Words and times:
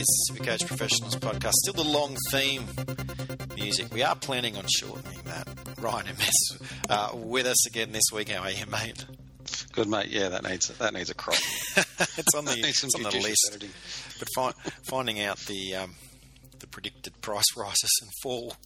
Yeah, 0.00 0.04
it 0.04 0.08
is 0.08 0.30
Supercoach 0.32 0.66
Professionals 0.66 1.16
podcast. 1.16 1.52
Still 1.52 1.84
the 1.84 1.90
long 1.90 2.16
theme 2.30 2.64
music. 3.54 3.92
We 3.92 4.02
are 4.02 4.14
planning 4.14 4.56
on 4.56 4.64
shortening 4.66 5.18
that. 5.26 5.46
Ryan 5.78 6.06
MS 6.16 6.58
uh, 6.88 7.10
with 7.12 7.44
us 7.44 7.66
again 7.66 7.92
this 7.92 8.04
week. 8.10 8.30
How 8.30 8.44
are 8.44 8.50
you, 8.50 8.64
mate? 8.64 9.04
Good, 9.72 9.88
mate. 9.88 10.08
Yeah, 10.08 10.30
that 10.30 10.42
needs 10.42 10.68
that 10.68 10.94
needs 10.94 11.10
a 11.10 11.14
crop. 11.14 11.36
it's 11.76 12.34
on 12.34 12.46
the 12.46 12.54
it's 12.56 12.82
on 12.82 13.02
the 13.02 13.10
list. 13.10 13.50
Editing. 13.50 13.70
But 14.18 14.28
fi- 14.34 14.70
finding 14.84 15.20
out 15.20 15.36
the 15.40 15.74
um, 15.74 15.94
the 16.60 16.66
predicted 16.66 17.20
price 17.20 17.54
rises 17.54 18.00
and 18.00 18.10
falls 18.22 18.56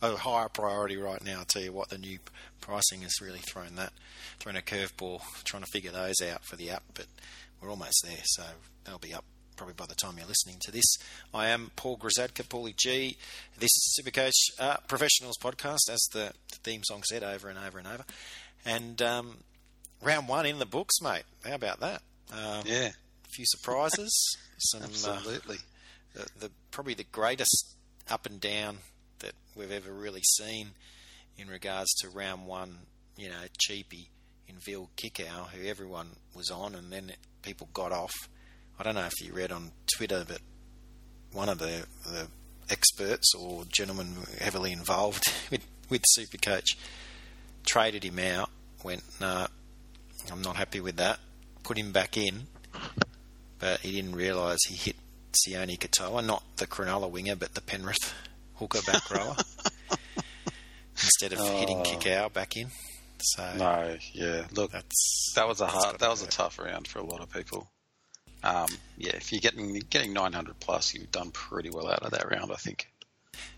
a 0.00 0.16
higher 0.16 0.48
priority 0.48 0.98
right 0.98 1.24
now. 1.24 1.40
I 1.40 1.44
tell 1.48 1.62
you 1.62 1.72
what, 1.72 1.88
the 1.88 1.98
new 1.98 2.20
pricing 2.60 3.02
has 3.02 3.20
really 3.20 3.40
thrown 3.40 3.74
that 3.74 3.92
thrown 4.38 4.54
a 4.54 4.62
curveball. 4.62 5.22
Trying 5.42 5.64
to 5.64 5.70
figure 5.72 5.90
those 5.90 6.20
out 6.22 6.44
for 6.44 6.54
the 6.54 6.70
app, 6.70 6.84
but 6.94 7.06
we're 7.60 7.70
almost 7.70 8.04
there, 8.04 8.22
so 8.22 8.44
they'll 8.84 8.98
be 8.98 9.12
up 9.12 9.24
probably 9.60 9.74
by 9.74 9.84
the 9.84 9.94
time 9.94 10.16
you're 10.16 10.26
listening 10.26 10.56
to 10.58 10.70
this. 10.72 10.96
I 11.34 11.48
am 11.48 11.70
Paul 11.76 11.98
Grzadka, 11.98 12.44
Paulie 12.44 12.74
G. 12.74 13.18
This 13.58 13.68
is 13.68 14.00
Supercoach 14.00 14.32
uh, 14.58 14.78
Professionals 14.88 15.36
podcast, 15.36 15.90
as 15.92 16.00
the, 16.14 16.32
the, 16.50 16.56
theme 16.64 16.80
song 16.82 17.02
said 17.02 17.22
over 17.22 17.50
and 17.50 17.58
over 17.58 17.78
and 17.78 17.86
over. 17.86 18.02
And 18.64 19.02
um, 19.02 19.36
round 20.00 20.28
one 20.28 20.46
in 20.46 20.60
the 20.60 20.64
books, 20.64 20.94
mate. 21.02 21.24
How 21.44 21.56
about 21.56 21.80
that? 21.80 22.00
Um, 22.32 22.62
yeah. 22.64 22.88
A 22.88 23.28
few 23.34 23.44
surprises. 23.46 24.38
some 24.60 24.80
uh, 24.80 24.86
Absolutely. 24.86 25.58
Uh, 26.18 26.22
the, 26.38 26.46
the, 26.46 26.50
probably 26.70 26.94
the 26.94 27.04
greatest 27.04 27.76
up 28.10 28.24
and 28.24 28.40
down 28.40 28.78
that 29.18 29.34
we've 29.54 29.72
ever 29.72 29.92
really 29.92 30.22
seen 30.38 30.68
in 31.36 31.48
regards 31.48 31.92
to 32.00 32.08
round 32.08 32.46
one. 32.46 32.78
You 33.18 33.28
know, 33.28 33.44
cheapy 33.58 34.08
in 34.48 34.54
Ville 34.56 34.88
Kikau, 34.96 35.48
who 35.50 35.68
everyone 35.68 36.12
was 36.34 36.50
on, 36.50 36.74
and 36.74 36.90
then 36.90 37.12
people 37.42 37.68
got 37.74 37.92
off 37.92 38.14
I 38.80 38.82
don't 38.82 38.94
know 38.94 39.04
if 39.04 39.20
you 39.20 39.34
read 39.34 39.52
on 39.52 39.72
Twitter 39.94 40.24
but 40.26 40.38
one 41.32 41.50
of 41.50 41.58
the, 41.58 41.84
the 42.06 42.28
experts 42.70 43.34
or 43.34 43.64
gentlemen 43.68 44.16
heavily 44.40 44.72
involved 44.72 45.22
with, 45.50 45.66
with 45.90 46.02
Supercoach 46.18 46.76
traded 47.66 48.04
him 48.04 48.18
out, 48.18 48.48
went, 48.82 49.02
no, 49.20 49.48
I'm 50.32 50.40
not 50.40 50.56
happy 50.56 50.80
with 50.80 50.96
that, 50.96 51.18
put 51.62 51.76
him 51.76 51.92
back 51.92 52.16
in, 52.16 52.46
but 53.58 53.80
he 53.80 53.92
didn't 53.92 54.16
realise 54.16 54.60
he 54.66 54.76
hit 54.76 54.96
Sione 55.34 55.78
Katoa, 55.78 56.24
not 56.24 56.42
the 56.56 56.66
Cronulla 56.66 57.10
winger, 57.10 57.36
but 57.36 57.52
the 57.52 57.60
Penrith 57.60 58.14
hooker 58.54 58.80
back 58.90 59.10
rower, 59.10 59.36
instead 60.92 61.34
of 61.34 61.40
oh. 61.40 61.58
hitting 61.58 61.82
Kikau 61.82 62.32
back 62.32 62.56
in. 62.56 62.68
So 63.20 63.52
no, 63.58 63.98
yeah, 64.14 64.46
look, 64.52 64.72
that's, 64.72 65.32
that 65.34 65.46
was 65.46 65.60
a 65.60 65.66
hard, 65.66 65.98
that 65.98 66.08
was 66.08 66.22
a 66.22 66.28
tough 66.28 66.58
round 66.58 66.88
for 66.88 67.00
a 67.00 67.04
lot 67.04 67.20
of 67.20 67.30
people 67.30 67.68
um, 68.42 68.68
yeah, 68.96 69.12
if 69.14 69.32
you're 69.32 69.40
getting 69.40 69.74
getting 69.90 70.12
900 70.12 70.58
plus, 70.60 70.94
you've 70.94 71.12
done 71.12 71.30
pretty 71.30 71.70
well 71.70 71.88
out 71.88 72.02
of 72.02 72.12
that 72.12 72.30
round, 72.30 72.50
I 72.52 72.56
think. 72.56 72.88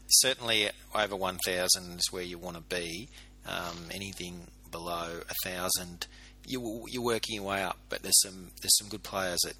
Certainly, 0.08 0.70
over 0.94 1.16
1,000 1.16 1.98
is 1.98 2.12
where 2.12 2.22
you 2.22 2.38
want 2.38 2.56
to 2.56 2.62
be. 2.62 3.08
Um, 3.46 3.88
anything 3.90 4.46
below 4.70 5.20
a 5.28 5.48
thousand, 5.48 6.06
you, 6.46 6.84
you're 6.88 7.02
working 7.02 7.36
your 7.36 7.44
way 7.44 7.62
up. 7.62 7.78
But 7.88 8.02
there's 8.02 8.20
some 8.20 8.50
there's 8.60 8.76
some 8.78 8.88
good 8.88 9.02
players 9.02 9.40
that 9.44 9.54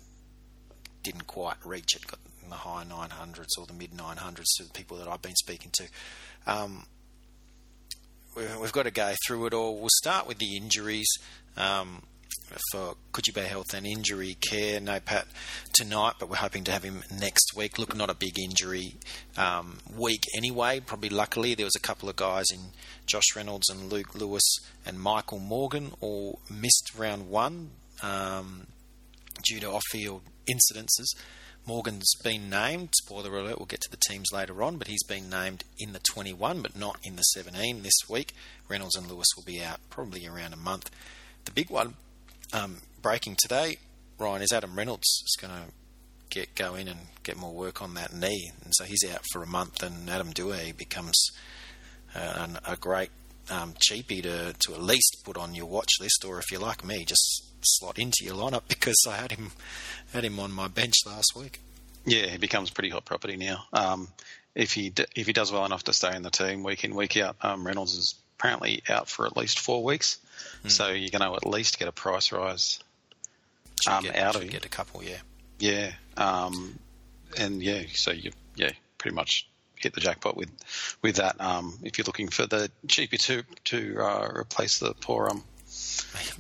didn't 1.02 1.26
quite 1.26 1.56
reach 1.64 1.94
it, 1.97 2.06
got 2.06 2.18
in 2.42 2.50
the 2.50 2.56
high 2.56 2.84
900s 2.84 3.58
or 3.58 3.66
the 3.66 3.72
mid 3.72 3.92
900s 3.92 4.44
to 4.56 4.64
the 4.64 4.72
people 4.72 4.97
that 4.98 5.08
I've 5.08 5.22
been 5.22 5.34
speaking 5.36 5.70
to. 5.74 5.84
Um, 6.47 6.86
we've 8.36 8.72
got 8.72 8.84
to 8.84 8.91
go 8.91 9.14
through 9.26 9.47
it 9.47 9.54
all. 9.54 9.78
We'll 9.78 9.88
start 9.98 10.26
with 10.26 10.38
the 10.38 10.56
injuries. 10.56 11.08
Um, 11.56 12.02
for 12.70 12.96
Coogee 13.12 13.34
Bay 13.34 13.46
Health 13.46 13.74
and 13.74 13.86
Injury 13.86 14.36
Care. 14.40 14.80
No 14.80 15.00
Pat 15.00 15.26
tonight, 15.72 16.14
but 16.18 16.28
we're 16.28 16.36
hoping 16.36 16.64
to 16.64 16.72
have 16.72 16.82
him 16.82 17.02
next 17.10 17.52
week. 17.56 17.78
Look, 17.78 17.96
not 17.96 18.10
a 18.10 18.14
big 18.14 18.38
injury 18.38 18.94
um, 19.36 19.78
week 19.96 20.24
anyway. 20.36 20.80
Probably 20.80 21.08
luckily 21.08 21.54
there 21.54 21.66
was 21.66 21.76
a 21.76 21.80
couple 21.80 22.08
of 22.08 22.16
guys 22.16 22.46
in 22.52 22.60
Josh 23.06 23.34
Reynolds 23.34 23.68
and 23.68 23.92
Luke 23.92 24.14
Lewis 24.14 24.42
and 24.84 25.00
Michael 25.00 25.38
Morgan 25.38 25.92
all 26.00 26.41
missed 26.50 26.92
round 26.96 27.28
one 27.28 27.70
um, 28.02 28.66
due 29.44 29.60
to 29.60 29.70
off-field 29.70 30.22
incidences. 30.50 31.06
Morgan's 31.64 32.12
been 32.24 32.50
named. 32.50 32.91
Spoiler 33.02 33.38
alert, 33.38 33.58
we'll 33.58 33.66
get 33.66 33.80
to 33.82 33.91
the 33.91 33.96
teams 34.08 34.32
later 34.32 34.62
on, 34.62 34.78
but 34.78 34.88
he's 34.88 35.04
been 35.04 35.30
named 35.30 35.62
in 35.78 35.92
the 35.92 36.00
21, 36.00 36.60
but 36.60 36.76
not 36.76 36.98
in 37.04 37.14
the 37.14 37.22
17 37.22 37.82
this 37.82 38.08
week. 38.08 38.34
Reynolds 38.68 38.96
and 38.96 39.08
Lewis 39.08 39.28
will 39.36 39.44
be 39.44 39.62
out 39.62 39.78
probably 39.88 40.26
around 40.26 40.52
a 40.52 40.56
month. 40.56 40.91
The 41.44 41.52
big 41.52 41.70
one 41.70 41.94
um, 42.52 42.78
breaking 43.00 43.36
today, 43.40 43.78
Ryan, 44.18 44.42
is 44.42 44.52
Adam 44.52 44.76
Reynolds 44.76 45.22
is 45.24 45.36
going 45.40 45.52
to 45.52 45.72
get 46.30 46.54
go 46.54 46.74
in 46.74 46.88
and 46.88 46.98
get 47.22 47.36
more 47.36 47.52
work 47.52 47.82
on 47.82 47.94
that 47.94 48.12
knee, 48.12 48.50
and 48.64 48.72
so 48.74 48.84
he's 48.84 49.04
out 49.12 49.22
for 49.32 49.42
a 49.42 49.46
month. 49.46 49.82
And 49.82 50.08
Adam 50.08 50.32
Doueihi 50.32 50.76
becomes 50.76 51.30
uh, 52.14 52.32
an, 52.36 52.58
a 52.66 52.76
great 52.76 53.10
um, 53.50 53.74
cheapie 53.74 54.22
to 54.22 54.54
to 54.58 54.74
at 54.74 54.82
least 54.82 55.22
put 55.24 55.36
on 55.36 55.54
your 55.54 55.66
watch 55.66 55.92
list, 56.00 56.24
or 56.26 56.38
if 56.38 56.50
you're 56.50 56.60
like 56.60 56.84
me, 56.84 57.04
just 57.04 57.44
slot 57.62 57.98
into 57.98 58.24
your 58.24 58.34
lineup 58.34 58.62
because 58.68 59.00
I 59.08 59.16
had 59.16 59.32
him 59.32 59.52
had 60.12 60.24
him 60.24 60.38
on 60.41 60.52
my 60.52 60.68
bench 60.68 60.94
last 61.06 61.32
week. 61.36 61.60
Yeah, 62.04 62.26
he 62.26 62.38
becomes 62.38 62.70
pretty 62.70 62.91
hot 62.91 63.04
property 63.04 63.36
now. 63.36 63.64
Um, 63.72 64.08
if 64.54 64.72
he 64.72 64.91
d- 64.91 65.06
if 65.14 65.26
he 65.26 65.32
does 65.32 65.52
well 65.52 65.64
enough 65.64 65.84
to 65.84 65.92
stay 65.92 66.14
in 66.14 66.22
the 66.22 66.30
team 66.30 66.62
week 66.62 66.84
in 66.84 66.94
week 66.94 67.16
out, 67.16 67.36
um, 67.42 67.66
Reynolds 67.66 67.92
is 67.94 68.14
apparently 68.42 68.82
out 68.88 69.08
for 69.08 69.25
at 69.26 69.36
least 69.36 69.60
four 69.60 69.84
weeks. 69.84 70.19
Mm. 70.64 70.70
So 70.70 70.88
you're 70.88 71.10
going 71.10 71.22
to 71.22 71.36
at 71.36 71.47
least 71.47 71.78
get 71.78 71.86
a 71.86 71.92
price 71.92 72.32
rise 72.32 72.80
um, 73.88 74.03
get, 74.03 74.16
out 74.16 74.34
of 74.34 74.42
it. 74.42 74.50
Get 74.50 74.66
a 74.66 74.69
couple, 74.69 75.03
yeah. 75.03 75.19
Yeah, 75.58 75.92
um, 76.16 76.78
and 77.38 77.62
yeah, 77.62 77.82
so 77.94 78.10
you 78.10 78.32
yeah 78.56 78.70
pretty 78.98 79.14
much 79.14 79.47
hit 79.76 79.94
the 79.94 80.00
jackpot 80.00 80.36
with 80.36 80.50
with 81.03 81.16
that. 81.16 81.41
Um, 81.41 81.78
if 81.84 81.98
you're 81.98 82.04
looking 82.04 82.28
for 82.28 82.47
the 82.47 82.69
cheaper 82.88 83.16
to 83.16 83.44
to 83.64 83.97
uh, 84.00 84.28
replace 84.34 84.80
the 84.80 84.94
poor 84.94 85.28
um 85.28 85.44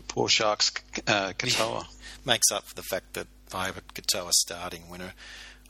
poor 0.08 0.28
sharks 0.28 0.72
uh, 1.06 1.32
Katoa, 1.38 1.86
makes 2.24 2.50
up 2.50 2.64
for 2.64 2.74
the 2.74 2.82
fact 2.82 3.14
that 3.14 3.28
I 3.54 3.66
have 3.66 3.78
a 3.78 3.82
Katoa 3.82 4.32
starting 4.32 4.90
winner. 4.90 5.12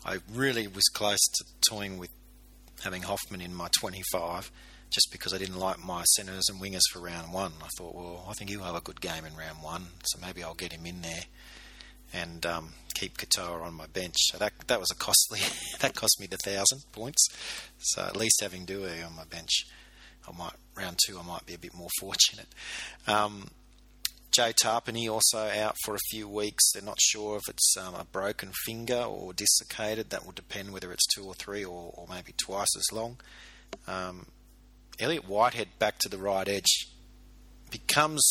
I 0.04 0.18
really 0.32 0.66
was 0.66 0.84
close 0.84 1.20
to 1.34 1.44
toying 1.68 1.98
with 1.98 2.10
having 2.82 3.02
Hoffman 3.02 3.42
in 3.42 3.54
my 3.54 3.68
25 3.78 4.50
just 4.92 5.10
because 5.10 5.32
I 5.32 5.38
didn't 5.38 5.58
like 5.58 5.84
my 5.84 6.04
centres 6.04 6.48
and 6.48 6.60
wingers 6.60 6.82
for 6.92 7.00
round 7.00 7.32
one. 7.32 7.52
I 7.62 7.68
thought, 7.76 7.94
well, 7.94 8.26
I 8.28 8.34
think 8.34 8.50
he'll 8.50 8.62
have 8.62 8.76
a 8.76 8.80
good 8.80 9.00
game 9.00 9.24
in 9.24 9.36
round 9.36 9.62
one, 9.62 9.86
so 10.04 10.18
maybe 10.20 10.42
I'll 10.42 10.54
get 10.54 10.72
him 10.72 10.86
in 10.86 11.02
there 11.02 11.24
and 12.12 12.44
um, 12.44 12.74
keep 12.94 13.16
Katoa 13.16 13.62
on 13.62 13.74
my 13.74 13.86
bench. 13.86 14.16
So 14.18 14.38
that 14.38 14.52
that 14.66 14.80
was 14.80 14.90
a 14.90 14.94
costly. 14.94 15.40
that 15.80 15.94
cost 15.94 16.20
me 16.20 16.26
the 16.26 16.36
thousand 16.36 16.82
points. 16.92 17.26
So 17.78 18.02
at 18.02 18.16
least 18.16 18.40
having 18.42 18.66
Doueihi 18.66 19.04
on 19.06 19.16
my 19.16 19.24
bench, 19.24 19.66
I 20.28 20.36
might 20.36 20.54
round 20.76 20.98
two. 21.06 21.18
I 21.18 21.22
might 21.22 21.46
be 21.46 21.54
a 21.54 21.58
bit 21.58 21.74
more 21.74 21.88
fortunate. 22.00 22.48
Um, 23.06 23.48
Joe 24.30 24.52
Tapine 24.52 25.10
also 25.10 25.38
out 25.38 25.76
for 25.84 25.94
a 25.94 26.08
few 26.10 26.26
weeks. 26.26 26.72
They're 26.72 26.82
not 26.82 27.00
sure 27.00 27.36
if 27.36 27.42
it's 27.48 27.76
um, 27.76 27.94
a 27.94 28.04
broken 28.04 28.50
finger 28.64 29.02
or 29.02 29.34
dislocated. 29.34 30.08
That 30.08 30.24
will 30.24 30.32
depend 30.32 30.72
whether 30.72 30.90
it's 30.90 31.06
two 31.14 31.24
or 31.24 31.34
three 31.34 31.64
or, 31.64 31.92
or 31.94 32.06
maybe 32.08 32.32
twice 32.38 32.74
as 32.76 32.90
long. 32.92 33.18
Um, 33.86 34.26
Elliott 34.98 35.28
Whitehead 35.28 35.68
back 35.78 35.98
to 36.00 36.08
the 36.08 36.18
right 36.18 36.48
edge 36.48 36.88
becomes 37.70 38.22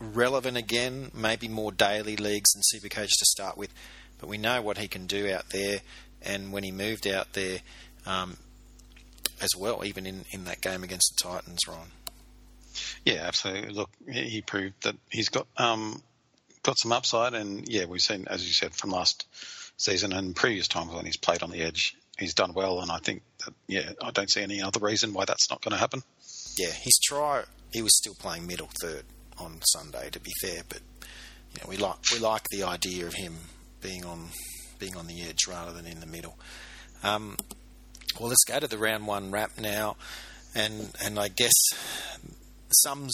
relevant 0.00 0.56
again, 0.56 1.10
maybe 1.14 1.48
more 1.48 1.72
daily 1.72 2.16
leagues 2.16 2.50
than 2.52 2.62
Supercoach 2.62 3.08
to 3.08 3.24
start 3.24 3.56
with, 3.56 3.72
but 4.18 4.28
we 4.28 4.38
know 4.38 4.62
what 4.62 4.78
he 4.78 4.88
can 4.88 5.06
do 5.06 5.32
out 5.32 5.50
there. 5.50 5.80
And 6.22 6.52
when 6.52 6.64
he 6.64 6.72
moved 6.72 7.06
out 7.06 7.32
there 7.32 7.58
um, 8.06 8.36
as 9.40 9.50
well, 9.56 9.84
even 9.84 10.06
in, 10.06 10.24
in 10.30 10.44
that 10.44 10.60
game 10.60 10.82
against 10.82 11.14
the 11.16 11.28
Titans, 11.28 11.60
Ron. 11.66 11.88
Yeah, 13.04 13.24
absolutely. 13.26 13.72
Look, 13.72 13.90
he 14.10 14.40
proved 14.42 14.82
that 14.82 14.96
he's 15.10 15.28
got 15.28 15.46
um, 15.56 16.02
got 16.62 16.78
some 16.78 16.92
upside, 16.92 17.34
and 17.34 17.68
yeah, 17.68 17.86
we've 17.86 18.02
seen, 18.02 18.26
as 18.28 18.46
you 18.46 18.52
said, 18.52 18.74
from 18.74 18.90
last 18.90 19.26
season 19.76 20.12
and 20.12 20.34
previous 20.34 20.68
times 20.68 20.92
when 20.92 21.04
he's 21.04 21.16
played 21.16 21.42
on 21.42 21.50
the 21.50 21.62
edge, 21.62 21.96
he's 22.18 22.34
done 22.34 22.52
well, 22.54 22.80
and 22.80 22.90
I 22.90 22.98
think 22.98 23.22
that 23.44 23.54
yeah, 23.66 23.92
I 24.02 24.10
don't 24.10 24.30
see 24.30 24.42
any 24.42 24.60
other 24.60 24.80
reason 24.80 25.12
why 25.12 25.24
that's 25.24 25.50
not 25.50 25.62
going 25.62 25.72
to 25.72 25.78
happen. 25.78 26.02
Yeah, 26.58 26.70
his 26.70 26.98
try 27.02 27.44
he 27.72 27.82
was 27.82 27.96
still 27.96 28.14
playing 28.14 28.46
middle 28.46 28.70
third 28.80 29.04
on 29.38 29.60
Sunday. 29.72 30.10
To 30.10 30.20
be 30.20 30.32
fair, 30.40 30.62
but 30.68 30.80
you 31.00 31.60
know 31.60 31.68
we 31.68 31.76
like 31.76 31.96
we 32.12 32.18
like 32.18 32.44
the 32.50 32.64
idea 32.64 33.06
of 33.06 33.14
him 33.14 33.36
being 33.80 34.04
on 34.04 34.28
being 34.78 34.96
on 34.96 35.06
the 35.06 35.22
edge 35.22 35.46
rather 35.48 35.72
than 35.72 35.86
in 35.86 36.00
the 36.00 36.06
middle. 36.06 36.38
Um, 37.02 37.36
well, 38.18 38.28
let's 38.28 38.44
go 38.44 38.58
to 38.58 38.66
the 38.66 38.78
round 38.78 39.06
one 39.06 39.30
wrap 39.30 39.58
now, 39.58 39.96
and 40.54 40.92
and 41.02 41.18
I 41.18 41.28
guess 41.28 41.54
some 42.70 43.08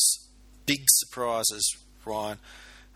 big 0.66 0.84
surprises, 0.88 1.76
Ryan. 2.04 2.38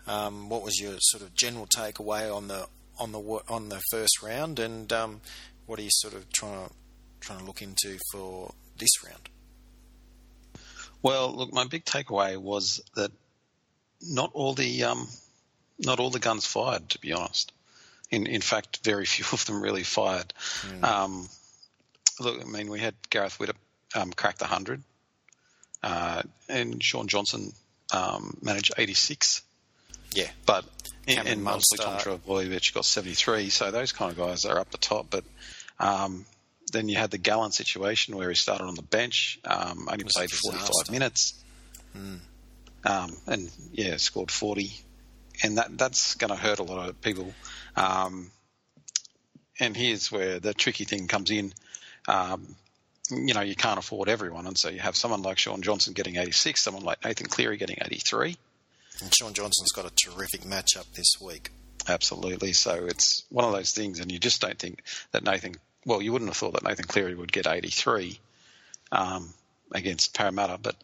Um, 0.07 0.49
what 0.49 0.63
was 0.63 0.79
your 0.79 0.95
sort 0.99 1.21
of 1.21 1.35
general 1.35 1.67
takeaway 1.67 2.35
on 2.35 2.47
the 2.47 2.67
on 2.99 3.11
the 3.11 3.19
on 3.47 3.69
the 3.69 3.81
first 3.91 4.21
round, 4.21 4.59
and 4.59 4.91
um, 4.91 5.21
what 5.69 5.77
are 5.77 5.83
you 5.83 5.89
sort 5.91 6.15
of 6.15 6.27
trying 6.33 6.67
to 6.67 6.73
trying 7.19 7.39
to 7.39 7.45
look 7.45 7.61
into 7.61 7.99
for 8.11 8.51
this 8.79 9.03
round? 9.05 9.29
Well, 11.03 11.31
look, 11.31 11.53
my 11.53 11.65
big 11.65 11.85
takeaway 11.85 12.37
was 12.37 12.81
that 12.95 13.11
not 14.01 14.31
all 14.33 14.53
the 14.53 14.83
um, 14.85 15.07
not 15.77 15.99
all 15.99 16.09
the 16.09 16.19
guns 16.19 16.47
fired. 16.47 16.89
To 16.89 16.99
be 16.99 17.13
honest, 17.13 17.51
in 18.09 18.25
in 18.25 18.41
fact, 18.41 18.79
very 18.83 19.05
few 19.13 19.25
of 19.31 19.45
them 19.45 19.61
really 19.61 19.83
fired. 19.83 20.33
Mm. 20.63 20.83
Um, 20.83 21.29
look, 22.19 22.41
I 22.41 22.45
mean, 22.45 22.71
we 22.71 22.79
had 22.79 22.95
Gareth 23.11 23.37
Widdop 23.37 23.55
um, 23.95 24.11
crack 24.11 24.39
the 24.39 24.45
hundred, 24.45 24.81
uh, 25.83 26.23
and 26.49 26.83
Shaun 26.83 27.07
Johnson 27.07 27.53
um, 27.93 28.37
managed 28.41 28.73
eighty 28.79 28.95
six. 28.95 29.43
Yeah, 30.15 30.29
but 30.47 30.65
Cameron 31.05 31.27
and, 31.27 31.47
obviously 31.47 31.77
Tom 31.77 31.99
Trbojevic 31.99 32.73
got 32.73 32.85
seventy 32.85 33.13
three. 33.13 33.49
So 33.51 33.69
those 33.69 33.91
kind 33.91 34.11
of 34.11 34.17
guys 34.17 34.45
are 34.45 34.57
up 34.57 34.71
the 34.71 34.79
top, 34.79 35.05
but. 35.11 35.23
Um, 35.79 36.25
then 36.71 36.89
you 36.89 36.97
had 36.97 37.11
the 37.11 37.17
Gallen 37.17 37.51
situation 37.51 38.15
where 38.15 38.29
he 38.29 38.35
started 38.35 38.65
on 38.65 38.75
the 38.75 38.81
bench, 38.81 39.39
um, 39.45 39.87
only 39.91 40.05
played 40.05 40.31
45 40.31 40.91
minutes. 40.91 41.33
Mm. 41.95 42.19
Um, 42.85 43.17
and 43.27 43.51
yeah, 43.71 43.97
scored 43.97 44.31
40. 44.31 44.71
And 45.43 45.57
that 45.57 45.77
that's 45.77 46.15
going 46.15 46.29
to 46.29 46.35
hurt 46.35 46.59
a 46.59 46.63
lot 46.63 46.89
of 46.89 47.01
people. 47.01 47.33
Um, 47.75 48.31
and 49.59 49.75
here's 49.75 50.11
where 50.11 50.39
the 50.39 50.53
tricky 50.53 50.85
thing 50.85 51.07
comes 51.07 51.31
in. 51.31 51.53
Um, 52.07 52.55
you 53.11 53.33
know, 53.33 53.41
you 53.41 53.55
can't 53.55 53.79
afford 53.79 54.09
everyone. 54.09 54.45
And 54.45 54.57
so 54.57 54.69
you 54.69 54.79
have 54.79 54.95
someone 54.95 55.21
like 55.21 55.37
Shaun 55.37 55.61
Johnson 55.61 55.93
getting 55.93 56.17
86, 56.17 56.61
someone 56.61 56.83
like 56.83 57.03
Nathan 57.03 57.27
Cleary 57.27 57.57
getting 57.57 57.77
83. 57.81 58.37
And 59.01 59.15
Shaun 59.15 59.33
Johnson's 59.33 59.71
got 59.71 59.85
a 59.85 59.91
terrific 59.95 60.41
matchup 60.41 60.93
this 60.93 61.13
week. 61.21 61.51
Absolutely. 61.87 62.53
So 62.53 62.85
it's 62.85 63.23
one 63.29 63.45
of 63.45 63.51
those 63.51 63.71
things, 63.71 63.99
and 63.99 64.11
you 64.11 64.19
just 64.19 64.41
don't 64.41 64.59
think 64.59 64.83
that 65.11 65.23
Nathan 65.23 65.55
well, 65.85 66.01
you 66.01 66.11
wouldn't 66.11 66.29
have 66.29 66.37
thought 66.37 66.53
that 66.53 66.63
Nathan 66.63 66.85
Cleary 66.85 67.15
would 67.15 67.31
get 67.31 67.47
83 67.47 68.19
um, 68.91 69.33
against 69.71 70.13
Parramatta, 70.13 70.59
but 70.61 70.75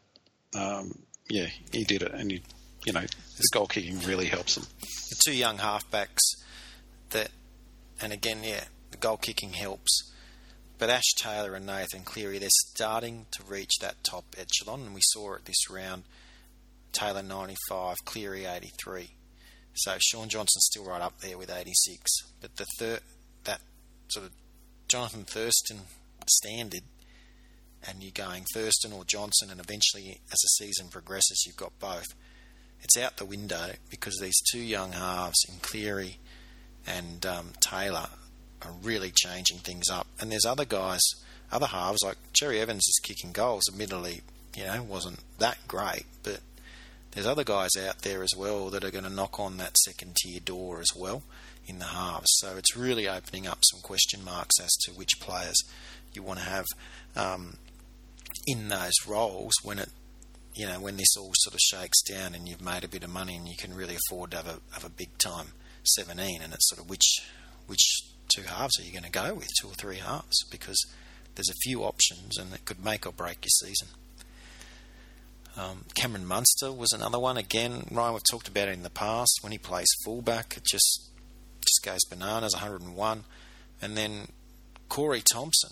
um, 0.56 0.98
yeah, 1.30 1.48
he 1.72 1.84
did 1.84 2.02
it, 2.02 2.14
and 2.14 2.32
you, 2.32 2.40
you 2.86 2.94
know, 2.94 3.02
the 3.02 3.48
goal 3.52 3.68
kicking 3.68 4.00
really 4.02 4.26
helps 4.26 4.56
them. 4.56 4.66
The 4.82 5.22
two 5.26 5.36
young 5.36 5.58
halfbacks 5.58 6.22
that, 7.10 7.30
and 8.02 8.14
again, 8.14 8.40
yeah, 8.44 8.64
the 8.92 8.98
goal 8.98 9.18
kicking 9.18 9.54
helps. 9.54 10.12
But 10.78 10.90
Ash 10.90 11.14
Taylor 11.18 11.56
and 11.56 11.66
Nathan 11.66 12.04
Cleary, 12.04 12.38
they're 12.38 12.50
starting 12.52 13.28
to 13.32 13.44
reach 13.44 13.78
that 13.80 14.04
top 14.04 14.36
echelon, 14.38 14.82
and 14.82 14.94
we 14.94 15.02
saw 15.04 15.36
it 15.36 15.46
this 15.46 15.70
round. 15.70 16.04
Taylor 16.92 17.24
95, 17.24 17.98
Cleary 18.06 18.46
83. 18.46 19.12
So 19.74 19.96
Shaun 20.00 20.30
Johnson's 20.30 20.68
still 20.72 20.86
right 20.86 21.02
up 21.02 21.20
there 21.20 21.38
with 21.38 21.50
86. 21.50 22.02
But 22.40 22.56
the 22.56 22.66
third, 22.80 23.02
that 23.44 23.60
sort 24.10 24.28
of 24.28 24.32
Jonathan 24.96 25.26
Thurston 25.26 25.80
standard, 26.26 26.84
and 27.86 28.02
you're 28.02 28.14
going 28.14 28.46
Thurston 28.54 28.94
or 28.94 29.04
Johnson, 29.04 29.52
and 29.52 29.60
eventually, 29.60 30.22
as 30.32 30.40
the 30.40 30.48
season 30.48 30.88
progresses, 30.88 31.44
you've 31.46 31.58
got 31.58 31.78
both. 31.82 32.06
It's 32.82 32.98
out 32.98 33.18
the 33.18 33.26
window 33.26 33.72
because 33.90 34.18
these 34.22 34.40
two 34.50 34.62
young 34.62 34.94
halves 34.94 35.36
in 35.50 35.56
Cleary 35.60 36.20
and 36.88 37.26
um, 37.26 37.50
Taylor 37.60 38.08
are 38.62 38.72
really 38.82 39.12
changing 39.14 39.58
things 39.58 39.90
up. 39.92 40.08
And 40.22 40.32
there's 40.32 40.46
other 40.46 40.64
guys, 40.64 41.02
other 41.52 41.68
halves 41.68 42.00
like 42.02 42.16
Cherry 42.32 42.62
Evans 42.62 42.88
is 42.88 43.02
kicking 43.04 43.34
goals. 43.34 43.64
Admittedly, 43.70 44.22
you 44.56 44.64
know, 44.64 44.82
wasn't 44.82 45.20
that 45.40 45.58
great, 45.68 46.06
but 46.24 46.40
there's 47.12 47.28
other 47.28 47.44
guys 47.44 47.72
out 47.78 48.04
there 48.04 48.24
as 48.24 48.32
well 48.38 48.70
that 48.70 48.86
are 48.86 48.92
going 48.92 49.04
to 49.04 49.10
knock 49.10 49.42
on 49.42 49.58
that 49.58 49.78
second 49.80 50.16
tier 50.16 50.40
door 50.40 50.80
as 50.80 50.96
well 50.96 51.22
in 51.68 51.80
the 51.80 51.86
halves. 51.86 52.28
So 52.38 52.56
it's 52.58 52.76
really 52.76 53.08
opening 53.08 53.48
up 53.48 53.60
some 53.64 53.82
question 53.82 54.24
marks 54.24 54.60
as 54.60 54.72
to 54.86 54.92
which 54.92 55.20
players 55.20 55.56
you 56.14 56.24
want 56.24 56.40
to 56.40 56.46
have 56.46 56.66
um, 57.16 57.58
in 58.48 58.70
those 58.70 58.94
roles 59.08 59.54
when 59.64 59.80
it, 59.80 59.90
you 60.54 60.66
know, 60.66 60.80
when 60.80 60.98
this 60.98 61.18
all 61.18 61.32
sort 61.36 61.54
of 61.54 61.60
shakes 61.60 62.02
down 62.04 62.34
and 62.34 62.48
you've 62.48 62.62
made 62.62 62.84
a 62.84 62.88
bit 62.88 63.04
of 63.04 63.10
money 63.10 63.36
and 63.36 63.48
you 63.48 63.56
can 63.58 63.74
really 63.74 63.96
afford 63.96 64.32
to 64.32 64.38
have 64.38 64.48
a, 64.48 64.60
have 64.74 64.86
a 64.86 64.90
big 64.90 65.18
time 65.18 65.48
17. 65.84 66.42
And 66.42 66.54
it's 66.54 66.70
sort 66.70 66.82
of 66.82 66.90
which 66.90 67.22
which 67.68 67.84
two 68.34 68.44
halves 68.44 68.80
are 68.80 68.84
you 68.84 68.92
going 68.92 69.04
to 69.04 69.12
go 69.12 69.34
with, 69.34 69.50
two 69.60 69.68
or 69.68 69.74
three 69.74 69.98
halves, 69.98 70.44
because 70.52 70.78
there's 71.36 71.50
a 71.50 71.62
few 71.64 71.84
options 71.84 72.38
and 72.38 72.54
it 72.54 72.66
could 72.66 72.84
make 72.84 73.06
or 73.06 73.12
break 73.12 73.44
your 73.44 73.50
season. 73.68 73.88
Um, 75.58 75.86
Cameron 75.96 76.26
Munster 76.26 76.72
was 76.72 76.92
another 76.92 77.20
one. 77.20 77.38
Again, 77.38 77.86
Ryan, 77.90 78.14
we've 78.14 78.24
talked 78.30 78.48
about 78.48 78.68
it 78.68 78.74
in 78.74 78.84
the 78.84 78.90
past. 78.90 79.40
When 79.42 79.52
he 79.52 79.58
plays 79.58 79.88
fullback, 80.04 80.58
it 80.58 80.64
just 80.66 81.10
goes 81.86 82.04
bananas, 82.10 82.54
101. 82.54 83.24
And 83.82 83.98
then 83.98 84.28
Corey 84.90 85.22
Thompson 85.22 85.72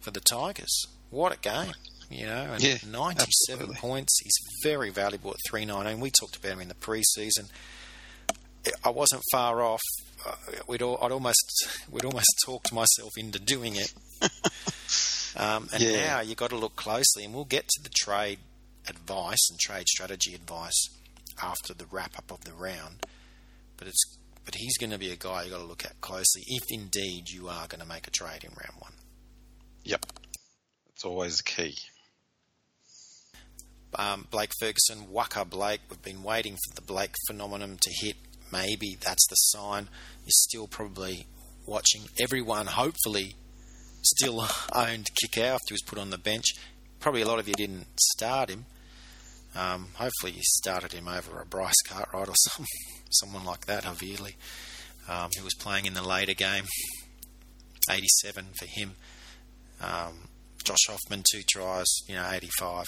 for 0.00 0.10
the 0.10 0.20
Tigers. 0.20 0.86
What 1.10 1.32
a 1.34 1.38
game, 1.38 1.74
you 2.10 2.26
know, 2.26 2.52
and 2.52 2.62
yeah, 2.62 2.78
97 2.86 3.20
absolutely. 3.20 3.76
points. 3.76 4.18
He's 4.22 4.32
very 4.62 4.90
valuable 4.90 5.30
at 5.30 5.36
319. 5.50 6.00
We 6.00 6.10
talked 6.10 6.36
about 6.36 6.52
him 6.52 6.60
in 6.60 6.68
the 6.68 6.74
preseason. 6.74 7.50
I 8.84 8.90
wasn't 8.90 9.22
far 9.30 9.60
off. 9.60 9.80
Uh, 10.24 10.34
we'd 10.68 10.82
all, 10.82 10.98
I'd 11.02 11.12
almost 11.12 11.68
we'd 11.90 12.04
almost 12.04 12.32
talked 12.46 12.72
myself 12.72 13.10
into 13.16 13.38
doing 13.38 13.76
it. 13.76 13.92
um, 15.36 15.68
and 15.72 15.82
yeah. 15.82 16.06
now 16.06 16.20
you've 16.20 16.36
got 16.36 16.50
to 16.50 16.56
look 16.56 16.76
closely, 16.76 17.24
and 17.24 17.34
we'll 17.34 17.44
get 17.44 17.68
to 17.68 17.82
the 17.82 17.90
trade 17.90 18.38
advice 18.88 19.50
and 19.50 19.58
trade 19.58 19.88
strategy 19.88 20.34
advice 20.34 20.88
after 21.42 21.74
the 21.74 21.86
wrap 21.90 22.16
up 22.16 22.30
of 22.30 22.44
the 22.44 22.52
round. 22.52 23.06
But 23.76 23.88
it's 23.88 24.18
but 24.44 24.54
he's 24.56 24.76
going 24.78 24.90
to 24.90 24.98
be 24.98 25.10
a 25.10 25.16
guy 25.16 25.42
you've 25.42 25.52
got 25.52 25.58
to 25.58 25.64
look 25.64 25.84
at 25.84 26.00
closely 26.00 26.42
if 26.46 26.62
indeed 26.70 27.30
you 27.30 27.48
are 27.48 27.66
going 27.66 27.80
to 27.80 27.86
make 27.88 28.06
a 28.06 28.10
trade 28.10 28.44
in 28.44 28.50
round 28.50 28.80
one. 28.80 28.92
Yep. 29.84 30.06
It's 30.90 31.04
always 31.04 31.40
key. 31.40 31.74
Um, 33.94 34.26
Blake 34.30 34.52
Ferguson, 34.58 35.06
Waqa 35.12 35.48
Blake. 35.48 35.80
We've 35.90 36.02
been 36.02 36.22
waiting 36.22 36.54
for 36.54 36.74
the 36.74 36.86
Blake 36.86 37.14
phenomenon 37.26 37.78
to 37.80 37.90
hit. 38.00 38.16
Maybe 38.50 38.96
that's 39.00 39.26
the 39.28 39.34
sign. 39.34 39.88
You're 40.24 40.30
still 40.30 40.66
probably 40.66 41.26
watching. 41.66 42.02
Everyone, 42.20 42.66
hopefully, 42.66 43.34
still 44.02 44.40
owned 44.72 45.08
Kikau 45.14 45.54
after 45.54 45.68
he 45.68 45.74
was 45.74 45.82
put 45.86 45.98
on 45.98 46.10
the 46.10 46.18
bench. 46.18 46.54
Probably 47.00 47.22
a 47.22 47.26
lot 47.26 47.38
of 47.38 47.48
you 47.48 47.54
didn't 47.54 47.86
start 48.00 48.48
him. 48.48 48.66
Um, 49.54 49.88
hopefully, 49.94 50.32
you 50.32 50.42
started 50.42 50.92
him 50.92 51.08
over 51.08 51.40
a 51.40 51.46
Bryce 51.46 51.80
Cartwright 51.86 52.28
or 52.28 52.34
some, 52.48 52.64
someone 53.12 53.44
like 53.44 53.66
that, 53.66 53.84
Havili, 53.84 54.34
um, 55.08 55.30
who 55.36 55.44
was 55.44 55.54
playing 55.54 55.86
in 55.86 55.94
the 55.94 56.06
later 56.06 56.34
game. 56.34 56.64
87 57.90 58.46
for 58.58 58.66
him. 58.66 58.92
Um, 59.80 60.28
Josh 60.64 60.86
Hoffman, 60.88 61.24
two 61.30 61.42
tries, 61.42 61.88
you 62.06 62.14
know, 62.14 62.28
85. 62.30 62.86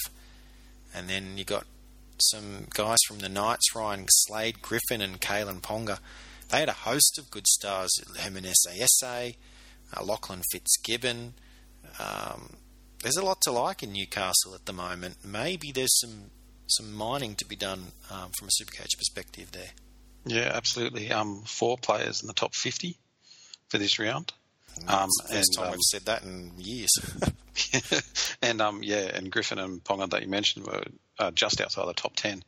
And 0.94 1.08
then 1.08 1.36
you 1.36 1.44
got 1.44 1.66
some 2.18 2.66
guys 2.70 2.98
from 3.08 3.18
the 3.18 3.28
Knights, 3.28 3.74
Ryan 3.74 4.06
Slade, 4.08 4.62
Griffin, 4.62 5.00
and 5.00 5.20
Kalyn 5.20 5.60
Ponga. 5.60 5.98
They 6.50 6.60
had 6.60 6.68
a 6.68 6.72
host 6.72 7.18
of 7.18 7.30
good 7.30 7.46
stars. 7.46 7.90
Herman 8.18 8.44
Ese'ese, 8.44 9.34
uh, 9.96 10.04
Lachlan 10.04 10.42
Fitzgibbon. 10.52 11.34
Um, 11.98 12.56
there's 13.02 13.16
a 13.16 13.24
lot 13.24 13.40
to 13.42 13.52
like 13.52 13.82
in 13.82 13.92
Newcastle 13.92 14.54
at 14.54 14.66
the 14.66 14.72
moment. 14.72 15.16
Maybe 15.24 15.72
there's 15.72 15.98
some 16.00 16.30
some 16.66 16.94
mining 16.94 17.34
to 17.34 17.44
be 17.44 17.56
done 17.56 17.92
um, 18.10 18.30
from 18.38 18.48
a 18.48 18.62
Supercoach 18.62 18.96
perspective 18.96 19.52
there. 19.52 19.72
Yeah, 20.26 20.50
absolutely. 20.54 21.10
Um, 21.10 21.42
four 21.42 21.76
players 21.76 22.22
in 22.22 22.28
the 22.28 22.34
top 22.34 22.54
50 22.54 22.96
for 23.68 23.78
this 23.78 23.98
round. 23.98 24.32
Um, 24.88 25.08
first 25.28 25.32
and, 25.32 25.44
time 25.56 25.66
um, 25.66 25.72
we've 25.72 25.80
said 25.82 26.06
that 26.06 26.22
in 26.22 26.52
years. 26.58 26.90
and 28.42 28.60
um, 28.60 28.82
yeah, 28.82 29.10
and 29.14 29.30
Griffin 29.30 29.58
and 29.58 29.82
Ponga 29.82 30.10
that 30.10 30.22
you 30.22 30.28
mentioned 30.28 30.66
were 30.66 30.84
uh, 31.18 31.30
just 31.30 31.60
outside 31.60 31.86
the 31.86 31.94
top 31.94 32.16
10 32.16 32.42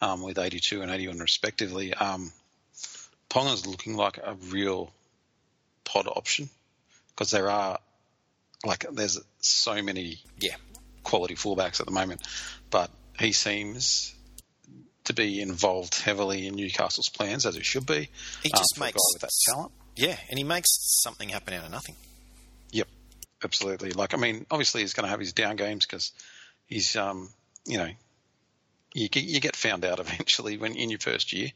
um, 0.00 0.22
with 0.22 0.38
82 0.38 0.80
and 0.80 0.90
81 0.90 1.18
respectively. 1.18 1.92
Um, 1.94 2.32
Ponga's 3.28 3.66
looking 3.66 3.96
like 3.96 4.18
a 4.18 4.34
real 4.50 4.90
pod 5.84 6.06
option 6.06 6.48
because 7.10 7.30
there 7.30 7.50
are 7.50 7.78
like 8.64 8.86
there's 8.92 9.20
so 9.40 9.82
many 9.82 10.18
yeah 10.40 10.56
quality 11.02 11.34
fullbacks 11.34 11.80
at 11.80 11.86
the 11.86 11.92
moment, 11.92 12.22
but 12.70 12.90
he 13.18 13.32
seems 13.32 14.14
to 15.08 15.14
be 15.14 15.40
involved 15.40 16.00
heavily 16.00 16.46
in 16.46 16.54
Newcastle's 16.54 17.08
plans, 17.08 17.46
as 17.46 17.56
he 17.56 17.62
should 17.62 17.86
be. 17.86 18.10
He 18.42 18.50
just 18.50 18.74
um, 18.76 18.84
makes 18.84 19.00
that 19.20 19.30
talent. 19.48 19.72
Yeah, 19.96 20.16
and 20.28 20.38
he 20.38 20.44
makes 20.44 20.68
something 21.02 21.30
happen 21.30 21.54
out 21.54 21.64
of 21.64 21.70
nothing. 21.70 21.96
Yep, 22.70 22.88
absolutely. 23.42 23.92
Like, 23.92 24.12
I 24.12 24.18
mean, 24.18 24.44
obviously 24.50 24.82
he's 24.82 24.92
going 24.92 25.04
to 25.04 25.10
have 25.10 25.18
his 25.18 25.32
down 25.32 25.56
games 25.56 25.86
because 25.86 26.12
he's, 26.66 26.94
um, 26.94 27.30
you 27.66 27.78
know, 27.78 27.88
you 28.94 29.08
get, 29.08 29.24
you 29.24 29.40
get 29.40 29.56
found 29.56 29.84
out 29.84 29.98
eventually 30.00 30.58
when 30.58 30.76
in 30.76 30.90
your 30.90 31.00
first 31.00 31.32
year. 31.32 31.50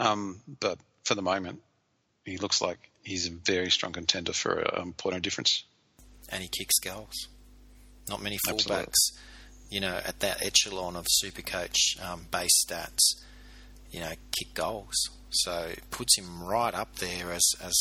Um, 0.00 0.40
but 0.60 0.78
for 1.04 1.14
the 1.14 1.22
moment, 1.22 1.60
he 2.24 2.38
looks 2.38 2.62
like 2.62 2.78
he's 3.04 3.28
a 3.28 3.30
very 3.30 3.70
strong 3.70 3.92
contender 3.92 4.32
for 4.32 4.60
a 4.60 4.80
um, 4.80 4.94
point 4.94 5.16
of 5.16 5.22
difference. 5.22 5.64
And 6.30 6.42
he 6.42 6.48
kicks 6.48 6.78
goals. 6.78 7.28
Not 8.08 8.22
many 8.22 8.38
fullbacks. 8.48 9.12
You 9.68 9.80
know, 9.80 10.00
at 10.04 10.20
that 10.20 10.42
echelon 10.42 10.96
of 10.96 11.06
Supercoach 11.22 12.00
um, 12.00 12.26
base 12.30 12.64
stats 12.64 13.00
you 13.90 14.00
know, 14.00 14.12
kick 14.32 14.54
goals. 14.54 14.94
So 15.30 15.52
it 15.70 15.82
puts 15.90 16.18
him 16.18 16.42
right 16.42 16.74
up 16.74 16.96
there 16.96 17.32
as 17.32 17.44
as 17.62 17.74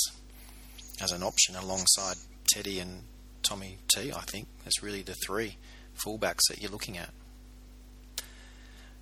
as 1.02 1.12
an 1.12 1.24
option 1.24 1.56
alongside 1.56 2.16
Teddy 2.54 2.80
and 2.80 3.04
Tommy 3.44 3.78
T. 3.94 4.12
I 4.12 4.22
think 4.22 4.48
that's 4.64 4.82
really 4.82 5.02
the 5.02 5.16
three 5.26 5.58
fullbacks 6.06 6.48
that 6.50 6.62
you're 6.62 6.72
looking 6.72 6.98
at. 6.98 7.10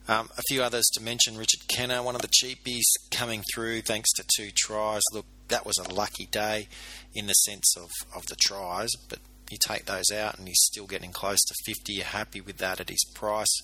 Um, 0.07 0.29
a 0.37 0.41
few 0.49 0.61
others 0.61 0.85
to 0.95 1.03
mention: 1.03 1.37
Richard 1.37 1.61
Kennar, 1.67 2.03
one 2.03 2.15
of 2.15 2.21
the 2.21 2.27
cheapies, 2.27 2.83
coming 3.11 3.43
through 3.53 3.81
thanks 3.81 4.11
to 4.13 4.25
two 4.35 4.49
tries. 4.55 5.01
Look, 5.13 5.25
that 5.47 5.65
was 5.65 5.77
a 5.77 5.93
lucky 5.93 6.25
day 6.25 6.67
in 7.13 7.27
the 7.27 7.33
sense 7.33 7.75
of, 7.77 7.89
of 8.15 8.25
the 8.25 8.35
tries, 8.35 8.89
but 9.07 9.19
you 9.51 9.57
take 9.67 9.85
those 9.85 10.11
out 10.13 10.37
and 10.37 10.47
he's 10.47 10.61
still 10.61 10.87
getting 10.87 11.11
close 11.11 11.39
to 11.39 11.53
50. 11.65 11.93
You're 11.93 12.05
happy 12.05 12.41
with 12.41 12.57
that 12.57 12.79
at 12.79 12.89
his 12.89 13.03
price. 13.13 13.61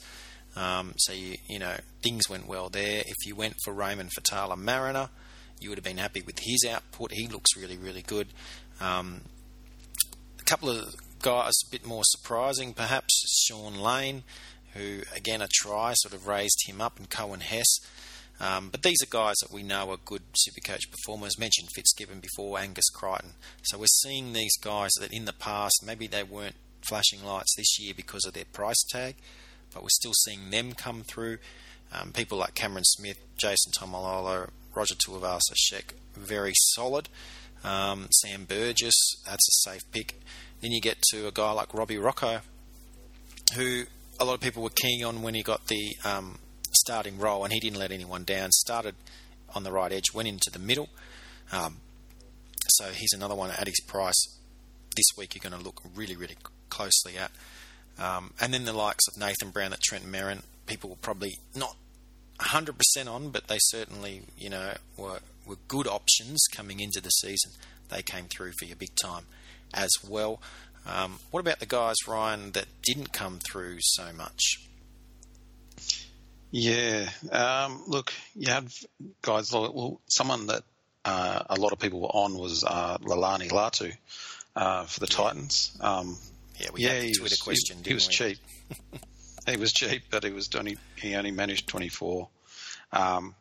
Um, 0.55 0.93
so 0.97 1.13
you 1.13 1.37
you 1.47 1.59
know 1.59 1.75
things 2.03 2.29
went 2.29 2.47
well 2.47 2.69
there. 2.69 3.03
If 3.05 3.25
you 3.25 3.35
went 3.35 3.55
for 3.63 3.73
Raymond 3.73 4.11
Faitala 4.17 4.57
Mariner, 4.57 5.09
you 5.59 5.69
would 5.69 5.77
have 5.77 5.85
been 5.85 5.97
happy 5.97 6.21
with 6.21 6.39
his 6.39 6.65
output. 6.69 7.11
He 7.11 7.27
looks 7.27 7.55
really 7.55 7.77
really 7.77 8.01
good. 8.01 8.27
Um, 8.81 9.21
a 10.39 10.43
couple 10.43 10.69
of 10.69 10.95
guys 11.21 11.53
a 11.67 11.71
bit 11.71 11.85
more 11.85 12.03
surprising, 12.05 12.73
perhaps 12.73 13.45
Shaun 13.45 13.75
Lane, 13.75 14.23
who 14.73 15.01
again 15.15 15.41
a 15.41 15.47
try 15.47 15.93
sort 15.95 16.13
of 16.13 16.27
raised 16.27 16.63
him 16.67 16.81
up, 16.81 16.97
and 16.97 17.09
Coen 17.09 17.41
Hess. 17.41 17.79
Um, 18.39 18.69
but 18.69 18.83
these 18.83 18.97
are 19.03 19.09
guys 19.09 19.35
that 19.41 19.51
we 19.51 19.63
know 19.63 19.91
are 19.91 19.97
good 19.97 20.21
Supercoach 20.33 20.89
performers. 20.89 21.37
Mentioned 21.37 21.69
Fitzgibbon 21.75 22.21
before, 22.21 22.57
Angus 22.57 22.89
Crichton. 22.89 23.31
So 23.63 23.77
we're 23.77 23.85
seeing 23.87 24.33
these 24.33 24.55
guys 24.61 24.91
that 24.99 25.13
in 25.13 25.25
the 25.25 25.33
past 25.33 25.81
maybe 25.85 26.07
they 26.07 26.23
weren't 26.23 26.55
flashing 26.87 27.23
lights 27.23 27.53
this 27.57 27.79
year 27.79 27.93
because 27.95 28.25
of 28.25 28.33
their 28.33 28.45
price 28.45 28.81
tag, 28.89 29.15
but 29.73 29.83
we're 29.83 29.89
still 29.89 30.13
seeing 30.13 30.49
them 30.49 30.73
come 30.73 31.03
through. 31.03 31.37
Um, 31.91 32.11
people 32.11 32.37
like 32.37 32.55
Cameron 32.55 32.85
Smith, 32.85 33.17
Jason 33.37 33.73
Taumalolo, 33.77 34.49
Roger 34.75 34.95
Tuivasa-Sheck, 34.95 35.93
very 36.15 36.53
solid. 36.55 37.09
Um, 37.63 38.07
Sam 38.11 38.45
Burgess, 38.45 38.95
that's 39.25 39.47
a 39.49 39.69
safe 39.69 39.81
pick. 39.91 40.19
Then 40.61 40.71
you 40.71 40.81
get 40.81 41.01
to 41.11 41.27
a 41.27 41.31
guy 41.31 41.51
like 41.51 41.73
Robbie 41.73 41.97
Rochow, 41.97 42.41
who 43.55 43.85
a 44.19 44.25
lot 44.25 44.35
of 44.35 44.41
people 44.41 44.63
were 44.63 44.69
keen 44.69 45.03
on 45.03 45.21
when 45.21 45.33
he 45.33 45.41
got 45.41 45.67
the 45.67 45.95
um, 46.05 46.37
starting 46.79 47.17
role, 47.17 47.43
and 47.43 47.53
he 47.53 47.59
didn't 47.59 47.79
let 47.79 47.91
anyone 47.91 48.23
down. 48.23 48.51
Started 48.51 48.95
on 49.55 49.63
the 49.63 49.71
right 49.71 49.91
edge, 49.91 50.13
went 50.13 50.27
into 50.27 50.49
the 50.51 50.59
middle. 50.59 50.89
Um, 51.51 51.77
so 52.69 52.89
he's 52.89 53.13
another 53.13 53.35
one 53.35 53.51
at 53.51 53.67
his 53.67 53.79
price. 53.81 54.37
This 54.95 55.05
week 55.17 55.35
you're 55.35 55.49
going 55.49 55.59
to 55.59 55.65
look 55.65 55.81
really, 55.95 56.15
really 56.15 56.37
closely 56.69 57.17
at. 57.17 57.31
Um, 57.97 58.33
and 58.39 58.53
then 58.53 58.65
the 58.65 58.73
likes 58.73 59.07
of 59.07 59.17
Nathan 59.17 59.49
Brown 59.49 59.73
at 59.73 59.81
Trent 59.81 60.05
Merrin, 60.05 60.43
people 60.67 60.89
were 60.89 60.95
probably 60.95 61.33
not 61.55 61.75
100% 62.39 62.73
on, 63.07 63.29
but 63.29 63.47
they 63.47 63.57
certainly, 63.59 64.23
you 64.37 64.49
know, 64.49 64.73
were, 64.97 65.19
were 65.45 65.57
good 65.67 65.87
options 65.87 66.45
coming 66.55 66.79
into 66.79 67.01
the 67.01 67.09
season. 67.09 67.51
They 67.89 68.01
came 68.01 68.25
through 68.25 68.53
for 68.57 68.65
you 68.65 68.75
big 68.75 68.95
time 68.95 69.25
as 69.73 69.89
well. 70.07 70.39
Um, 70.85 71.19
what 71.31 71.41
about 71.41 71.59
the 71.59 71.65
guys, 71.65 71.95
Ryan, 72.07 72.51
that 72.51 72.65
didn't 72.83 73.11
come 73.11 73.39
through 73.39 73.77
so 73.81 74.13
much? 74.13 74.41
Yeah, 76.51 77.07
um, 77.31 77.83
look, 77.87 78.11
you 78.35 78.51
have 78.51 78.73
guys. 79.21 79.51
Well, 79.51 80.01
someone 80.07 80.47
that 80.47 80.63
uh, 81.05 81.43
a 81.49 81.55
lot 81.55 81.73
of 81.73 81.79
people 81.79 82.01
were 82.01 82.07
on 82.07 82.37
was 82.37 82.63
uh, 82.63 82.97
Leilani 82.99 83.49
Latu 83.49 83.93
uh, 84.55 84.85
for 84.85 84.99
the 84.99 85.07
yeah. 85.09 85.15
Titans. 85.15 85.77
Um, 85.79 86.17
yeah, 86.59 86.67
we 86.73 86.81
yeah, 86.81 86.89
had 86.89 87.01
the 87.03 87.11
Twitter 87.13 87.33
was, 87.33 87.41
question. 87.41 87.77
He, 87.83 87.89
he 87.89 87.93
was 87.93 88.07
we? 88.07 88.13
cheap. 88.13 88.37
he 89.47 89.57
was 89.57 89.73
cheap, 89.73 90.03
but 90.09 90.23
he 90.23 90.31
was 90.31 90.49
only 90.55 90.77
he 90.95 91.15
only 91.15 91.31
managed 91.31 91.67
twenty 91.67 91.89
four. 91.89 92.29
Um, 92.91 93.35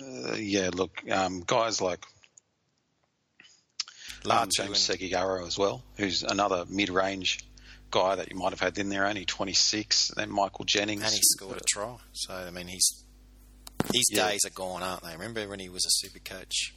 uh, 0.00 0.36
yeah, 0.36 0.70
look, 0.72 1.02
um, 1.10 1.42
guys 1.46 1.82
like 1.82 2.04
um, 4.28 4.48
James 4.50 4.88
and... 4.88 5.00
Segeyaro 5.00 5.46
as 5.46 5.58
well, 5.58 5.82
who's 5.96 6.22
another 6.22 6.64
mid-range 6.68 7.40
guy 7.90 8.14
that 8.16 8.30
you 8.30 8.36
might 8.36 8.50
have 8.50 8.60
had 8.60 8.78
in 8.78 8.88
there, 8.88 9.06
only 9.06 9.24
26. 9.24 10.12
Then 10.16 10.30
Michael 10.30 10.64
Jennings. 10.64 11.02
And 11.02 11.12
he 11.12 11.20
scored 11.22 11.56
a 11.56 11.64
try. 11.68 11.96
So, 12.12 12.34
I 12.34 12.50
mean, 12.50 12.68
he's 12.68 13.04
his 13.92 14.08
yeah. 14.10 14.28
days 14.28 14.40
are 14.46 14.50
gone, 14.50 14.82
aren't 14.82 15.02
they? 15.02 15.12
Remember 15.12 15.48
when 15.48 15.58
he 15.58 15.68
was 15.68 15.84
a 15.84 15.90
super 15.90 16.18
coach? 16.18 16.74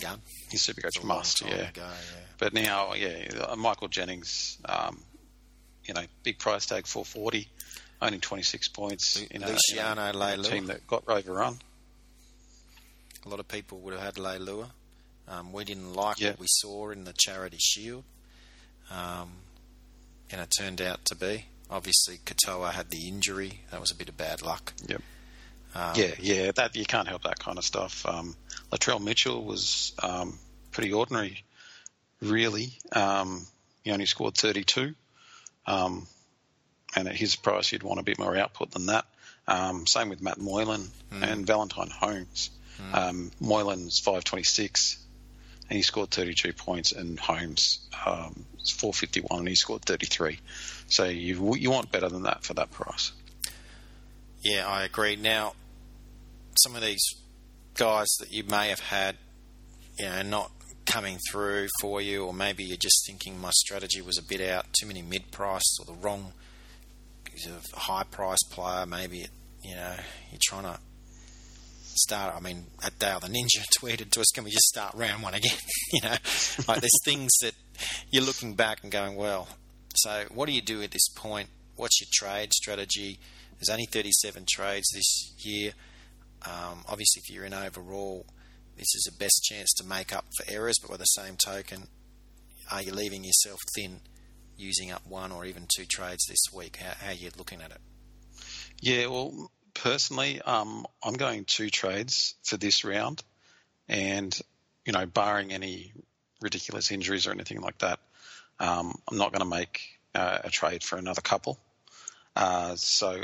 Gun? 0.00 0.20
He's 0.50 0.62
super 0.62 0.80
coach 0.80 1.02
must, 1.02 1.44
yeah. 1.44 1.68
Ago, 1.68 1.82
yeah. 1.82 2.20
But 2.38 2.54
now, 2.54 2.94
yeah, 2.94 3.46
uh, 3.48 3.56
Michael 3.56 3.88
Jennings, 3.88 4.58
um, 4.64 5.02
you 5.84 5.94
know, 5.94 6.02
big 6.22 6.38
price 6.38 6.66
tag 6.66 6.86
440, 6.86 7.48
only 8.00 8.18
26 8.18 8.68
points. 8.68 9.20
in 9.20 9.42
Luciano 9.42 10.02
a, 10.02 10.34
in 10.34 10.40
a 10.40 10.42
team 10.42 10.66
that 10.66 10.86
got 10.86 11.02
overrun. 11.08 11.58
A 13.26 13.28
lot 13.28 13.40
of 13.40 13.48
people 13.48 13.78
would 13.80 13.94
have 13.94 14.02
had 14.02 14.14
Leilua. 14.14 14.70
Um, 15.26 15.52
we 15.52 15.64
didn't 15.64 15.92
like 15.94 16.20
yep. 16.20 16.34
what 16.34 16.40
we 16.40 16.46
saw 16.48 16.90
in 16.90 17.04
the 17.04 17.12
Charity 17.12 17.58
Shield. 17.58 18.04
Um, 18.90 19.32
and 20.30 20.40
it 20.40 20.52
turned 20.56 20.80
out 20.80 21.04
to 21.06 21.14
be. 21.14 21.46
Obviously, 21.70 22.18
Katoa 22.24 22.70
had 22.72 22.90
the 22.90 23.08
injury. 23.08 23.60
That 23.70 23.80
was 23.80 23.90
a 23.90 23.94
bit 23.94 24.08
of 24.08 24.16
bad 24.16 24.42
luck. 24.42 24.72
Yep. 24.86 25.02
Um, 25.74 25.92
yeah, 25.96 26.14
yeah, 26.18 26.50
that 26.52 26.74
you 26.76 26.84
can't 26.84 27.06
help 27.06 27.24
that 27.24 27.38
kind 27.38 27.58
of 27.58 27.64
stuff. 27.64 28.06
Um, 28.06 28.34
Latrell 28.72 29.02
Mitchell 29.02 29.44
was 29.44 29.92
um, 30.02 30.38
pretty 30.72 30.92
ordinary, 30.92 31.44
really. 32.22 32.72
Um, 32.92 33.46
he 33.84 33.90
only 33.90 34.06
scored 34.06 34.34
32, 34.34 34.94
um, 35.66 36.06
and 36.96 37.08
at 37.08 37.14
his 37.14 37.36
price, 37.36 37.70
you'd 37.70 37.82
want 37.82 38.00
a 38.00 38.02
bit 38.02 38.18
more 38.18 38.36
output 38.36 38.70
than 38.70 38.86
that. 38.86 39.04
Um, 39.46 39.86
same 39.86 40.08
with 40.08 40.22
Matt 40.22 40.38
Moylan 40.38 40.90
mm. 41.12 41.22
and 41.22 41.46
Valentine 41.46 41.90
Holmes. 41.90 42.50
Mm. 42.92 43.30
Moylan's 43.40 43.98
526, 43.98 44.98
and 45.68 45.76
he 45.76 45.82
scored 45.82 46.10
32 46.10 46.52
points, 46.52 46.92
and 46.92 47.18
Holmes 47.18 47.86
um, 48.06 48.44
451, 48.66 49.40
and 49.40 49.48
he 49.48 49.54
scored 49.54 49.82
33. 49.82 50.38
So 50.88 51.04
you 51.04 51.54
you 51.56 51.70
want 51.70 51.92
better 51.92 52.08
than 52.08 52.22
that 52.22 52.44
for 52.44 52.54
that 52.54 52.70
price. 52.70 53.12
Yeah, 54.42 54.66
I 54.66 54.84
agree. 54.84 55.16
Now, 55.16 55.54
some 56.58 56.74
of 56.74 56.82
these 56.82 57.04
guys 57.74 58.06
that 58.20 58.32
you 58.32 58.44
may 58.44 58.68
have 58.68 58.80
had, 58.80 59.16
you 59.98 60.06
know, 60.06 60.22
not 60.22 60.52
coming 60.86 61.18
through 61.30 61.68
for 61.80 62.00
you, 62.00 62.24
or 62.24 62.32
maybe 62.32 62.64
you're 62.64 62.76
just 62.76 63.04
thinking 63.06 63.38
my 63.40 63.50
strategy 63.50 64.00
was 64.00 64.18
a 64.18 64.22
bit 64.22 64.40
out, 64.40 64.66
too 64.80 64.86
many 64.86 65.02
mid-price 65.02 65.78
or 65.78 65.84
the 65.84 66.00
wrong 66.00 66.32
of 67.46 67.64
high-price 67.72 68.42
player. 68.50 68.86
Maybe 68.86 69.26
you 69.62 69.74
know 69.74 69.94
you're 70.30 70.40
trying 70.42 70.64
to 70.64 70.78
start. 71.98 72.34
I 72.34 72.40
mean, 72.40 72.66
at 72.84 72.98
Dale 72.98 73.20
the 73.20 73.28
Ninja 73.28 73.64
tweeted 73.78 74.10
to 74.12 74.20
us, 74.20 74.30
"Can 74.34 74.44
we 74.44 74.50
just 74.50 74.66
start 74.66 74.94
round 74.94 75.22
one 75.22 75.34
again?" 75.34 75.56
you 75.92 76.00
know, 76.02 76.16
like 76.66 76.80
there's 76.80 77.02
things 77.04 77.30
that 77.42 77.54
you're 78.10 78.24
looking 78.24 78.54
back 78.54 78.82
and 78.82 78.92
going, 78.92 79.16
"Well." 79.16 79.48
So, 79.96 80.26
what 80.32 80.46
do 80.46 80.52
you 80.52 80.62
do 80.62 80.80
at 80.82 80.92
this 80.92 81.08
point? 81.08 81.48
What's 81.74 82.00
your 82.00 82.08
trade 82.12 82.52
strategy? 82.52 83.18
There's 83.58 83.70
only 83.70 83.86
37 83.86 84.44
trades 84.48 84.88
this 84.94 85.32
year. 85.38 85.72
Um, 86.46 86.84
obviously, 86.88 87.22
if 87.24 87.34
you're 87.34 87.44
in 87.44 87.54
overall, 87.54 88.26
this 88.76 88.94
is 88.94 89.10
the 89.10 89.18
best 89.18 89.42
chance 89.42 89.72
to 89.78 89.84
make 89.84 90.14
up 90.14 90.26
for 90.36 90.52
errors. 90.52 90.76
But 90.80 90.92
by 90.92 90.96
the 90.98 91.04
same 91.04 91.36
token, 91.36 91.88
are 92.70 92.82
you 92.82 92.92
leaving 92.92 93.24
yourself 93.24 93.58
thin, 93.74 94.00
using 94.56 94.92
up 94.92 95.06
one 95.06 95.32
or 95.32 95.44
even 95.44 95.66
two 95.74 95.84
trades 95.84 96.24
this 96.28 96.54
week? 96.54 96.76
How, 96.76 96.94
how 97.06 97.10
are 97.10 97.14
you 97.14 97.30
looking 97.36 97.60
at 97.60 97.72
it? 97.72 97.80
Yeah, 98.80 99.06
well, 99.06 99.50
personally, 99.82 100.40
um, 100.42 100.86
I'm 101.02 101.14
going 101.14 101.44
two 101.44 101.70
trades 101.70 102.34
for 102.42 102.56
this 102.56 102.84
round, 102.84 103.22
and 103.88 104.38
you 104.84 104.92
know, 104.92 105.06
barring 105.06 105.52
any 105.52 105.92
ridiculous 106.40 106.90
injuries 106.90 107.26
or 107.26 107.32
anything 107.32 107.60
like 107.60 107.78
that, 107.78 107.98
um, 108.60 108.94
I'm 109.10 109.18
not 109.18 109.32
going 109.32 109.48
to 109.48 109.56
make 109.56 109.80
uh, 110.14 110.38
a 110.44 110.50
trade 110.50 110.82
for 110.82 110.96
another 110.96 111.20
couple. 111.20 111.58
Uh, 112.34 112.74
so 112.76 113.20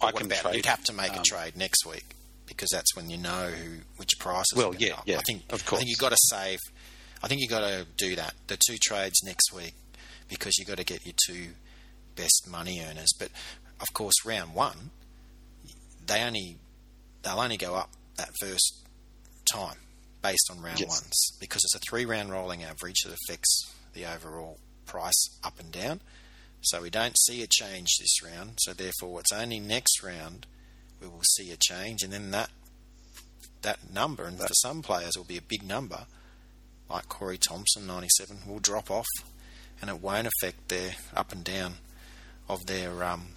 I 0.00 0.12
can 0.12 0.26
about, 0.26 0.38
trade. 0.38 0.56
You'd 0.56 0.66
have 0.66 0.84
to 0.84 0.92
make 0.92 1.12
um, 1.12 1.20
a 1.20 1.22
trade 1.22 1.56
next 1.56 1.86
week 1.86 2.14
because 2.46 2.68
that's 2.72 2.96
when 2.96 3.10
you 3.10 3.18
know 3.18 3.50
who, 3.50 3.78
which 3.96 4.18
prices. 4.18 4.54
Well, 4.56 4.74
yeah, 4.76 4.94
up. 4.94 5.02
yeah. 5.06 5.18
I 5.18 5.22
think 5.26 5.42
of 5.50 5.64
course. 5.66 5.80
I 5.80 5.84
think 5.84 5.90
you've 5.90 5.98
got 5.98 6.12
to 6.12 6.18
save. 6.20 6.58
I 7.22 7.28
think 7.28 7.40
you've 7.40 7.50
got 7.50 7.60
to 7.60 7.86
do 7.96 8.16
that. 8.16 8.34
The 8.46 8.56
two 8.56 8.76
trades 8.80 9.20
next 9.24 9.52
week 9.52 9.74
because 10.28 10.58
you've 10.58 10.68
got 10.68 10.78
to 10.78 10.84
get 10.84 11.04
your 11.04 11.14
two 11.26 11.48
best 12.16 12.46
money 12.50 12.80
earners. 12.80 13.12
But 13.18 13.30
of 13.80 13.92
course, 13.92 14.14
round 14.24 14.54
one, 14.54 14.90
they 16.08 16.22
only 16.22 16.56
they'll 17.22 17.38
only 17.38 17.56
go 17.56 17.74
up 17.74 17.90
that 18.16 18.30
first 18.40 18.84
time 19.52 19.76
based 20.22 20.50
on 20.50 20.60
round 20.60 20.80
yes. 20.80 20.88
ones 20.88 21.36
because 21.40 21.62
it's 21.64 21.76
a 21.76 21.80
three 21.88 22.04
round 22.04 22.30
rolling 22.30 22.64
average 22.64 23.02
that 23.04 23.14
affects 23.14 23.72
the 23.94 24.04
overall 24.04 24.58
price 24.86 25.38
up 25.44 25.60
and 25.60 25.70
down. 25.70 26.00
So 26.60 26.82
we 26.82 26.90
don't 26.90 27.16
see 27.20 27.42
a 27.42 27.46
change 27.46 27.88
this 28.00 28.22
round. 28.22 28.58
So 28.58 28.72
therefore, 28.72 29.20
it's 29.20 29.32
only 29.32 29.60
next 29.60 30.02
round 30.02 30.46
we 31.00 31.06
will 31.06 31.22
see 31.36 31.52
a 31.52 31.56
change, 31.56 32.02
and 32.02 32.12
then 32.12 32.32
that 32.32 32.50
that 33.62 33.92
number, 33.92 34.24
and 34.24 34.38
for 34.38 34.54
some 34.54 34.82
players, 34.82 35.12
will 35.16 35.24
be 35.24 35.36
a 35.36 35.42
big 35.42 35.62
number, 35.62 36.06
like 36.90 37.08
Corey 37.08 37.38
Thompson, 37.38 37.86
ninety-seven, 37.86 38.38
will 38.48 38.58
drop 38.58 38.90
off, 38.90 39.06
and 39.80 39.90
it 39.90 40.02
won't 40.02 40.28
affect 40.28 40.68
their 40.68 40.92
up 41.14 41.30
and 41.30 41.44
down 41.44 41.74
of 42.48 42.66
their 42.66 43.04
um, 43.04 43.28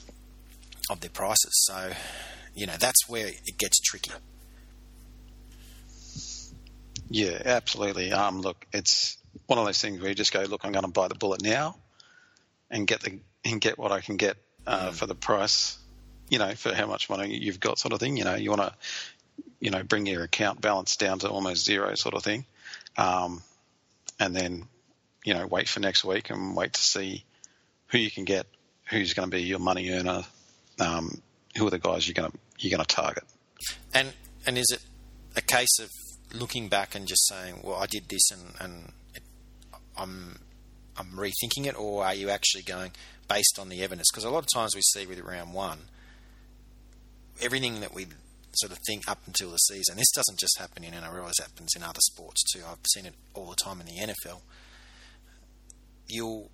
of 0.89 1.01
their 1.01 1.11
prices. 1.11 1.51
So 1.67 1.91
You 2.53 2.67
know, 2.67 2.75
that's 2.79 3.07
where 3.07 3.27
it 3.27 3.57
gets 3.57 3.79
tricky. 3.79 4.11
Yeah, 7.09 7.41
absolutely. 7.43 8.11
Um, 8.11 8.41
look, 8.41 8.65
it's 8.71 9.17
one 9.47 9.59
of 9.59 9.65
those 9.65 9.81
things 9.81 9.99
where 9.99 10.09
you 10.09 10.15
just 10.15 10.31
go, 10.31 10.41
look, 10.41 10.61
I'm 10.63 10.71
going 10.71 10.85
to 10.85 10.91
buy 10.91 11.07
the 11.07 11.15
bullet 11.15 11.41
now, 11.41 11.75
and 12.69 12.87
get 12.87 13.01
the 13.01 13.19
and 13.43 13.59
get 13.59 13.77
what 13.77 13.91
I 13.91 14.01
can 14.01 14.17
get 14.17 14.37
uh, 14.65 14.89
mm. 14.89 14.93
for 14.93 15.07
the 15.07 15.15
price. 15.15 15.77
You 16.29 16.39
know, 16.39 16.55
for 16.55 16.73
how 16.73 16.87
much 16.87 17.09
money 17.09 17.37
you've 17.37 17.59
got, 17.59 17.77
sort 17.77 17.91
of 17.91 17.99
thing. 17.99 18.15
You 18.15 18.23
know, 18.23 18.35
you 18.35 18.49
want 18.49 18.61
to, 18.61 18.73
you 19.59 19.69
know, 19.69 19.83
bring 19.83 20.05
your 20.05 20.23
account 20.23 20.61
balance 20.61 20.95
down 20.95 21.19
to 21.19 21.29
almost 21.29 21.65
zero, 21.65 21.93
sort 21.95 22.15
of 22.15 22.23
thing, 22.23 22.45
um, 22.97 23.43
and 24.17 24.33
then, 24.33 24.65
you 25.25 25.33
know, 25.33 25.45
wait 25.45 25.67
for 25.67 25.81
next 25.81 26.05
week 26.05 26.29
and 26.29 26.55
wait 26.55 26.71
to 26.71 26.81
see 26.81 27.25
who 27.87 27.97
you 27.97 28.09
can 28.09 28.23
get, 28.23 28.47
who's 28.85 29.13
going 29.13 29.29
to 29.29 29.35
be 29.35 29.43
your 29.43 29.59
money 29.59 29.89
earner, 29.91 30.23
um, 30.79 31.21
who 31.57 31.67
are 31.67 31.69
the 31.69 31.79
guys 31.79 32.07
you're 32.07 32.13
going 32.13 32.31
to 32.31 32.37
you're 32.59 32.75
going 32.75 32.85
to 32.85 32.95
target. 32.95 33.23
And 33.93 34.13
and 34.45 34.57
is 34.57 34.67
it 34.71 34.81
a 35.35 35.41
case 35.41 35.79
of 35.79 35.89
looking 36.33 36.67
back 36.67 36.95
and 36.95 37.07
just 37.07 37.27
saying, 37.27 37.61
well, 37.63 37.75
I 37.75 37.85
did 37.85 38.07
this 38.09 38.31
and, 38.31 38.53
and 38.59 38.91
it, 39.15 39.23
I'm 39.97 40.39
I'm 40.97 41.11
rethinking 41.11 41.65
it, 41.65 41.79
or 41.79 42.03
are 42.03 42.13
you 42.13 42.29
actually 42.29 42.63
going 42.63 42.91
based 43.27 43.57
on 43.59 43.69
the 43.69 43.81
evidence? 43.81 44.07
Because 44.11 44.25
a 44.25 44.29
lot 44.29 44.39
of 44.39 44.47
times 44.53 44.75
we 44.75 44.81
see 44.81 45.05
with 45.05 45.19
round 45.19 45.53
one, 45.53 45.79
everything 47.41 47.79
that 47.81 47.93
we 47.93 48.07
sort 48.53 48.71
of 48.71 48.79
think 48.85 49.09
up 49.09 49.19
until 49.25 49.51
the 49.51 49.57
season. 49.57 49.95
This 49.95 50.11
doesn't 50.11 50.39
just 50.39 50.57
happen 50.59 50.83
in 50.83 50.93
NRL; 50.93 51.29
it 51.29 51.41
happens 51.41 51.73
in 51.75 51.83
other 51.83 52.01
sports 52.01 52.43
too. 52.51 52.61
I've 52.67 52.77
seen 52.93 53.05
it 53.05 53.15
all 53.33 53.49
the 53.49 53.55
time 53.55 53.79
in 53.79 53.87
the 53.87 54.13
NFL. 54.13 54.41
You'll 56.07 56.51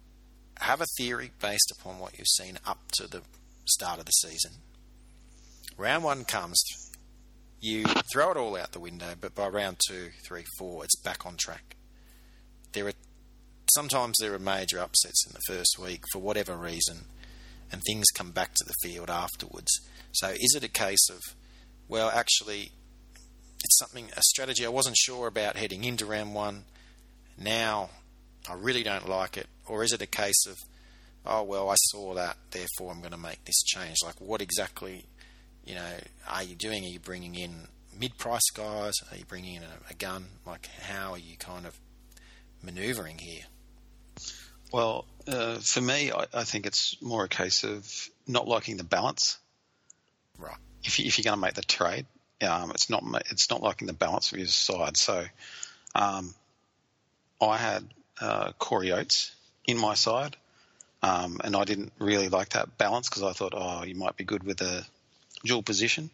have 0.62 0.82
a 0.82 0.86
theory 0.98 1.32
based 1.42 1.72
upon 1.80 2.00
what 2.00 2.18
you've 2.18 2.28
seen 2.28 2.58
up 2.66 2.80
to 2.94 3.08
the 3.08 3.22
start 3.66 4.00
of 4.00 4.06
the 4.06 4.12
season. 4.12 4.52
Round 5.78 6.04
one 6.04 6.26
comes, 6.26 6.60
you 7.62 7.86
throw 8.12 8.32
it 8.32 8.38
all 8.38 8.58
out 8.58 8.72
the 8.72 8.80
window, 8.80 9.14
but 9.20 9.36
by 9.36 9.48
round 9.48 9.78
two, 9.88 10.10
three, 10.26 10.44
four, 10.58 10.84
it's 10.84 11.00
back 11.02 11.26
on 11.26 11.38
track. 11.38 11.76
There 12.74 12.88
are 12.88 12.94
sometimes 13.76 14.16
there 14.20 14.34
are 14.34 14.40
major 14.40 14.80
upsets 14.80 15.26
in 15.28 15.34
the 15.34 15.54
first 15.54 15.78
week 15.80 16.04
for 16.12 16.20
whatever 16.20 16.56
reason, 16.56 17.06
and 17.72 17.82
things 17.84 18.06
come 18.14 18.32
back 18.32 18.54
to 18.56 18.66
the 18.66 18.74
field 18.82 19.10
afterwards. 19.10 19.72
So, 20.14 20.30
is 20.30 20.56
it 20.56 20.64
a 20.64 20.70
case 20.70 21.10
of, 21.12 21.22
well, 21.88 22.10
actually, 22.10 22.72
it's 23.64 23.78
something 23.78 24.10
a 24.16 24.22
strategy 24.22 24.66
I 24.66 24.70
wasn't 24.70 24.98
sure 24.98 25.28
about 25.28 25.58
heading 25.58 25.84
into 25.84 26.06
round 26.06 26.34
one. 26.34 26.64
Now, 27.38 27.90
I 28.50 28.54
really 28.54 28.84
don't 28.84 29.08
like 29.08 29.38
it, 29.38 29.48
or 29.68 29.84
is 29.84 29.94
it 29.94 30.02
a 30.02 30.08
case 30.08 30.48
of, 30.48 30.58
oh 31.26 31.44
well, 31.44 31.70
I 31.70 31.76
saw 31.78 32.16
that, 32.16 32.38
therefore 32.50 32.92
I'm 32.92 33.02
going 33.02 33.12
to 33.12 33.18
make 33.18 33.46
this 33.46 33.62
change? 33.64 33.98
Like, 34.04 34.20
what 34.20 34.42
exactly 34.42 35.06
you 35.68 35.76
know, 35.76 35.94
are 36.30 36.44
you 36.44 36.56
doing? 36.56 36.86
Are 36.86 36.88
you 36.88 37.00
bringing 37.00 37.36
in 37.36 37.68
mid-price 38.00 38.50
guys? 38.54 38.94
Are 39.12 39.18
you 39.18 39.26
bringing 39.26 39.56
in 39.56 39.64
a, 39.64 39.92
a 39.92 39.94
gun? 39.94 40.26
Like, 40.46 40.68
how 40.82 41.12
are 41.12 41.18
you 41.18 41.36
kind 41.38 41.66
of 41.66 41.78
manoeuvring 42.64 43.18
here? 43.18 43.44
Well, 44.72 45.06
uh, 45.28 45.56
for 45.56 45.82
me, 45.82 46.12
I, 46.12 46.26
I, 46.34 46.44
think 46.46 46.66
it's 46.66 47.02
more 47.02 47.26
a 47.26 47.30
case 47.30 47.64
of 47.64 48.10
not 48.26 48.48
liking 48.48 48.78
the 48.78 48.84
balance. 48.84 49.38
Right. 50.38 50.56
If, 50.84 51.00
you, 51.00 51.06
if 51.06 51.18
you're 51.18 51.24
going 51.24 51.38
to 51.38 51.42
make 51.42 51.54
the 51.54 51.62
trade, 51.62 52.06
um, 52.42 52.72
it's 52.72 52.90
not 52.90 53.04
it's 53.30 53.50
not 53.50 53.62
liking 53.62 53.88
the 53.88 53.94
balance 53.94 54.32
of 54.32 54.38
your 54.38 54.48
side. 54.48 54.96
So, 54.96 55.26
um, 55.96 56.34
I 57.42 57.58
had 57.58 57.84
uh, 58.22 58.52
Corey 58.54 58.92
Oates 58.92 59.34
in 59.66 59.78
my 59.78 59.96
side, 59.96 60.38
um, 61.02 61.40
and 61.44 61.56
I 61.56 61.64
didn't 61.64 61.92
really 62.00 62.30
like 62.30 62.50
that 62.50 62.78
balance 62.78 63.10
because 63.10 63.24
I 63.24 63.34
thought, 63.34 63.54
oh, 63.56 63.84
you 63.84 63.96
might 63.96 64.16
be 64.18 64.24
good 64.24 64.44
with 64.44 64.62
a 64.62 64.86
dual 65.46 65.64
position, 65.64 66.10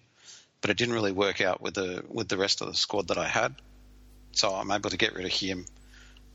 but 0.62 0.69
it 0.69 0.77
didn't 0.77 0.93
really 0.93 1.12
work 1.12 1.41
out 1.41 1.62
with 1.62 1.75
the 1.75 2.03
with 2.09 2.27
the 2.27 2.38
rest 2.38 2.62
of 2.62 2.67
the 2.67 2.73
squad 2.73 3.07
that 3.07 3.17
I 3.17 3.27
had. 3.27 3.55
So 4.31 4.53
I'm 4.53 4.71
able 4.71 4.89
to 4.89 4.97
get 4.97 5.13
rid 5.13 5.25
of 5.25 5.31
him, 5.31 5.65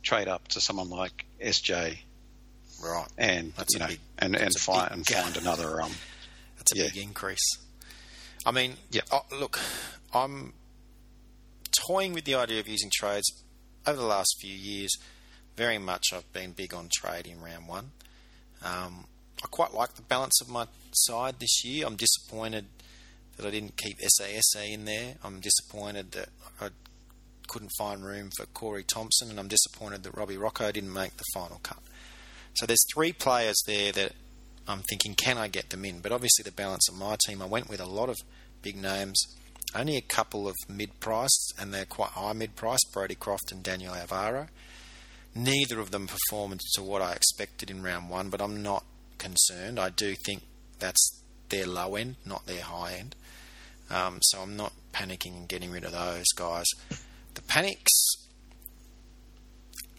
trade 0.03 0.29
up 0.29 0.49
to 0.49 0.61
someone 0.61 0.91
like 0.91 1.27
SJ, 1.45 1.99
right? 2.83 3.07
And 3.17 3.53
that's 3.55 3.75
you 3.75 3.81
know, 3.81 3.87
big, 3.89 4.01
and 4.19 4.37
and 4.37 4.55
find 4.55 4.93
and 4.93 5.07
find 5.07 5.37
another. 5.37 5.83
Um, 5.83 5.93
that's 6.57 6.73
a 6.73 6.77
yeah. 6.77 6.85
big 6.93 7.03
increase. 7.03 7.59
I 8.47 8.51
mean, 8.51 8.75
yeah. 8.91 9.03
Oh, 9.11 9.25
look, 9.39 9.59
I'm 10.15 10.53
toying 11.87 12.13
with 12.13 12.25
the 12.25 12.35
idea 12.35 12.61
of 12.61 12.69
using 12.69 12.91
trades 12.93 13.31
over 13.87 13.99
the 13.99 14.07
last 14.07 14.37
few 14.41 14.55
years. 14.55 14.97
Very 15.57 15.79
much, 15.79 16.13
I've 16.13 16.33
been 16.33 16.53
big 16.53 16.73
on 16.73 16.89
trade 16.93 17.27
in 17.27 17.41
round 17.41 17.67
one. 17.67 17.91
Um, 18.63 19.07
I 19.43 19.47
quite 19.49 19.75
like 19.75 19.95
the 19.95 20.03
balance 20.03 20.41
of 20.41 20.49
my 20.49 20.67
side 20.93 21.41
this 21.41 21.65
year. 21.65 21.87
I'm 21.87 21.97
disappointed 21.97 22.67
that 23.39 23.47
I 23.47 23.51
didn't 23.51 23.77
keep 23.77 23.99
SASA 23.99 24.71
in 24.71 24.85
there. 24.85 25.15
I'm 25.25 25.41
disappointed 25.41 26.13
that 26.13 26.29
I 26.61 26.69
couldn't 27.47 27.71
find 27.79 28.05
room 28.05 28.31
for 28.37 28.45
Corey 28.47 28.85
Thompson, 28.85 29.31
and 29.31 29.41
I'm 29.41 29.49
disappointed 29.49 30.03
that 30.03 30.17
Robbie 30.17 30.37
Rochow 30.37 30.73
didn't 30.73 30.93
make 30.93 31.17
the 31.17 31.25
final 31.33 31.61
cut. 31.63 31.79
So 32.55 32.67
there's 32.67 32.85
three 32.93 33.13
players 33.13 33.57
there 33.67 33.93
that 33.93 34.13
I'm 34.67 34.83
thinking, 34.91 35.15
can 35.15 35.39
I 35.39 35.49
get 35.49 35.71
them 35.71 35.85
in? 35.85 36.01
But 36.01 36.13
obviously, 36.13 36.43
the 36.43 36.53
balance 36.53 36.89
of 36.89 36.99
my 36.99 37.17
team, 37.27 37.41
I 37.41 37.47
went 37.47 37.71
with 37.71 37.81
a 37.81 37.87
lot 37.87 38.11
of 38.11 38.17
big 38.61 38.77
names, 38.77 39.23
only 39.75 39.97
a 39.97 40.03
couple 40.03 40.49
of 40.49 40.55
mid-priced, 40.69 41.55
and 41.59 41.73
they're 41.73 41.85
quite 41.85 42.11
high 42.11 42.33
mid-priced, 42.33 42.91
Brodie 42.93 43.15
Croft 43.15 43.53
and 43.53 43.63
Daniel 43.63 43.95
Alvaro. 43.95 44.49
Neither 45.35 45.79
of 45.79 45.91
them 45.91 46.09
performed 46.09 46.61
to 46.75 46.83
what 46.83 47.01
I 47.01 47.13
expected 47.13 47.71
in 47.71 47.83
round 47.83 48.11
one, 48.11 48.29
but 48.29 48.43
I'm 48.43 48.63
not 48.63 48.85
concerned. 49.19 49.79
I 49.79 49.91
do 49.91 50.15
think 50.15 50.43
that's 50.79 51.23
their 51.49 51.67
low 51.67 51.95
end, 51.95 52.17
not 52.27 52.47
their 52.47 52.63
high 52.63 52.95
end. 52.95 53.15
Um, 53.91 54.19
so 54.23 54.41
I'm 54.41 54.57
not 54.57 54.73
panicking 54.93 55.37
and 55.37 55.49
getting 55.49 55.71
rid 55.71 55.85
of 55.85 55.93
those 55.93 56.27
guys. 56.35 56.67
The 57.35 57.43
panics 57.43 57.93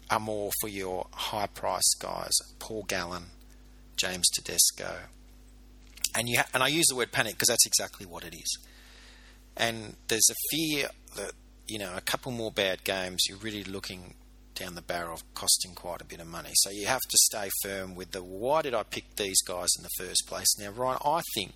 are 0.10 0.19
more 0.19 0.52
for 0.62 0.67
your 0.67 1.08
high 1.12 1.47
price 1.47 1.93
guys, 1.99 2.34
Paul 2.60 2.84
Gallen, 2.88 3.25
James 3.95 4.28
Tedesco. 4.30 5.04
And 6.15 6.28
you 6.28 6.39
ha- 6.39 6.47
and 6.54 6.63
I 6.63 6.67
use 6.67 6.88
the 6.88 6.95
word 6.95 7.12
panic 7.12 7.34
because 7.34 7.49
that's 7.49 7.65
exactly 7.65 8.06
what 8.06 8.23
it 8.23 8.34
is. 8.34 8.58
And 9.56 9.95
there's 10.08 10.28
a 10.30 10.36
fear 10.52 10.89
that 11.15 11.32
you 11.67 11.78
know 11.78 11.93
a 11.95 12.02
couple 12.02 12.32
more 12.32 12.52
bad 12.52 12.84
games, 12.84 13.23
you're 13.28 13.38
really 13.38 13.63
looking 13.63 14.15
down 14.56 14.75
the 14.75 14.82
barrel 14.82 15.13
of 15.13 15.34
costing 15.34 15.73
quite 15.73 16.02
a 16.02 16.06
bit 16.06 16.19
of 16.19 16.28
money. 16.28 16.52
So 16.54 16.69
you 16.69 16.88
have 16.88 17.02
to 17.02 17.17
stay 17.21 17.49
firm 17.63 17.95
with 17.95 18.12
the 18.12 18.21
why 18.23 18.62
did 18.62 18.73
I 18.73 18.84
pick 18.84 19.15
these 19.15 19.41
guys 19.41 19.69
in 19.78 19.84
the 19.84 20.06
first 20.06 20.28
place? 20.28 20.47
Now, 20.60 20.71
Ryan, 20.71 20.99
I 21.06 21.21
think 21.36 21.54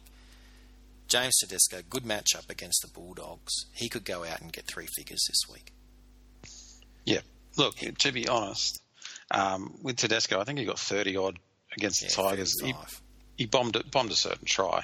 James 1.08 1.38
Tedesco, 1.40 1.82
good 1.90 2.04
matchup 2.04 2.50
against 2.50 2.82
the 2.82 2.88
Bulldogs. 2.88 3.66
He 3.74 3.90
could 3.90 4.06
go 4.06 4.24
out 4.24 4.42
and 4.42 4.52
get 4.52 4.66
three 4.66 4.88
figures 4.96 5.24
this 5.28 5.52
week. 5.52 5.72
Yeah. 7.06 7.22
Look, 7.58 7.76
to 7.78 8.12
be 8.12 8.28
honest, 8.28 8.82
um, 9.32 9.78
with 9.84 9.98
Tedesco, 9.98 10.40
I 10.40 10.44
think 10.44 10.60
he 10.60 10.66
got 10.66 10.80
30 10.80 11.18
odd 11.18 11.40
against 11.78 12.02
yeah, 12.02 12.10
the 12.10 12.16
Tigers. 12.16 12.60
He, 12.62 12.74
he, 13.38 13.46
bombed, 13.46 13.82
bombed 13.92 14.12
a 14.12 14.16
certain 14.16 14.46
try. 14.46 14.84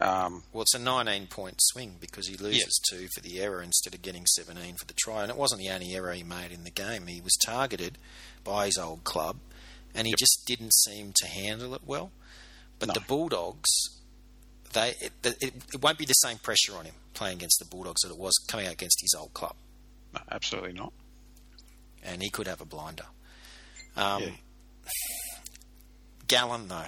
Um, 0.00 0.42
well, 0.52 0.62
it's 0.62 0.74
a 0.74 0.78
19 0.78 1.28
point 1.28 1.56
swing 1.60 1.96
because 2.00 2.26
he 2.26 2.36
loses 2.36 2.80
yeah. 2.90 2.98
two 2.98 3.08
for 3.14 3.20
the 3.20 3.40
error 3.40 3.62
instead 3.62 3.94
of 3.94 4.02
getting 4.02 4.26
17 4.26 4.74
for 4.74 4.86
the 4.86 4.94
try. 4.94 5.22
And 5.22 5.30
it 5.30 5.36
wasn't 5.36 5.60
the 5.60 5.70
only 5.70 5.94
error 5.94 6.12
he 6.12 6.24
made 6.24 6.50
in 6.52 6.64
the 6.64 6.70
game. 6.70 7.06
He 7.06 7.20
was 7.20 7.36
targeted 7.44 7.98
by 8.44 8.66
his 8.66 8.78
old 8.78 9.04
club 9.04 9.36
and 9.94 10.06
he 10.06 10.12
yep. 10.12 10.18
just 10.18 10.42
didn't 10.46 10.74
seem 10.74 11.12
to 11.16 11.26
handle 11.26 11.74
it 11.74 11.82
well. 11.86 12.10
But 12.78 12.88
no. 12.88 12.94
the 12.94 13.00
Bulldogs, 13.00 13.70
they 14.72 14.94
it, 15.00 15.12
it, 15.24 15.42
it, 15.74 15.82
won't 15.82 15.98
be 15.98 16.04
the 16.04 16.12
same 16.14 16.38
pressure 16.38 16.76
on 16.76 16.84
him 16.84 16.94
playing 17.14 17.38
against 17.38 17.58
the 17.58 17.64
Bulldogs 17.64 18.02
that 18.02 18.10
it 18.10 18.18
was 18.18 18.34
coming 18.48 18.66
out 18.66 18.72
against 18.72 19.00
his 19.00 19.14
old 19.18 19.32
club. 19.34 19.54
No, 20.14 20.20
absolutely 20.30 20.72
not. 20.72 20.92
And 22.02 22.22
he 22.22 22.30
could 22.30 22.46
have 22.46 22.60
a 22.60 22.64
blinder. 22.64 23.06
Um, 23.96 24.22
yeah. 24.22 24.30
Gallen, 26.26 26.68
though, 26.68 26.86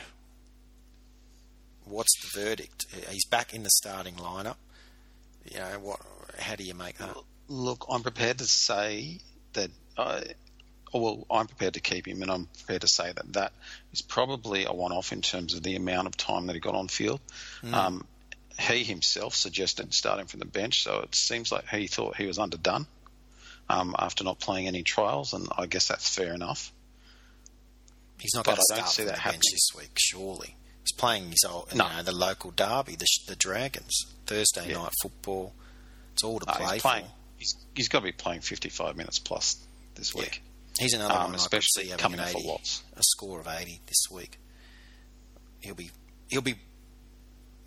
what's 1.85 2.12
the 2.20 2.40
verdict? 2.40 2.87
He's 3.11 3.27
back 3.27 3.55
in 3.55 3.62
the 3.62 3.70
starting 3.70 4.14
lineup. 4.14 4.57
You 5.44 5.59
know, 5.59 5.79
what? 5.81 6.01
How 6.38 6.57
do 6.57 6.64
you 6.64 6.75
make 6.75 6.99
that? 6.99 7.16
Look, 7.49 7.87
I'm 7.90 8.03
prepared 8.03 8.38
to 8.38 8.47
say 8.47 9.18
that. 9.53 9.70
I, 9.97 10.23
well, 11.01 11.27
I'm 11.31 11.47
prepared 11.47 11.75
to 11.75 11.81
keep 11.81 12.07
him, 12.07 12.23
and 12.23 12.31
I'm 12.31 12.47
prepared 12.47 12.83
to 12.83 12.89
say 12.89 13.13
that 13.13 13.33
that 13.33 13.53
is 13.93 14.03
probably 14.03 14.65
a 14.65 14.73
one-off 14.73 15.13
in 15.13 15.23
terms 15.23 15.55
of 15.55 15.63
the 15.63 15.77
amount 15.77 16.07
of 16.07 16.17
time 16.17 16.47
that 16.47 16.55
he 16.55 16.61
got 16.61 16.75
on 16.75 16.89
field. 16.89 17.21
Mm. 17.63 17.73
Um, 17.73 18.07
he 18.59 18.85
himself 18.85 19.35
suggested 19.35 19.93
starting 19.93 20.27
from 20.27 20.41
the 20.41 20.47
bench, 20.47 20.83
so 20.83 21.01
it 21.01 21.15
seems 21.15 21.51
like 21.51 21.69
he 21.69 21.87
thought 21.87 22.17
he 22.17 22.27
was 22.27 22.39
underdone 22.39 22.87
um, 23.69 23.95
after 23.99 24.25
not 24.25 24.39
playing 24.39 24.69
any 24.69 24.83
trials, 24.83 25.33
and 25.33 25.49
I 25.57 25.67
guess 25.67 25.89
that's 25.89 26.15
fair 26.15 26.33
enough. 26.33 26.73
He's 28.21 28.35
not 28.35 28.45
going 28.45 28.57
to 28.57 28.63
start 28.63 28.89
see 28.89 29.05
that 29.05 29.23
bench 29.23 29.43
this 29.51 29.69
week, 29.77 29.97
surely. 29.99 30.57
He's 30.81 30.93
playing 30.97 31.31
his 31.31 31.45
old, 31.49 31.75
no. 31.75 31.87
you 31.89 31.97
know, 31.97 32.03
the 32.03 32.13
local 32.13 32.51
derby, 32.51 32.95
the, 32.95 33.07
the 33.27 33.37
Dragons, 33.37 34.07
Thursday 34.27 34.69
yeah. 34.69 34.83
night 34.83 34.93
football. 35.03 35.53
It's 36.13 36.23
all 36.23 36.39
to 36.39 36.47
no, 36.47 36.53
play 36.53 36.75
he's 36.75 36.83
playing, 36.83 37.07
He's, 37.39 37.57
he's 37.75 37.89
got 37.89 38.01
to 38.01 38.05
be 38.05 38.13
playing 38.13 38.41
55 38.41 38.97
minutes 38.97 39.19
plus 39.19 39.57
this 39.97 40.15
week. 40.15 40.43
He's 40.79 40.93
another 40.95 41.15
um, 41.15 41.25
one 41.27 41.35
especially 41.37 41.93
I 41.93 41.97
coming 41.97 42.21
80, 42.21 42.33
for 42.33 42.49
lots. 42.49 42.83
A 42.97 43.03
score 43.03 43.41
of 43.41 43.47
80 43.47 43.81
this 43.87 44.05
week. 44.11 44.39
He'll 45.61 45.75
be 45.75 45.91
he'll 46.29 46.43
be 46.43 46.57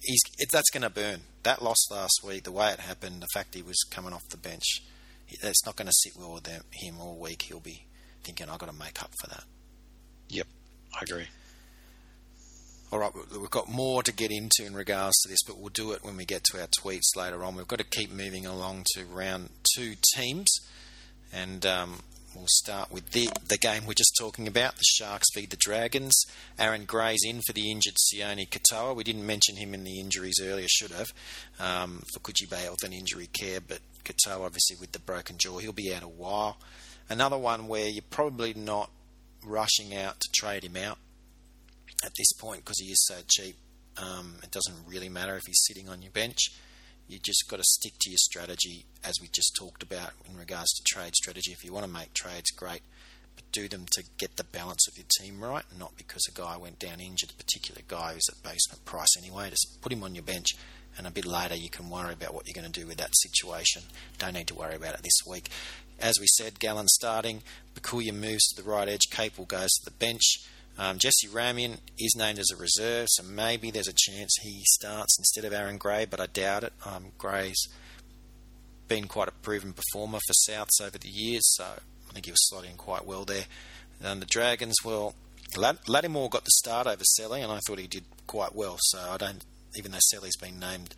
he's 0.01 0.21
it, 0.37 0.49
that's 0.51 0.69
going 0.69 0.83
to 0.83 0.89
burn. 0.89 1.21
That 1.43 1.61
loss 1.61 1.89
last 1.89 2.21
week, 2.23 2.43
the 2.43 2.51
way 2.51 2.71
it 2.71 2.79
happened, 2.79 3.21
the 3.21 3.27
fact 3.33 3.55
he 3.55 3.61
was 3.61 3.77
coming 3.89 4.13
off 4.13 4.27
the 4.29 4.37
bench, 4.37 4.81
it's 5.29 5.65
not 5.65 5.75
going 5.75 5.87
to 5.87 5.93
sit 5.93 6.13
well 6.17 6.33
with 6.33 6.43
them, 6.43 6.63
him 6.71 6.95
all 6.99 7.17
week. 7.17 7.43
He'll 7.43 7.59
be 7.59 7.85
thinking, 8.23 8.49
"I've 8.49 8.59
got 8.59 8.69
to 8.69 8.75
make 8.75 9.01
up 9.01 9.11
for 9.21 9.27
that." 9.29 9.43
Yep, 10.29 10.47
I 10.93 11.03
agree. 11.03 11.27
All 12.91 12.99
right, 12.99 13.11
we've 13.37 13.49
got 13.49 13.69
more 13.69 14.01
to 14.01 14.13
get 14.13 14.31
into 14.31 14.65
in 14.65 14.73
regards 14.73 15.17
to 15.21 15.29
this, 15.29 15.39
but 15.45 15.57
we'll 15.57 15.69
do 15.69 15.91
it 15.91 16.05
when 16.05 16.15
we 16.15 16.23
get 16.23 16.43
to 16.45 16.61
our 16.61 16.67
tweets 16.67 17.17
later 17.17 17.43
on. 17.43 17.55
We've 17.55 17.67
got 17.67 17.79
to 17.79 17.85
keep 17.85 18.11
moving 18.11 18.45
along 18.45 18.85
to 18.95 19.03
round 19.03 19.49
two 19.75 19.95
teams, 20.15 20.47
and 21.33 21.65
um, 21.65 21.99
we'll 22.37 22.47
start 22.47 22.91
with 22.91 23.11
the 23.11 23.29
the 23.47 23.57
game 23.57 23.85
we're 23.85 23.93
just 23.93 24.15
talking 24.19 24.47
about: 24.47 24.75
the 24.75 24.83
Sharks 24.85 25.27
v 25.33 25.45
the 25.45 25.57
Dragons. 25.57 26.13
Aaron 26.57 26.85
Gray's 26.85 27.23
in 27.25 27.41
for 27.41 27.53
the 27.53 27.71
injured 27.71 27.95
Sione 27.95 28.47
Katoa. 28.47 28.95
We 28.95 29.03
didn't 29.03 29.25
mention 29.25 29.57
him 29.57 29.73
in 29.73 29.83
the 29.83 29.99
injuries 29.99 30.39
earlier, 30.41 30.67
should 30.69 30.91
have, 30.91 31.07
um, 31.59 32.03
for 32.13 32.19
Coogee 32.19 32.49
Bay 32.49 32.63
Health 32.63 32.83
and 32.83 32.93
Injury 32.93 33.27
Care, 33.27 33.59
but 33.59 33.79
Katoa 34.03 34.45
obviously 34.45 34.77
with 34.79 34.91
the 34.91 34.99
broken 34.99 35.37
jaw, 35.37 35.57
he'll 35.57 35.73
be 35.73 35.93
out 35.93 36.03
a 36.03 36.07
while. 36.07 36.57
Another 37.09 37.37
one 37.37 37.67
where 37.67 37.87
you're 37.87 38.03
probably 38.09 38.53
not 38.53 38.89
rushing 39.43 39.95
out 39.95 40.19
to 40.19 40.29
trade 40.33 40.63
him 40.63 40.75
out 40.75 40.97
at 42.03 42.11
this 42.17 42.31
point 42.33 42.63
because 42.63 42.79
he 42.79 42.91
is 42.91 43.05
so 43.05 43.15
cheap. 43.27 43.55
Um, 43.97 44.35
it 44.43 44.51
doesn't 44.51 44.75
really 44.87 45.09
matter 45.09 45.35
if 45.37 45.43
he's 45.47 45.63
sitting 45.65 45.89
on 45.89 46.01
your 46.01 46.11
bench. 46.11 46.51
You 47.07 47.19
just 47.23 47.47
got 47.49 47.57
to 47.57 47.63
stick 47.63 47.93
to 48.01 48.09
your 48.09 48.17
strategy, 48.17 48.85
as 49.03 49.15
we 49.21 49.29
just 49.29 49.55
talked 49.55 49.81
about 49.81 50.11
in 50.29 50.37
regards 50.37 50.73
to 50.73 50.83
trade 50.83 51.15
strategy. 51.15 51.51
If 51.51 51.63
you 51.63 51.71
want 51.71 51.85
to 51.85 51.91
make 51.91 52.13
trades, 52.13 52.51
great, 52.51 52.81
but 53.35 53.49
do 53.51 53.69
them 53.69 53.85
to 53.91 54.03
get 54.17 54.35
the 54.35 54.43
balance 54.43 54.87
of 54.87 54.97
your 54.97 55.05
team 55.17 55.41
right, 55.41 55.63
not 55.77 55.95
because 55.97 56.27
a 56.27 56.37
guy 56.37 56.57
went 56.57 56.79
down 56.79 56.99
injured. 56.99 57.31
A 57.31 57.33
particular 57.33 57.81
guy 57.87 58.13
who's 58.13 58.27
at 58.29 58.43
basement 58.43 58.83
price 58.83 59.15
anyway. 59.17 59.49
Just 59.49 59.79
put 59.81 59.93
him 59.93 60.03
on 60.03 60.15
your 60.15 60.23
bench, 60.23 60.47
and 60.97 61.07
a 61.07 61.11
bit 61.11 61.25
later 61.25 61.55
you 61.55 61.69
can 61.69 61.89
worry 61.89 62.13
about 62.13 62.33
what 62.33 62.45
you're 62.45 62.61
going 62.61 62.71
to 62.71 62.79
do 62.79 62.87
with 62.87 62.97
that 62.97 63.15
situation. 63.15 63.83
Don't 64.17 64.33
need 64.33 64.47
to 64.47 64.55
worry 64.55 64.75
about 64.75 64.95
it 64.95 65.03
this 65.03 65.21
week. 65.25 65.49
As 65.99 66.15
we 66.19 66.27
said, 66.27 66.59
Gallen 66.59 66.87
starting. 66.89 67.41
Bukuya 67.73 68.13
moves 68.13 68.45
to 68.49 68.61
the 68.61 68.69
right 68.69 68.89
edge. 68.89 69.09
Capel 69.09 69.45
goes 69.45 69.69
to 69.69 69.85
the 69.85 69.97
bench. 69.97 70.41
Um, 70.77 70.99
Jesse 70.99 71.27
Ramien 71.27 71.79
is 71.97 72.15
named 72.15 72.39
as 72.39 72.51
a 72.53 72.55
reserve, 72.55 73.07
so 73.09 73.23
maybe 73.23 73.71
there's 73.71 73.87
a 73.87 73.93
chance 73.93 74.31
he 74.41 74.61
starts 74.73 75.17
instead 75.17 75.43
of 75.43 75.53
Aaron 75.53 75.77
Gray, 75.77 76.05
but 76.05 76.19
I 76.19 76.27
doubt 76.27 76.63
it. 76.63 76.73
Um, 76.85 77.07
Gray's 77.17 77.67
been 78.87 79.07
quite 79.07 79.27
a 79.27 79.31
proven 79.31 79.73
performer 79.73 80.19
for 80.25 80.33
Souths 80.49 80.81
over 80.81 80.97
the 80.97 81.09
years, 81.09 81.43
so 81.55 81.65
I 82.09 82.13
think 82.13 82.25
he 82.25 82.31
was 82.31 82.47
slotting 82.51 82.77
quite 82.77 83.05
well 83.05 83.25
there. 83.25 83.45
And 84.01 84.21
the 84.21 84.27
Dragons, 84.27 84.75
well, 84.85 85.15
Latimore 85.55 86.29
got 86.29 86.45
the 86.45 86.51
start 86.51 86.87
over 86.87 87.03
Selly, 87.19 87.41
and 87.43 87.51
I 87.51 87.59
thought 87.65 87.79
he 87.79 87.87
did 87.87 88.05
quite 88.27 88.53
well. 88.55 88.77
So 88.79 88.99
I 88.99 89.17
don't, 89.17 89.43
even 89.75 89.91
though 89.91 89.99
Selly's 90.13 90.37
been 90.37 90.59
named 90.59 90.95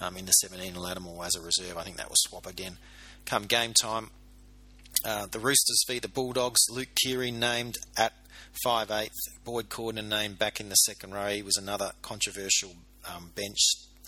um, 0.00 0.16
in 0.16 0.26
the 0.26 0.32
17 0.32 0.74
and 0.74 0.82
Latimore 0.82 1.26
as 1.26 1.36
a 1.36 1.40
reserve, 1.40 1.76
I 1.76 1.82
think 1.82 1.96
that 1.98 2.08
will 2.08 2.16
swap 2.18 2.46
again. 2.46 2.78
Come 3.26 3.44
game 3.44 3.74
time, 3.80 4.10
uh, 5.04 5.26
the 5.26 5.38
Roosters 5.38 5.84
v 5.86 5.98
the 5.98 6.08
Bulldogs. 6.08 6.60
Luke 6.70 6.88
Keary 7.00 7.30
named 7.30 7.76
at 7.96 8.12
five 8.62 8.90
eighth. 8.90 9.14
Boyd 9.44 9.68
Cordner 9.68 10.06
named 10.06 10.38
back 10.38 10.60
in 10.60 10.68
the 10.68 10.74
second 10.74 11.12
row. 11.12 11.28
He 11.28 11.42
was 11.42 11.56
another 11.56 11.92
controversial 12.02 12.72
um, 13.14 13.30
bench 13.34 13.58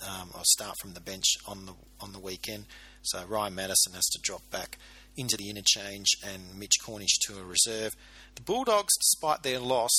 um, 0.09 0.31
or 0.35 0.43
start 0.45 0.77
from 0.81 0.95
the 0.95 1.01
bench 1.01 1.37
on 1.47 1.67
the 1.67 1.75
on 2.01 2.13
the 2.13 2.19
weekend. 2.19 2.67
So 3.03 3.25
Ryan 3.27 3.55
Matterson 3.55 3.95
has 3.95 4.07
to 4.13 4.21
drop 4.23 4.49
back 4.51 4.79
into 5.17 5.37
the 5.37 5.51
interchange 5.51 6.07
and 6.25 6.59
Mitch 6.59 6.77
Cornish 6.85 7.19
to 7.27 7.39
a 7.39 7.45
reserve. 7.45 7.93
The 8.35 8.43
Bulldogs, 8.43 8.95
despite 8.99 9.43
their 9.43 9.59
loss, 9.59 9.91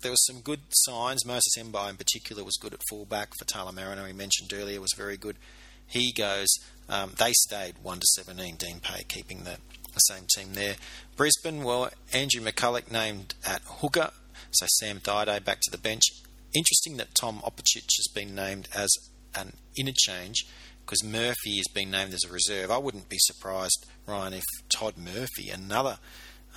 there 0.00 0.10
was 0.10 0.24
some 0.26 0.40
good 0.40 0.60
signs. 0.70 1.24
Moses 1.26 1.52
Mbye 1.58 1.90
in 1.90 1.96
particular 1.96 2.42
was 2.42 2.56
good 2.56 2.74
at 2.74 2.80
fullback 2.88 3.32
Faitala 3.36 3.72
Mariner. 3.72 4.06
He 4.06 4.12
mentioned 4.12 4.52
earlier 4.52 4.80
was 4.80 4.94
very 4.96 5.16
good. 5.16 5.36
He 5.86 6.12
goes. 6.12 6.48
Um, 6.88 7.12
they 7.18 7.32
stayed 7.32 7.74
one 7.82 8.00
to 8.00 8.06
seventeen. 8.06 8.56
Dean 8.56 8.80
Pay 8.80 9.04
keeping 9.04 9.44
the 9.44 9.58
the 10.08 10.14
same 10.14 10.26
team 10.34 10.54
there. 10.54 10.76
Brisbane, 11.16 11.64
well, 11.64 11.90
Andrew 12.12 12.42
McCullough 12.42 12.90
named 12.90 13.34
at 13.46 13.62
hooker, 13.64 14.10
so 14.50 14.66
Sam 14.78 15.00
Thaiday 15.00 15.44
back 15.44 15.60
to 15.62 15.70
the 15.70 15.78
bench. 15.78 16.04
Interesting 16.54 16.96
that 16.96 17.14
Tom 17.14 17.40
Opacic 17.44 17.88
has 17.96 18.08
been 18.14 18.34
named 18.34 18.68
as 18.74 18.90
an 19.34 19.52
interchange 19.76 20.46
because 20.84 21.04
Murphy 21.04 21.58
has 21.58 21.68
been 21.72 21.90
named 21.90 22.12
as 22.14 22.24
a 22.24 22.32
reserve. 22.32 22.70
I 22.70 22.78
wouldn't 22.78 23.08
be 23.08 23.18
surprised, 23.20 23.86
Ryan, 24.06 24.34
if 24.34 24.44
Todd 24.68 24.94
Murphy, 24.96 25.50
another 25.50 25.98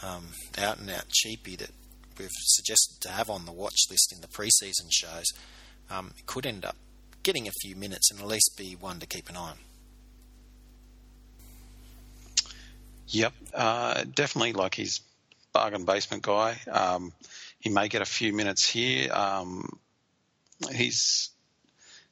um, 0.02 0.30
out 0.58 0.80
and 0.80 0.90
out 0.90 1.06
cheapie 1.10 1.58
that 1.58 1.70
we've 2.18 2.30
suggested 2.32 3.02
to 3.02 3.10
have 3.10 3.30
on 3.30 3.46
the 3.46 3.52
watch 3.52 3.78
list 3.90 4.14
in 4.14 4.22
the 4.22 4.28
preseason 4.28 4.90
shows, 4.92 5.26
um, 5.92 6.14
could 6.26 6.46
end 6.46 6.66
up 6.66 6.76
getting 7.22 7.48
a 7.48 7.52
few 7.62 7.76
minutes 7.76 8.10
and 8.12 8.20
at 8.20 8.28
least 8.28 8.56
be 8.58 8.76
one 8.76 9.00
to 9.00 9.06
keep 9.06 9.30
an 9.30 9.38
eye 9.38 9.52
on. 9.52 9.58
Yep, 13.14 13.34
uh, 13.54 14.04
definitely 14.16 14.54
like 14.54 14.74
he's 14.74 15.02
bargain 15.54 15.86
basement 15.86 16.24
guy. 16.24 16.58
Um, 16.70 17.14
he 17.60 17.70
may 17.70 17.88
get 17.88 18.02
a 18.02 18.06
few 18.06 18.34
minutes 18.34 18.68
here. 18.68 19.14
Um, 19.14 19.80
he's, 20.72 21.30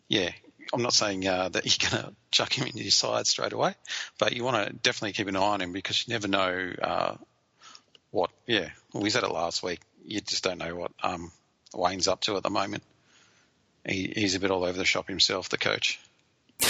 yeah, 0.07 0.29
I'm 0.71 0.83
not 0.83 0.93
saying 0.93 1.27
uh, 1.27 1.49
that 1.49 1.65
you're 1.65 1.89
going 1.89 2.03
to 2.03 2.13
chuck 2.29 2.55
him 2.55 2.67
into 2.67 2.83
your 2.83 2.91
side 2.91 3.25
straight 3.25 3.51
away, 3.51 3.73
but 4.19 4.33
you 4.33 4.43
want 4.43 4.67
to 4.67 4.73
definitely 4.73 5.13
keep 5.13 5.27
an 5.27 5.35
eye 5.35 5.39
on 5.39 5.61
him 5.61 5.71
because 5.71 6.07
you 6.07 6.13
never 6.13 6.27
know 6.27 6.71
uh, 6.79 7.15
what. 8.11 8.29
Yeah, 8.45 8.69
well, 8.93 9.01
we 9.01 9.09
said 9.09 9.23
it 9.23 9.31
last 9.31 9.63
week. 9.63 9.79
You 10.05 10.21
just 10.21 10.43
don't 10.43 10.59
know 10.59 10.75
what 10.75 10.91
um, 11.01 11.31
Wayne's 11.73 12.07
up 12.07 12.21
to 12.21 12.37
at 12.37 12.43
the 12.43 12.51
moment. 12.51 12.83
He, 13.87 14.13
he's 14.15 14.35
a 14.35 14.39
bit 14.39 14.51
all 14.51 14.65
over 14.65 14.77
the 14.77 14.85
shop 14.85 15.07
himself, 15.07 15.49
the 15.49 15.57
coach. 15.57 15.99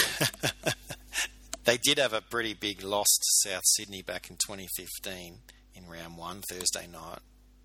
They 1.64 1.76
did 1.76 1.98
have 1.98 2.12
a 2.12 2.20
pretty 2.20 2.54
big 2.54 2.82
loss 2.82 3.06
to 3.06 3.50
South 3.50 3.62
Sydney 3.64 4.02
back 4.02 4.28
in 4.30 4.36
2015 4.36 5.38
in 5.76 5.88
round 5.88 6.16
one, 6.16 6.42
Thursday 6.50 6.88
night, 6.88 7.20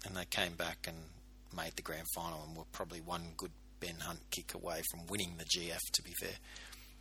and 0.06 0.16
they 0.16 0.26
came 0.26 0.54
back 0.54 0.88
and 0.88 0.98
made 1.56 1.76
the 1.76 1.82
grand 1.82 2.06
final 2.14 2.44
and 2.48 2.56
were 2.56 2.66
probably 2.72 3.02
one 3.02 3.34
good 3.36 3.52
Ben 3.80 3.96
Hunt 4.02 4.20
kick 4.30 4.54
away 4.54 4.82
from 4.92 5.08
winning 5.08 5.34
the 5.38 5.46
GF, 5.46 5.80
to 5.94 6.04
be 6.04 6.14
fair. 6.20 6.36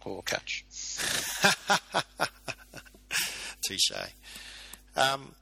Or 0.04 0.22
catch. 0.22 0.64
Touche. 3.66 3.90
Um, 4.96 5.34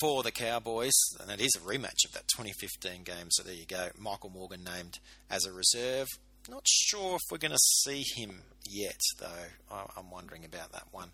for 0.00 0.22
the 0.22 0.30
Cowboys, 0.30 0.94
and 1.20 1.30
it 1.30 1.40
is 1.40 1.52
a 1.56 1.60
rematch 1.60 2.04
of 2.06 2.12
that 2.12 2.28
2015 2.36 3.02
game, 3.02 3.26
so 3.30 3.42
there 3.42 3.54
you 3.54 3.66
go. 3.66 3.88
Michael 3.98 4.30
Morgan 4.30 4.64
named 4.64 5.00
as 5.28 5.44
a 5.44 5.52
reserve. 5.52 6.06
Not 6.48 6.66
sure 6.68 7.16
if 7.16 7.22
we're 7.30 7.38
going 7.38 7.52
to 7.52 7.58
see 7.58 8.04
him 8.16 8.42
yet, 8.68 9.00
though. 9.18 9.76
I'm 9.96 10.10
wondering 10.10 10.44
about 10.44 10.72
that 10.72 10.88
one. 10.90 11.10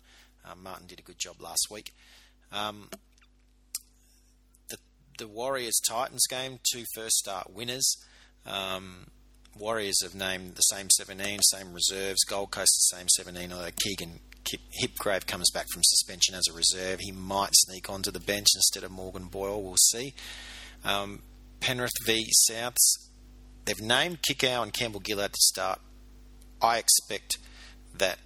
Um, 0.49 0.63
Martin 0.63 0.87
did 0.87 0.99
a 0.99 1.03
good 1.03 1.19
job 1.19 1.41
last 1.41 1.67
week. 1.69 1.93
Um, 2.51 2.89
the 4.69 4.77
the 5.17 5.27
Warriors 5.27 5.79
Titans 5.87 6.25
game, 6.29 6.59
two 6.73 6.83
first 6.95 7.15
start 7.15 7.53
winners. 7.53 7.95
Um, 8.45 9.07
Warriors 9.57 10.01
have 10.03 10.15
named 10.15 10.55
the 10.55 10.61
same 10.61 10.89
17, 10.89 11.39
same 11.43 11.73
reserves. 11.73 12.23
Gold 12.23 12.51
Coast 12.51 12.89
the 12.91 12.97
same 12.97 13.07
17, 13.09 13.51
although 13.53 13.69
Keegan 13.83 14.19
Hipgrave 14.83 15.27
comes 15.27 15.51
back 15.51 15.67
from 15.71 15.83
suspension 15.83 16.35
as 16.35 16.47
a 16.49 16.53
reserve. 16.53 16.99
He 17.01 17.11
might 17.11 17.51
sneak 17.53 17.89
onto 17.89 18.11
the 18.11 18.19
bench 18.19 18.47
instead 18.55 18.83
of 18.83 18.91
Morgan 18.91 19.25
Boyle. 19.25 19.61
We'll 19.61 19.77
see. 19.77 20.13
Um, 20.83 21.21
Penrith 21.59 21.91
v 22.05 22.27
Souths 22.49 23.10
they've 23.65 23.81
named 23.81 24.19
Kikau 24.21 24.63
and 24.63 24.73
Campbell 24.73 25.01
Gillard 25.05 25.33
to 25.33 25.39
start. 25.39 25.79
I 26.61 26.77
expect 26.77 27.37
that 27.97 28.19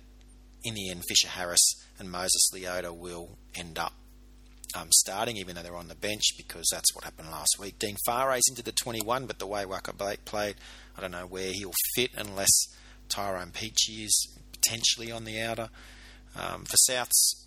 in 0.64 0.76
the 0.76 0.90
end, 0.90 1.04
Fisher 1.08 1.30
Harris 1.30 1.64
and 2.00 2.12
Moses 2.12 2.50
Leota 2.54 2.96
will 2.96 3.38
end 3.56 3.80
up 3.80 3.94
um, 4.76 4.90
starting, 4.92 5.38
even 5.38 5.56
though 5.56 5.62
they're 5.62 5.76
on 5.76 5.88
the 5.88 5.96
bench, 5.96 6.24
because 6.38 6.68
that's 6.72 6.94
what 6.94 7.04
happened 7.04 7.32
last 7.32 7.58
week. 7.60 7.80
Dean 7.80 7.96
Whare 8.08 8.34
into 8.50 8.64
the 8.64 8.72
21, 8.72 9.26
but 9.26 9.40
the 9.40 9.48
way 9.48 9.64
Waqa 9.64 9.96
Blake 9.96 10.26
played, 10.26 10.56
I 10.98 11.02
don't 11.02 11.12
know 11.12 11.28
where 11.28 11.52
he'll 11.54 11.74
fit 11.96 12.12
unless 12.18 12.52
Tyrone 13.08 13.52
Peachey 13.52 14.04
is 14.04 14.38
potentially 14.52 15.12
on 15.12 15.24
the 15.24 15.40
outer. 15.40 15.70
Um, 16.36 16.66
for 16.66 16.76
Souths, 16.90 17.45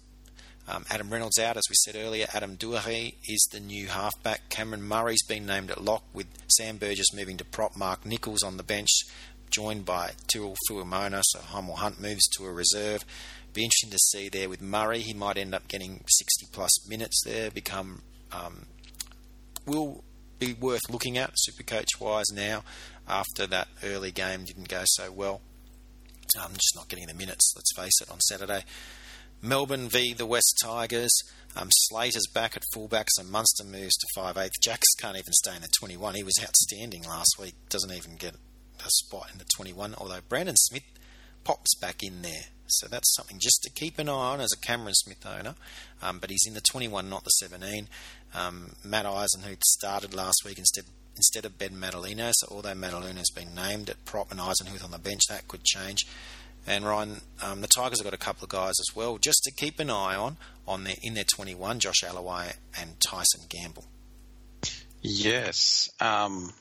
um, 0.69 0.85
Adam 0.91 1.11
Reynolds 1.11 1.39
out, 1.39 1.57
as 1.57 1.65
we 1.71 1.75
said 1.77 1.97
earlier. 1.97 2.27
Adam 2.35 2.57
Doueihi 2.57 3.15
is 3.27 3.49
the 3.51 3.61
new 3.61 3.87
halfback. 3.87 4.51
Cameron 4.51 4.83
Murray's 4.83 5.23
been 5.27 5.47
named 5.47 5.71
at 5.71 5.83
lock, 5.83 6.05
with 6.13 6.27
Sam 6.49 6.77
Burgess 6.77 7.15
moving 7.15 7.39
to 7.39 7.45
prop. 7.45 7.77
Mark 7.77 8.05
Nicholls 8.05 8.43
on 8.43 8.59
the 8.59 8.63
bench, 8.63 8.91
joined 9.51 9.87
by 9.87 10.13
Tyrrell 10.27 10.57
Fuimaono. 10.69 11.23
So 11.25 11.39
Hymel 11.39 11.77
Hunt 11.77 12.01
moves 12.01 12.29
to 12.37 12.45
a 12.45 12.53
reserve. 12.53 13.05
Be 13.55 13.65
interesting 13.65 13.91
to 13.91 13.99
see 13.99 14.29
there 14.29 14.49
with 14.49 14.61
Murray. 14.61 15.01
He 15.01 15.15
might 15.15 15.39
end 15.39 15.55
up 15.55 15.69
getting 15.69 16.05
60 16.07 16.47
plus 16.53 16.87
minutes 16.89 17.23
there. 17.25 17.51
Become 17.51 18.03
um, 18.31 18.67
will 19.67 20.05
be 20.39 20.53
worth 20.53 20.91
looking 20.91 21.19
at 21.19 21.31
super 21.35 21.63
coach 21.63 21.99
wise 21.99 22.31
now 22.33 22.63
after 23.09 23.47
that 23.47 23.69
early 23.83 24.13
game 24.13 24.45
didn't 24.45 24.69
go 24.69 24.83
so 24.85 25.11
well. 25.11 25.41
I'm 26.39 26.47
um, 26.47 26.53
just 26.53 26.77
not 26.77 26.89
getting 26.89 27.07
the 27.07 27.15
minutes, 27.15 27.53
let's 27.57 27.73
face 27.75 28.03
it, 28.03 28.11
on 28.11 28.21
Saturday. 28.21 28.65
Melbourne 29.41 29.89
v 29.89 30.13
the 30.15 30.27
West 30.27 30.59
Tigers. 30.63 31.13
Um, 31.57 31.69
Slater's 31.71 32.27
back 32.33 32.57
at 32.57 32.63
fullback, 32.73 33.07
so 33.11 33.25
Munster 33.25 33.65
moves 33.65 33.97
to 33.97 34.21
5'8. 34.21 34.51
Jacks 34.63 34.87
can't 35.01 35.17
even 35.17 35.33
stay 35.33 35.57
in 35.57 35.63
the 35.63 35.69
21. 35.79 36.15
He 36.15 36.23
was 36.23 36.39
outstanding 36.41 37.05
last 37.05 37.37
week. 37.41 37.55
Doesn't 37.69 37.93
even 37.93 38.17
get 38.17 38.35
a 38.35 38.91
spot 38.91 39.31
in 39.33 39.39
the 39.39 39.45
21. 39.57 39.95
Although 39.97 40.21
Brandon 40.29 40.57
Smith 40.57 40.85
pops 41.45 41.75
back 41.77 42.03
in 42.03 42.23
there, 42.23 42.47
so 42.67 42.87
that's 42.87 43.15
something 43.15 43.39
just 43.41 43.63
to 43.63 43.71
keep 43.71 43.99
an 43.99 44.09
eye 44.09 44.13
on 44.13 44.41
as 44.41 44.53
a 44.53 44.61
Cameron 44.61 44.95
Smith 44.95 45.25
owner. 45.27 45.55
Um, 46.03 46.19
but 46.19 46.31
he's 46.31 46.45
in 46.47 46.55
the 46.55 46.61
21, 46.61 47.09
not 47.09 47.25
the 47.25 47.31
17. 47.31 47.89
Um, 48.35 48.73
Matt 48.85 49.07
Eisenhuth 49.07 49.63
started 49.63 50.15
last 50.15 50.43
week 50.45 50.59
instead 50.59 50.85
instead 51.17 51.45
of 51.45 51.59
Ben 51.59 51.73
Matulino. 51.73 52.33
So 52.33 52.49
although 52.51 52.75
Matulino 52.75 53.17
has 53.17 53.31
been 53.31 53.55
named 53.55 53.91
at 53.91 54.05
prop 54.05 54.31
and 54.31 54.41
Eisenhuth 54.41 54.85
on 54.85 54.93
the 54.93 54.99
bench, 54.99 55.23
that 55.29 55.49
could 55.49 55.65
change. 55.65 56.07
And 56.69 56.85
Ryan, 56.85 57.23
um, 57.43 57.63
the 57.63 57.67
Tigers 57.67 58.01
have 58.01 58.05
got 58.05 58.13
a 58.13 58.19
couple 58.19 58.45
of 58.45 58.51
guys 58.51 58.75
as 58.79 58.95
well, 58.95 59.17
just 59.17 59.43
to 59.45 59.51
keep 59.51 59.81
an 59.81 59.89
eye 59.89 60.15
on 60.15 60.37
on 60.67 60.85
their 60.85 60.97
in 61.03 61.15
their 61.15 61.25
21, 61.25 61.81
Josh 61.81 62.03
Alloway 62.05 62.53
and 62.79 63.01
Tyson 63.01 63.41
Gamble. 63.49 63.85
Yes, 65.01 65.89
um, 65.99 66.53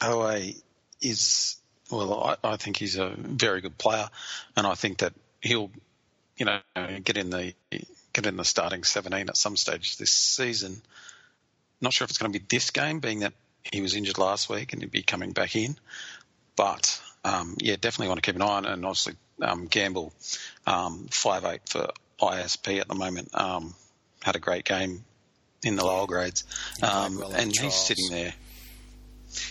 Alloway 0.00 0.56
is 1.00 1.56
well. 1.90 2.24
I, 2.24 2.36
I, 2.42 2.56
think 2.56 2.76
he's 2.76 2.96
a 2.96 3.14
very 3.16 3.60
good 3.60 3.78
player, 3.78 4.08
and 4.56 4.66
I 4.66 4.74
think 4.74 4.98
that 4.98 5.12
he'll, 5.40 5.70
you 6.36 6.46
know, 6.46 6.58
get 7.04 7.16
in 7.16 7.30
the 7.30 7.54
get 8.12 8.26
in 8.26 8.36
the 8.36 8.44
starting 8.44 8.82
17 8.82 9.28
at 9.28 9.36
some 9.36 9.56
stage 9.56 9.96
this 9.96 10.10
season. 10.10 10.82
Not 11.80 11.92
sure 11.92 12.04
if 12.04 12.10
it's 12.10 12.18
going 12.18 12.32
to 12.32 12.38
be 12.38 12.44
this 12.48 12.70
game, 12.70 12.98
being 12.98 13.20
that 13.20 13.32
he 13.62 13.80
was 13.80 13.94
injured 13.94 14.18
last 14.18 14.48
week 14.48 14.72
and 14.72 14.82
he'd 14.82 14.90
be 14.90 15.02
coming 15.02 15.32
back 15.32 15.54
in. 15.54 15.76
But 16.56 17.00
um, 17.24 17.56
yeah, 17.58 17.76
definitely 17.80 18.08
want 18.08 18.22
to 18.22 18.26
keep 18.26 18.36
an 18.36 18.42
eye 18.42 18.56
on. 18.56 18.66
And 18.66 18.84
obviously, 18.84 19.14
um, 19.42 19.66
Gamble, 19.66 20.12
um, 20.66 21.08
five 21.10 21.44
eight 21.44 21.62
for 21.68 21.88
ISP 22.20 22.80
at 22.80 22.88
the 22.88 22.94
moment, 22.94 23.28
um, 23.34 23.74
had 24.22 24.36
a 24.36 24.38
great 24.40 24.64
game 24.64 25.04
in 25.64 25.76
the 25.76 25.84
lower 25.84 26.06
grades, 26.06 26.44
um, 26.82 27.22
and 27.34 27.52
he's 27.56 27.74
sitting 27.74 28.08
there. 28.10 28.32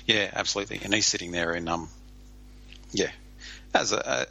Yeah, 0.06 0.30
absolutely, 0.34 0.82
and 0.84 0.93
he's 0.93 1.08
sitting 1.08 1.32
there 1.32 1.54
in 1.54 1.67
um, 1.67 1.89
yeah, 2.91 3.12
as 3.73 3.91
a, 3.91 4.27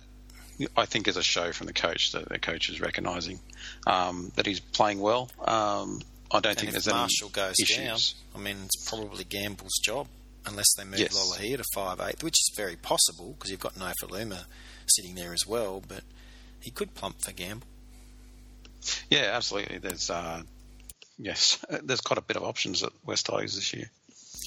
a 0.61 0.67
I 0.77 0.85
think 0.87 1.09
as 1.09 1.17
a 1.17 1.23
show 1.23 1.53
from 1.53 1.67
the 1.67 1.73
coach 1.73 2.13
that 2.13 2.29
the 2.29 2.39
coach 2.39 2.69
is 2.69 2.81
recognising 2.81 3.41
um, 3.87 4.31
that 4.37 4.47
he's 4.47 4.61
playing 4.61 5.01
well. 5.01 5.31
Um, 5.39 6.01
I 6.33 6.39
don't 6.41 6.51
and 6.51 6.59
think 6.61 6.73
there's 6.73 6.87
Marshall 6.87 7.31
any 7.35 7.47
goes 7.49 7.55
issues. 7.61 8.15
down. 8.35 8.41
I 8.41 8.45
mean, 8.45 8.57
it's 8.67 8.89
probably 8.89 9.25
Gamble's 9.25 9.79
job 9.83 10.07
unless 10.47 10.73
they 10.77 10.85
move 10.85 10.99
Yes. 11.01 11.15
Lolohea 11.17 11.57
to 11.57 11.65
five 11.75 12.01
eight, 12.01 12.23
which 12.23 12.35
is 12.35 12.53
very 12.57 12.77
possible 12.77 13.33
because 13.33 13.51
you've 13.51 13.61
got 13.61 13.75
Nofoaluma 13.75 14.45
sitting 14.91 15.15
there 15.15 15.33
as 15.33 15.47
well. 15.47 15.83
But 15.87 16.03
he 16.61 16.71
could 16.71 16.95
plump 16.95 17.23
for 17.23 17.33
Gamble. 17.33 17.67
Yeah, 19.11 19.31
absolutely. 19.35 19.79
There's 19.79 20.11
uh, 20.11 20.43
yes, 21.19 21.65
there's 21.83 22.01
quite 22.01 22.19
a 22.19 22.23
bit 22.23 22.37
of 22.37 22.43
options 22.43 22.83
at 22.83 22.93
West 23.05 23.27
Tigers 23.27 23.55
this 23.55 23.73
year. 23.75 23.91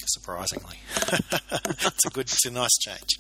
surprisingly. 0.07 0.77
it's 0.97 2.05
a 2.05 2.09
good, 2.09 2.25
it's 2.25 2.45
a 2.45 2.51
nice 2.51 2.77
change. 2.79 3.19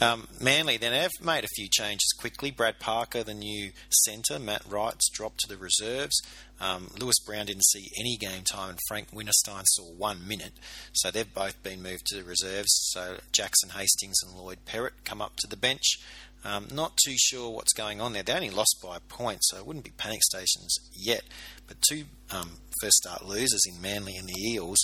Um, 0.00 0.28
Manly 0.40 0.78
then 0.78 0.94
have 0.94 1.10
made 1.22 1.44
a 1.44 1.48
few 1.56 1.68
changes 1.68 2.14
quickly. 2.18 2.50
Brad 2.50 2.78
Parker, 2.78 3.22
the 3.22 3.34
new 3.34 3.72
centre, 3.90 4.38
Matt 4.38 4.62
Wright's 4.66 5.10
dropped 5.10 5.40
to 5.40 5.48
the 5.48 5.58
reserves. 5.58 6.22
Um, 6.58 6.90
Lewis 6.98 7.18
Brown 7.24 7.46
didn't 7.46 7.66
see 7.66 7.90
any 7.98 8.16
game 8.16 8.42
time, 8.50 8.70
and 8.70 8.78
Frank 8.88 9.10
Winterstein 9.10 9.64
saw 9.66 9.84
one 9.84 10.26
minute. 10.26 10.52
So 10.92 11.10
they've 11.10 11.32
both 11.32 11.62
been 11.62 11.82
moved 11.82 12.06
to 12.06 12.16
the 12.16 12.24
reserves. 12.24 12.70
So 12.92 13.18
Jackson 13.32 13.70
Hastings 13.70 14.22
and 14.22 14.38
Lloyd 14.38 14.58
Perrett 14.66 15.04
come 15.04 15.20
up 15.20 15.36
to 15.38 15.46
the 15.46 15.56
bench. 15.56 15.98
Um, 16.44 16.68
not 16.72 16.96
too 17.04 17.16
sure 17.18 17.50
what's 17.50 17.74
going 17.74 18.00
on 18.00 18.12
there. 18.12 18.22
They 18.22 18.32
only 18.32 18.50
lost 18.50 18.78
by 18.82 18.96
a 18.96 19.00
point, 19.00 19.40
so 19.42 19.58
it 19.58 19.66
wouldn't 19.66 19.84
be 19.84 19.92
panic 19.96 20.22
stations 20.22 20.74
yet. 20.94 21.22
But 21.66 21.82
two 21.82 22.04
um, 22.30 22.52
first 22.80 22.96
start 22.96 23.26
losers 23.26 23.62
in 23.68 23.80
Manly 23.80 24.16
and 24.16 24.26
the 24.26 24.50
Eels. 24.50 24.78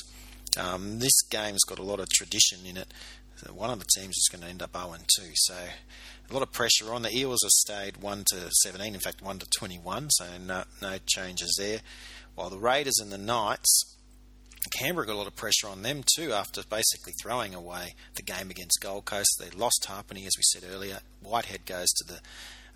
Um, 0.59 0.99
this 0.99 1.23
game's 1.31 1.65
got 1.65 1.79
a 1.79 1.83
lot 1.83 2.01
of 2.01 2.09
tradition 2.11 2.61
in 2.67 2.77
it. 2.77 2.93
One 3.53 3.71
of 3.71 3.79
the 3.79 3.87
teams 3.97 4.17
is 4.17 4.29
going 4.31 4.43
to 4.43 4.49
end 4.49 4.63
up 4.63 4.73
0 4.75 4.97
2. 5.19 5.23
So 5.35 5.55
a 5.55 6.33
lot 6.33 6.43
of 6.43 6.53
pressure 6.53 6.93
on. 6.93 7.03
The 7.03 7.17
Eels 7.17 7.41
have 7.43 7.51
stayed 7.51 7.99
1 7.99 8.25
to 8.33 8.51
17, 8.51 8.95
in 8.95 9.01
fact, 9.01 9.23
1 9.23 9.39
to 9.39 9.47
21, 9.59 10.11
so 10.11 10.25
no, 10.45 10.65
no 10.81 10.99
changes 11.07 11.57
there. 11.59 11.81
While 12.35 12.51
the 12.51 12.59
Raiders 12.59 12.99
and 13.01 13.13
the 13.13 13.19
Knights, 13.19 13.96
Canberra 14.71 15.07
got 15.07 15.15
a 15.15 15.19
lot 15.19 15.27
of 15.27 15.37
pressure 15.37 15.69
on 15.69 15.83
them 15.83 16.03
too 16.17 16.33
after 16.33 16.63
basically 16.63 17.13
throwing 17.21 17.55
away 17.55 17.95
the 18.15 18.23
game 18.23 18.51
against 18.51 18.81
Gold 18.81 19.05
Coast. 19.05 19.41
They 19.41 19.51
lost 19.51 19.87
Harpenny, 19.87 20.27
as 20.27 20.35
we 20.37 20.43
said 20.43 20.69
earlier. 20.71 21.01
Whitehead 21.23 21.67
goes 21.67 21.89
to 21.89 22.15
the 22.15 22.21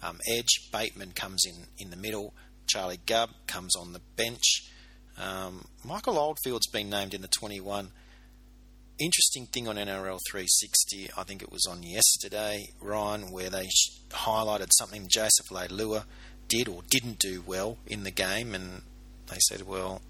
um, 0.06 0.18
edge. 0.28 0.70
Bateman 0.72 1.12
comes 1.12 1.44
in 1.46 1.66
in 1.78 1.90
the 1.90 1.96
middle. 1.96 2.34
Charlie 2.66 3.00
Gubb 3.06 3.30
comes 3.46 3.74
on 3.76 3.92
the 3.92 4.00
bench. 4.16 4.70
Um, 5.18 5.66
Michael 5.84 6.18
Oldfield's 6.18 6.68
been 6.68 6.88
named 6.88 7.14
in 7.14 7.22
the 7.22 7.28
21. 7.28 7.90
Interesting 8.98 9.46
thing 9.46 9.66
on 9.66 9.76
NRL 9.76 10.18
360, 10.30 11.10
I 11.16 11.22
think 11.24 11.42
it 11.42 11.50
was 11.50 11.66
on 11.66 11.82
yesterday, 11.82 12.68
Ryan, 12.80 13.30
where 13.30 13.48
they 13.48 13.68
highlighted 14.10 14.68
something 14.78 15.08
Joseph 15.08 15.48
Leilua 15.50 16.04
did 16.48 16.68
or 16.68 16.82
didn't 16.90 17.18
do 17.18 17.42
well 17.46 17.78
in 17.86 18.04
the 18.04 18.10
game, 18.10 18.54
and 18.54 18.82
they 19.28 19.38
said, 19.48 19.66
well, 19.66 20.02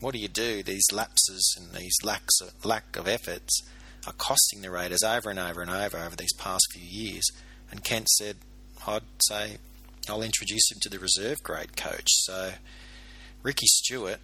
what 0.00 0.12
do 0.12 0.18
you 0.18 0.28
do? 0.28 0.62
These 0.62 0.86
lapses 0.92 1.56
and 1.58 1.72
these 1.72 1.96
lacks 2.02 2.40
of, 2.40 2.64
lack 2.64 2.96
of 2.96 3.08
efforts 3.08 3.62
are 4.06 4.12
costing 4.12 4.60
the 4.60 4.70
Raiders 4.70 5.02
over 5.02 5.30
and 5.30 5.38
over 5.38 5.62
and 5.62 5.70
over 5.70 5.98
over 5.98 6.16
these 6.16 6.34
past 6.34 6.66
few 6.72 6.86
years. 6.86 7.24
And 7.70 7.82
Kent 7.82 8.08
said, 8.10 8.36
I'd 8.86 9.02
say 9.22 9.56
I'll 10.08 10.22
introduce 10.22 10.70
him 10.70 10.78
to 10.82 10.88
the 10.88 10.98
reserve 10.98 11.42
grade 11.42 11.76
coach. 11.76 12.08
So 12.08 12.52
Ricky 13.42 13.66
Stuart, 13.66 14.20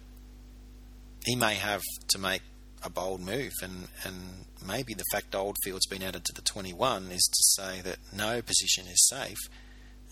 he 1.25 1.35
may 1.35 1.55
have 1.55 1.81
to 2.09 2.19
make 2.19 2.41
a 2.83 2.89
bold 2.89 3.21
move, 3.21 3.53
and, 3.61 3.87
and 4.03 4.45
maybe 4.65 4.93
the 4.93 5.03
fact 5.11 5.35
Oldfield's 5.35 5.85
been 5.85 6.01
added 6.01 6.25
to 6.25 6.33
the 6.33 6.41
21 6.41 7.11
is 7.11 7.29
to 7.31 7.61
say 7.61 7.81
that 7.81 7.97
no 8.15 8.41
position 8.41 8.87
is 8.87 9.07
safe, 9.07 9.37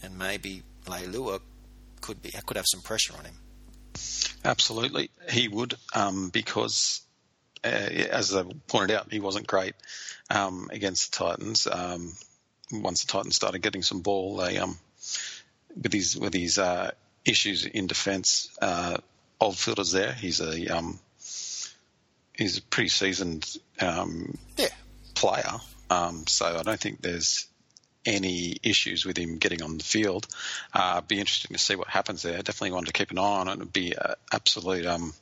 and 0.04 0.18
maybe 0.18 0.64
Leilua 0.86 1.42
could 2.02 2.22
be 2.22 2.32
could 2.46 2.58
have 2.58 2.68
some 2.68 2.82
pressure 2.82 3.14
on 3.18 3.26
him. 3.26 3.36
Absolutely, 4.44 5.10
he 5.30 5.48
would, 5.48 5.76
um, 5.94 6.30
because 6.30 7.02
uh, 7.64 7.68
as 7.68 8.34
I 8.34 8.44
pointed 8.68 8.96
out, 8.96 9.12
he 9.12 9.20
wasn't 9.20 9.48
great 9.48 9.76
um, 10.30 10.70
against 10.72 11.12
the 11.12 11.26
Titans. 11.26 11.68
Um, 11.68 12.14
once 12.72 13.04
the 13.04 13.12
Titans 13.12 13.36
started 13.36 13.62
getting 13.62 13.82
some 13.82 14.02
ball, 14.02 14.38
they 14.38 14.58
um, 14.58 14.78
with 15.76 15.94
his 15.94 16.18
with 16.18 16.34
his 16.34 16.58
uh, 16.58 16.92
issues 17.26 17.66
in 17.66 17.88
defence, 17.88 18.50
uh, 18.62 18.98
Oldfielder's 19.40 19.92
there. 19.92 20.14
He's 20.14 20.40
a 20.40 20.68
um, 20.68 21.00
he's 22.38 22.58
a 22.58 22.62
pretty 22.62 22.90
seasoned 22.90 23.46
um, 23.82 24.38
Yeah, 24.58 24.68
player, 25.16 25.60
um, 25.90 26.26
so 26.28 26.58
I 26.58 26.64
don't 26.64 26.80
think 26.80 27.02
there's 27.02 27.48
any 28.06 28.58
issues 28.64 29.06
with 29.06 29.18
him 29.18 29.38
getting 29.38 29.62
on 29.62 29.78
the 29.78 29.84
field. 29.84 30.28
Uh, 30.74 31.02
be 31.02 31.20
interesting 31.20 31.56
to 31.56 31.62
see 31.62 31.76
what 31.76 31.88
happens 31.88 32.22
there. 32.22 32.38
Definitely 32.42 32.72
one 32.72 32.86
to 32.86 32.94
keep 32.94 33.12
an 33.12 33.18
eye 33.18 33.22
on. 33.22 33.48
It 33.48 33.54
It 33.54 33.60
would 33.60 33.74
be 33.74 33.92
an 33.92 34.14
absolute 34.32 34.86
um, 34.86 35.14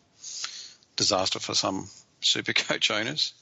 disaster 0.96 1.40
for 1.40 1.56
some 1.56 1.90
super 2.22 2.54
coach 2.68 2.92
owners. 2.92 3.34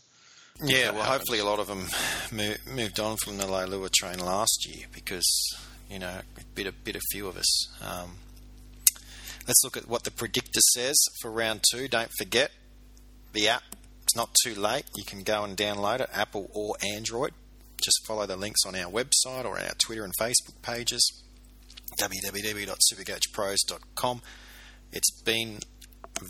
Yeah, 0.63 0.91
well, 0.91 1.03
happens. 1.03 1.09
hopefully 1.09 1.39
a 1.39 1.45
lot 1.45 1.59
of 1.59 1.67
them 1.67 1.85
mo- 2.31 2.73
moved 2.73 2.99
on 2.99 3.17
from 3.17 3.37
the 3.37 3.43
Leilua 3.43 3.91
train 3.91 4.19
last 4.19 4.65
year 4.69 4.85
because 4.93 5.27
you 5.89 5.99
know 5.99 6.07
a 6.37 6.43
bit 6.55 6.65
a 6.65 6.71
bit 6.71 6.95
a 6.95 7.01
few 7.11 7.27
of 7.27 7.35
us. 7.37 7.67
Um, 7.83 8.15
let's 9.47 9.61
look 9.65 9.75
at 9.75 9.89
what 9.89 10.03
the 10.05 10.11
predictor 10.11 10.61
says 10.73 10.95
for 11.21 11.29
round 11.29 11.61
two. 11.69 11.89
Don't 11.89 12.11
forget 12.17 12.51
the 13.33 13.49
app. 13.49 13.63
It's 14.03 14.15
not 14.15 14.33
too 14.45 14.55
late. 14.55 14.85
You 14.95 15.03
can 15.03 15.23
go 15.23 15.43
and 15.43 15.57
download 15.57 15.99
it, 15.99 16.09
Apple 16.13 16.49
or 16.53 16.75
Android. 16.95 17.33
Just 17.85 18.05
follow 18.07 18.25
the 18.25 18.35
links 18.35 18.65
on 18.65 18.75
our 18.75 18.91
website 18.91 19.45
or 19.45 19.59
our 19.59 19.75
Twitter 19.77 20.03
and 20.03 20.13
Facebook 20.19 20.59
pages. 20.63 21.21
www.supercoachpros.com. 22.01 24.21
It's 24.91 25.21
been 25.21 25.59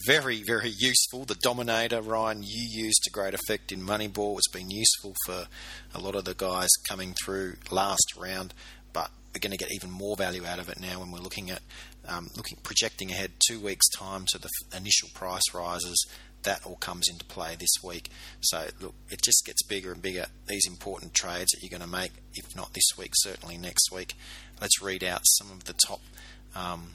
very, 0.06 0.44
very 0.46 0.74
useful. 0.78 1.24
The 1.24 1.36
Dominator, 1.36 2.02
Ryan, 2.02 2.44
you 2.44 2.68
used 2.70 3.04
to 3.04 3.10
great 3.10 3.34
effect 3.34 3.72
in 3.72 3.80
Moneyball. 3.80 4.38
It's 4.38 4.52
been 4.52 4.70
useful 4.70 5.16
for 5.26 5.48
a 5.94 6.00
lot 6.00 6.16
of 6.16 6.26
the 6.26 6.34
guys 6.34 6.68
coming 6.90 7.16
through 7.24 7.56
last 7.72 8.18
round, 8.18 8.54
but 8.92 9.10
we're 9.34 9.40
going 9.40 9.52
to 9.52 9.58
get 9.58 9.72
even 9.74 9.92
more 9.92 10.18
value 10.18 10.46
out 10.46 10.60
of 10.60 10.68
it 10.68 10.82
now 10.82 11.00
when 11.00 11.12
we're 11.12 11.20
looking 11.20 11.52
at 11.52 11.62
um, 12.08 12.30
looking 12.36 12.58
projecting 12.64 13.12
ahead 13.12 13.32
two 13.48 13.62
weeks' 13.62 13.88
time 13.98 14.26
to 14.32 14.38
the 14.38 14.50
initial 14.76 15.08
price 15.14 15.54
rises. 15.54 16.06
That 16.46 16.66
all 16.66 16.76
comes 16.76 17.08
into 17.08 17.26
play 17.26 17.56
this 17.60 17.84
week. 17.84 18.10
So 18.42 18.68
look, 18.80 18.96
it 19.10 19.22
just 19.22 19.46
gets 19.46 19.64
bigger 19.64 19.92
and 19.92 20.02
bigger. 20.02 20.28
These 20.48 20.68
important 20.68 21.14
trades 21.14 21.52
that 21.52 21.62
you're 21.62 21.78
going 21.78 21.88
to 21.88 21.98
make, 21.98 22.12
if 22.34 22.56
not 22.56 22.74
this 22.74 22.98
week, 22.98 23.12
certainly 23.16 23.58
next 23.58 23.92
week. 23.92 24.14
Let's 24.62 24.82
read 24.82 25.04
out 25.04 25.22
some 25.26 25.52
of 25.52 25.66
the 25.66 25.74
top 25.74 26.02
um, 26.56 26.94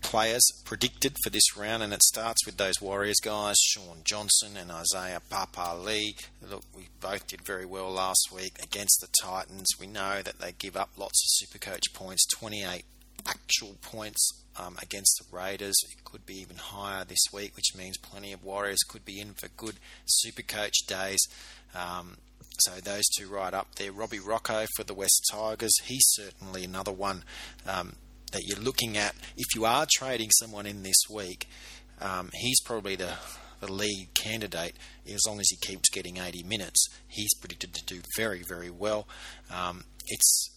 players 0.00 0.42
predicted 0.64 1.14
for 1.22 1.30
this 1.30 1.56
round, 1.56 1.82
and 1.82 1.92
it 1.92 2.02
starts 2.02 2.44
with 2.46 2.56
those 2.56 2.80
Warriors 2.80 3.20
guys, 3.22 3.56
Shaun 3.60 3.98
Johnson 4.04 4.56
and 4.56 4.70
Isaiah 4.70 5.20
Papali'i. 5.30 6.14
Look, 6.42 6.64
we 6.74 6.88
both 7.00 7.26
did 7.26 7.42
very 7.42 7.66
well 7.66 7.90
last 7.90 8.28
week 8.34 8.58
against 8.62 9.00
the 9.00 9.08
Titans. 9.22 9.68
We 9.78 9.86
know 9.86 10.22
that 10.22 10.40
they 10.40 10.52
give 10.52 10.76
up 10.76 10.90
lots 10.96 11.22
of 11.22 11.48
Supercoach 11.48 11.92
points, 11.94 12.26
28 12.38 12.84
actual 13.26 13.76
points 13.82 14.44
um, 14.58 14.76
against 14.82 15.18
the 15.20 15.36
Raiders. 15.36 15.76
It 15.90 16.04
could 16.04 16.26
be 16.26 16.34
even 16.40 16.56
higher 16.56 17.04
this 17.04 17.24
week, 17.32 17.56
which 17.56 17.74
means 17.76 17.96
plenty 17.98 18.32
of 18.32 18.44
Warriors 18.44 18.82
could 18.88 19.04
be 19.04 19.20
in 19.20 19.32
for 19.34 19.48
good 19.56 19.76
Super 20.06 20.42
Coach 20.42 20.86
days. 20.86 21.20
Um, 21.74 22.16
So 22.58 22.72
those 22.80 23.04
two 23.16 23.28
right 23.28 23.54
up 23.54 23.76
there. 23.76 23.92
Robbie 23.92 24.18
Rochow 24.18 24.66
for 24.76 24.84
the 24.84 24.92
West 24.92 25.26
Tigers. 25.30 25.72
He's 25.84 26.04
certainly 26.08 26.62
another 26.64 26.92
one 26.92 27.24
um, 27.66 27.94
that 28.32 28.42
you're 28.44 28.58
looking 28.58 28.98
at. 28.98 29.14
If 29.36 29.54
you 29.54 29.64
are 29.64 29.86
trading 29.90 30.30
someone 30.32 30.66
in 30.66 30.82
this 30.82 31.00
week, 31.08 31.48
um, 32.00 32.30
he's 32.34 32.60
probably 32.60 32.96
the 32.96 33.14
the 33.60 33.70
lead 33.70 34.08
candidate 34.14 34.74
as 35.06 35.20
long 35.26 35.38
as 35.38 35.46
he 35.50 35.56
keeps 35.56 35.90
getting 35.90 36.16
80 36.16 36.42
minutes. 36.44 36.88
He's 37.08 37.32
predicted 37.34 37.74
to 37.74 37.84
do 37.84 38.00
very, 38.16 38.42
very 38.48 38.70
well. 38.70 39.06
Um, 39.50 39.84
it's 40.08 40.48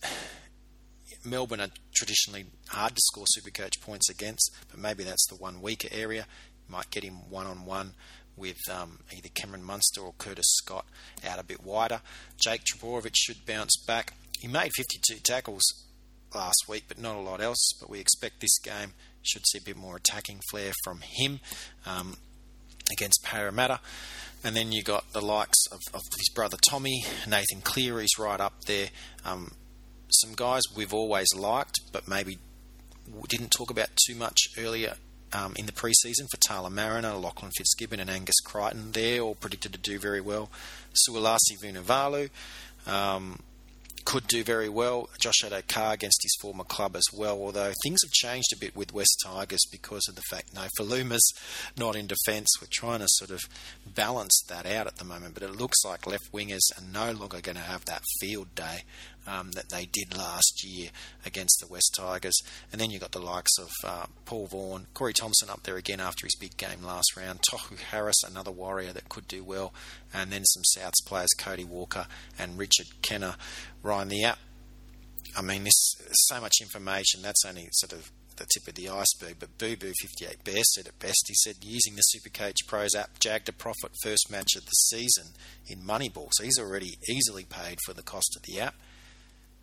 Melbourne 1.23 1.61
are 1.61 1.69
traditionally 1.95 2.45
hard 2.67 2.95
to 2.95 3.01
score 3.01 3.25
Supercoach 3.25 3.81
points 3.81 4.09
against, 4.09 4.51
but 4.69 4.79
maybe 4.79 5.03
that's 5.03 5.27
the 5.27 5.35
one 5.35 5.61
weaker 5.61 5.89
area. 5.91 6.25
Might 6.67 6.89
get 6.91 7.03
him 7.03 7.29
one 7.29 7.45
on 7.45 7.65
one 7.65 7.93
with 8.35 8.57
um, 8.71 8.99
either 9.15 9.29
Cameron 9.29 9.63
Munster 9.63 10.01
or 10.01 10.13
Curtis 10.17 10.47
Scott 10.47 10.85
out 11.27 11.39
a 11.39 11.43
bit 11.43 11.63
wider. 11.63 12.01
Jake 12.37 12.61
Trbojevic 12.63 13.15
should 13.15 13.45
bounce 13.45 13.77
back. 13.85 14.13
He 14.39 14.47
made 14.47 14.71
52 14.75 15.19
tackles 15.19 15.63
last 16.33 16.65
week, 16.67 16.85
but 16.87 16.99
not 16.99 17.15
a 17.15 17.19
lot 17.19 17.41
else. 17.41 17.73
But 17.79 17.89
we 17.89 17.99
expect 17.99 18.41
this 18.41 18.57
game 18.59 18.93
should 19.21 19.45
see 19.47 19.59
a 19.59 19.61
bit 19.61 19.77
more 19.77 19.95
attacking 19.95 20.41
flair 20.49 20.73
from 20.83 21.01
him 21.01 21.39
um, 21.85 22.17
against 22.91 23.23
Parramatta. 23.23 23.79
And 24.43 24.55
then 24.55 24.73
you 24.73 24.83
got 24.83 25.13
the 25.13 25.21
likes 25.21 25.65
of, 25.71 25.79
of, 25.93 26.01
his 26.17 26.29
brother 26.35 26.57
Tommy, 26.69 27.05
Nathan 27.25 27.61
Cleary's 27.61 28.19
right 28.19 28.41
up 28.41 28.65
there. 28.67 28.87
Um, 29.23 29.53
some 30.09 30.33
guys 30.35 30.61
we've 30.75 30.93
always 30.93 31.27
liked, 31.35 31.79
but 31.91 32.07
maybe 32.07 32.37
didn't 33.29 33.51
talk 33.51 33.69
about 33.69 33.89
too 34.07 34.15
much 34.15 34.39
earlier 34.57 34.95
um, 35.33 35.53
in 35.55 35.65
the 35.65 35.71
preseason 35.71 36.27
for 36.29 36.37
Tala 36.47 36.69
Mariner, 36.69 37.13
Lachlan 37.15 37.51
Fitzgibbon, 37.57 37.99
and 37.99 38.09
Angus 38.09 38.39
Crichton. 38.43 38.91
They're 38.91 39.21
all 39.21 39.35
predicted 39.35 39.73
to 39.73 39.79
do 39.79 39.99
very 39.99 40.21
well. 40.21 40.49
Suliasi 41.09 41.57
Vunivalu 41.61 42.29
um, 42.85 43.39
could 44.05 44.27
do 44.27 44.43
very 44.43 44.69
well. 44.69 45.09
Josh 45.19 45.41
Addo-Carr 45.43 45.93
against 45.93 46.19
his 46.21 46.35
former 46.41 46.63
club 46.63 46.95
as 46.95 47.05
well, 47.13 47.39
although 47.39 47.73
things 47.83 47.99
have 48.03 48.11
changed 48.11 48.53
a 48.53 48.59
bit 48.59 48.75
with 48.75 48.93
West 48.93 49.17
Tigers 49.25 49.65
because 49.71 50.03
of 50.07 50.15
the 50.15 50.21
fact 50.29 50.53
no 50.53 50.67
Faluma's 50.77 51.33
not 51.77 51.95
in 51.95 52.07
defence. 52.07 52.49
We're 52.61 52.67
trying 52.71 52.99
to 52.99 53.07
sort 53.09 53.31
of 53.31 53.41
balance 53.85 54.43
that 54.49 54.65
out 54.65 54.87
at 54.87 54.97
the 54.97 55.05
moment, 55.05 55.33
but 55.33 55.43
it 55.43 55.55
looks 55.55 55.83
like 55.83 56.05
left 56.05 56.31
wingers 56.31 56.61
are 56.77 56.83
no 56.83 57.11
longer 57.11 57.41
going 57.41 57.57
to 57.57 57.63
have 57.63 57.85
that 57.85 58.03
field 58.19 58.53
day 58.55 58.83
um, 59.27 59.51
that 59.51 59.69
they 59.69 59.85
did 59.85 60.17
last 60.17 60.63
year 60.63 60.89
against 61.25 61.59
the 61.59 61.71
West 61.71 61.95
Tigers. 61.97 62.37
And 62.71 62.79
then 62.79 62.91
you've 62.91 63.01
got 63.01 63.11
the 63.11 63.19
likes 63.19 63.57
of 63.59 63.71
uh, 63.83 64.05
Paul 64.25 64.47
Vaughan, 64.47 64.87
Corey 64.93 65.13
Thompson 65.13 65.49
up 65.49 65.63
there 65.63 65.77
again 65.77 65.99
after 65.99 66.25
his 66.25 66.35
big 66.35 66.57
game 66.57 66.83
last 66.83 67.15
round, 67.15 67.41
Tohu 67.51 67.79
Harris, 67.79 68.23
another 68.23 68.51
warrior 68.51 68.93
that 68.93 69.09
could 69.09 69.27
do 69.27 69.43
well, 69.43 69.73
and 70.13 70.31
then 70.31 70.43
some 70.45 70.63
Souths 70.77 71.05
players, 71.05 71.29
Cody 71.37 71.63
Walker 71.63 72.07
and 72.37 72.57
Richard 72.57 72.87
Kennar. 73.01 73.35
Ryan, 73.81 74.09
the 74.09 74.23
app, 74.23 74.39
I 75.35 75.41
mean, 75.41 75.63
this 75.63 75.95
so 76.29 76.39
much 76.39 76.55
information, 76.61 77.21
that's 77.21 77.45
only 77.45 77.67
sort 77.71 77.93
of 77.93 78.11
the 78.37 78.45
tip 78.45 78.67
of 78.67 78.75
the 78.75 78.89
iceberg, 78.89 79.37
but 79.39 79.57
Boo 79.57 79.75
Boo 79.75 79.93
58 80.01 80.43
Bear 80.43 80.63
said 80.63 80.87
it 80.87 80.99
best. 80.99 81.25
He 81.27 81.35
said, 81.35 81.57
using 81.61 81.95
the 81.95 82.03
Supercoach 82.13 82.67
Pros 82.67 82.95
app, 82.95 83.19
jagged 83.19 83.49
a 83.49 83.53
profit 83.53 83.91
first 84.03 84.29
match 84.29 84.55
of 84.55 84.65
the 84.65 84.71
season 84.71 85.33
in 85.67 85.79
Moneyball. 85.79 86.29
So 86.33 86.43
he's 86.43 86.59
already 86.59 86.97
easily 87.09 87.45
paid 87.45 87.77
for 87.85 87.93
the 87.93 88.03
cost 88.03 88.35
of 88.35 88.43
the 88.43 88.59
app. 88.59 88.75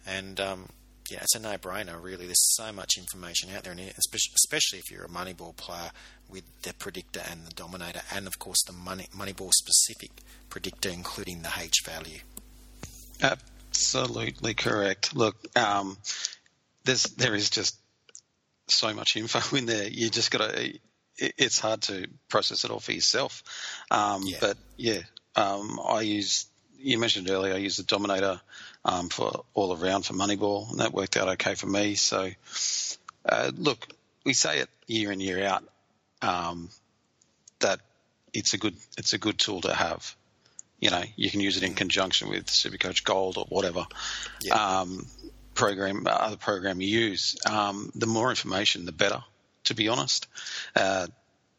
And 0.06 0.40
um, 0.40 0.68
yeah, 1.10 1.18
it's 1.22 1.34
a 1.34 1.40
no-brainer. 1.40 2.02
Really, 2.02 2.26
there's 2.26 2.54
so 2.54 2.72
much 2.72 2.92
information 2.96 3.50
out 3.54 3.64
there, 3.64 3.72
and 3.72 3.80
especially 3.80 4.78
if 4.78 4.90
you're 4.90 5.04
a 5.04 5.08
Moneyball 5.08 5.56
player 5.56 5.90
with 6.28 6.44
the 6.62 6.72
predictor 6.74 7.22
and 7.28 7.46
the 7.46 7.52
dominator, 7.52 8.02
and 8.14 8.26
of 8.26 8.38
course 8.38 8.62
the 8.64 8.72
money, 8.72 9.06
Moneyball 9.16 9.50
specific 9.52 10.10
predictor, 10.48 10.88
including 10.88 11.42
the 11.42 11.50
H 11.58 11.82
value. 11.84 12.20
Absolutely 13.20 14.54
correct. 14.54 15.14
Look, 15.16 15.36
um, 15.56 15.96
there's 16.84 17.04
there 17.04 17.34
is 17.34 17.50
just 17.50 17.76
so 18.68 18.94
much 18.94 19.16
info 19.16 19.56
in 19.56 19.66
there. 19.66 19.88
You 19.88 20.10
just 20.10 20.30
got 20.30 20.48
to. 20.50 20.78
It's 21.16 21.58
hard 21.58 21.82
to 21.82 22.06
process 22.28 22.64
it 22.64 22.70
all 22.70 22.80
for 22.80 22.92
yourself. 22.92 23.42
Um, 23.90 24.22
yeah. 24.24 24.38
But 24.40 24.56
yeah, 24.76 25.00
um, 25.36 25.78
I 25.86 26.02
use. 26.02 26.46
You 26.78 26.98
mentioned 26.98 27.28
earlier, 27.28 27.52
I 27.52 27.58
use 27.58 27.76
the 27.76 27.82
Dominator 27.82 28.40
um, 28.84 29.08
for 29.08 29.44
all 29.54 29.76
around 29.76 30.04
for 30.04 30.14
Moneyball, 30.14 30.70
and 30.70 30.80
that 30.80 30.92
worked 30.92 31.16
out 31.16 31.28
okay 31.28 31.54
for 31.54 31.66
me. 31.66 31.94
So, 31.94 32.30
uh, 33.26 33.50
look, 33.56 33.86
we 34.24 34.32
say 34.32 34.60
it 34.60 34.68
year 34.86 35.12
in 35.12 35.20
year 35.20 35.44
out 35.44 35.64
um, 36.22 36.68
that 37.60 37.80
it's 38.32 38.54
a 38.54 38.58
good 38.58 38.76
it's 38.96 39.12
a 39.12 39.18
good 39.18 39.38
tool 39.38 39.60
to 39.62 39.74
have. 39.74 40.14
You 40.78 40.90
know, 40.90 41.02
you 41.14 41.30
can 41.30 41.40
use 41.40 41.58
it 41.58 41.62
in 41.62 41.74
conjunction 41.74 42.30
with 42.30 42.46
Supercoach 42.46 43.04
Gold 43.04 43.36
or 43.36 43.44
whatever 43.50 43.86
yeah. 44.40 44.54
um, 44.54 45.06
program 45.54 46.06
other 46.08 46.38
program 46.38 46.80
you 46.80 46.88
use. 46.88 47.36
Um, 47.44 47.92
the 47.94 48.06
more 48.06 48.30
information, 48.30 48.86
the 48.86 48.92
better. 48.92 49.22
To 49.64 49.74
be 49.74 49.88
honest, 49.88 50.26
uh, 50.74 51.06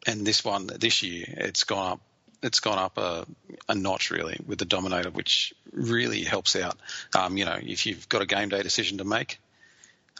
and 0.08 0.26
this 0.26 0.44
one 0.44 0.66
this 0.66 1.04
year, 1.04 1.24
it's 1.28 1.62
gone 1.62 1.92
up 1.92 2.00
it's 2.42 2.60
gone 2.60 2.78
up 2.78 2.98
a, 2.98 3.26
a, 3.68 3.74
notch 3.74 4.10
really 4.10 4.38
with 4.46 4.58
the 4.58 4.64
Dominator, 4.64 5.10
which 5.10 5.54
really 5.72 6.22
helps 6.24 6.56
out. 6.56 6.76
Um, 7.16 7.36
you 7.36 7.44
know, 7.44 7.58
if 7.60 7.86
you've 7.86 8.08
got 8.08 8.22
a 8.22 8.26
game 8.26 8.48
day 8.48 8.62
decision 8.62 8.98
to 8.98 9.04
make, 9.04 9.38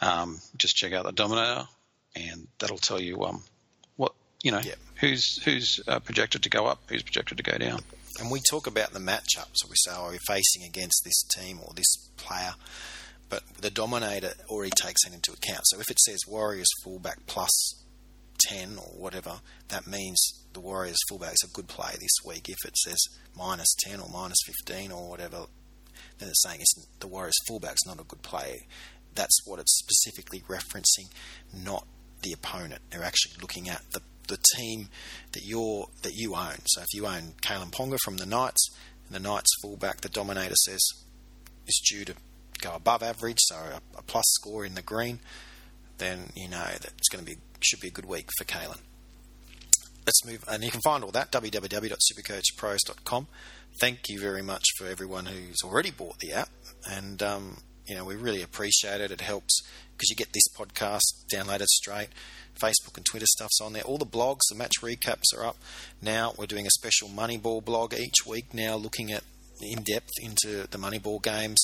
um, 0.01 0.39
just 0.57 0.75
check 0.75 0.93
out 0.93 1.05
the 1.05 1.11
Dominator, 1.11 1.67
and 2.15 2.47
that'll 2.59 2.77
tell 2.77 2.99
you 2.99 3.23
um, 3.23 3.43
what 3.97 4.13
you 4.41 4.51
know 4.51 4.59
yep. 4.59 4.77
who's 4.95 5.41
who's 5.43 5.79
uh, 5.87 5.99
projected 5.99 6.43
to 6.43 6.49
go 6.49 6.65
up, 6.65 6.81
who's 6.87 7.03
projected 7.03 7.37
to 7.37 7.43
go 7.43 7.57
down. 7.57 7.81
And 8.19 8.31
we 8.31 8.41
talk 8.49 8.67
about 8.67 8.91
the 8.91 8.99
matchups. 8.99 9.55
So 9.55 9.67
we 9.69 9.75
say, 9.75 9.91
"Are 9.91 10.07
oh, 10.07 10.11
we 10.11 10.19
facing 10.27 10.63
against 10.67 11.03
this 11.03 11.23
team 11.35 11.59
or 11.63 11.73
this 11.75 12.09
player?" 12.17 12.53
But 13.29 13.43
the 13.59 13.71
Dominator 13.71 14.33
already 14.49 14.71
takes 14.75 15.03
that 15.03 15.13
into 15.13 15.31
account. 15.31 15.61
So 15.63 15.79
if 15.79 15.89
it 15.89 15.99
says 15.99 16.19
Warriors 16.27 16.67
fullback 16.83 17.25
plus 17.25 17.82
10 18.49 18.77
or 18.77 18.91
whatever, 18.97 19.39
that 19.69 19.87
means 19.87 20.19
the 20.53 20.59
Warriors 20.59 20.97
fullback's 21.09 21.43
a 21.43 21.47
good 21.47 21.67
play 21.67 21.93
this 21.99 22.15
week. 22.25 22.49
If 22.49 22.65
it 22.65 22.77
says 22.77 22.99
minus 23.37 23.73
10 23.85 23.99
or 23.99 24.09
minus 24.09 24.37
15 24.65 24.91
or 24.91 25.09
whatever, 25.09 25.45
then 26.19 26.29
it's 26.29 26.43
saying 26.43 26.59
it's 26.61 26.87
the 26.99 27.07
Warriors 27.07 27.37
fullback's 27.47 27.85
not 27.85 27.99
a 27.99 28.03
good 28.03 28.21
play. 28.21 28.67
That's 29.15 29.45
what 29.45 29.59
it's 29.59 29.77
specifically 29.77 30.43
referencing, 30.47 31.09
not 31.53 31.85
the 32.21 32.33
opponent. 32.33 32.81
They're 32.89 33.03
actually 33.03 33.35
looking 33.41 33.69
at 33.69 33.81
the 33.91 34.01
the 34.27 34.39
team 34.55 34.87
that 35.33 35.43
you're 35.43 35.87
that 36.01 36.13
you 36.15 36.35
own. 36.35 36.59
So 36.65 36.81
if 36.81 36.93
you 36.93 37.05
own 37.05 37.33
Kalyn 37.41 37.71
Ponga 37.71 37.97
from 38.03 38.17
the 38.17 38.25
Knights, 38.25 38.69
and 39.05 39.15
the 39.15 39.19
Knights 39.19 39.51
fullback, 39.61 40.01
the 40.01 40.09
Dominator 40.09 40.55
says 40.55 40.81
is 41.67 41.81
due 41.89 42.05
to 42.05 42.15
go 42.61 42.73
above 42.73 43.03
average, 43.03 43.39
so 43.41 43.55
a, 43.55 43.97
a 43.97 44.01
plus 44.01 44.25
score 44.27 44.65
in 44.65 44.75
the 44.75 44.81
green, 44.81 45.19
then 45.97 46.31
you 46.35 46.49
know 46.49 46.57
that 46.57 46.91
it's 46.97 47.09
going 47.09 47.23
to 47.23 47.31
be 47.31 47.37
should 47.63 47.79
be 47.79 47.87
a 47.87 47.91
good 47.91 48.05
week 48.05 48.29
for 48.37 48.43
Kalyn. 48.45 48.79
Let's 50.05 50.25
move, 50.25 50.43
and 50.49 50.63
you 50.63 50.71
can 50.71 50.81
find 50.81 51.03
all 51.03 51.11
that 51.11 51.31
www.supercoachpros.com. 51.31 53.27
Thank 53.79 54.09
you 54.09 54.19
very 54.19 54.41
much 54.41 54.65
for 54.77 54.85
everyone 54.85 55.27
who's 55.27 55.63
already 55.63 55.91
bought 55.91 56.19
the 56.19 56.33
app, 56.33 56.49
and 56.89 57.23
um, 57.23 57.57
you 57.87 57.95
know 57.95 58.03
we 58.03 58.15
really 58.15 58.41
appreciate 58.41 58.99
it. 59.01 59.11
It 59.11 59.21
helps 59.21 59.61
because 59.95 60.09
you 60.09 60.15
get 60.15 60.33
this 60.33 60.47
podcast 60.55 61.01
downloaded 61.33 61.67
straight. 61.67 62.09
Facebook 62.61 62.97
and 62.97 63.05
Twitter 63.05 63.25
stuff's 63.25 63.61
on 63.61 63.73
there. 63.73 63.83
All 63.83 63.97
the 63.97 64.05
blogs, 64.05 64.41
the 64.49 64.55
match 64.55 64.73
recaps 64.81 65.33
are 65.35 65.45
up 65.45 65.57
now. 66.01 66.33
We're 66.37 66.45
doing 66.45 66.67
a 66.67 66.71
special 66.71 67.07
Moneyball 67.07 67.63
blog 67.63 67.93
each 67.93 68.25
week 68.27 68.53
now, 68.53 68.75
looking 68.75 69.11
at 69.11 69.23
in 69.61 69.83
depth 69.83 70.11
into 70.21 70.67
the 70.67 70.77
Moneyball 70.77 71.21
games. 71.21 71.63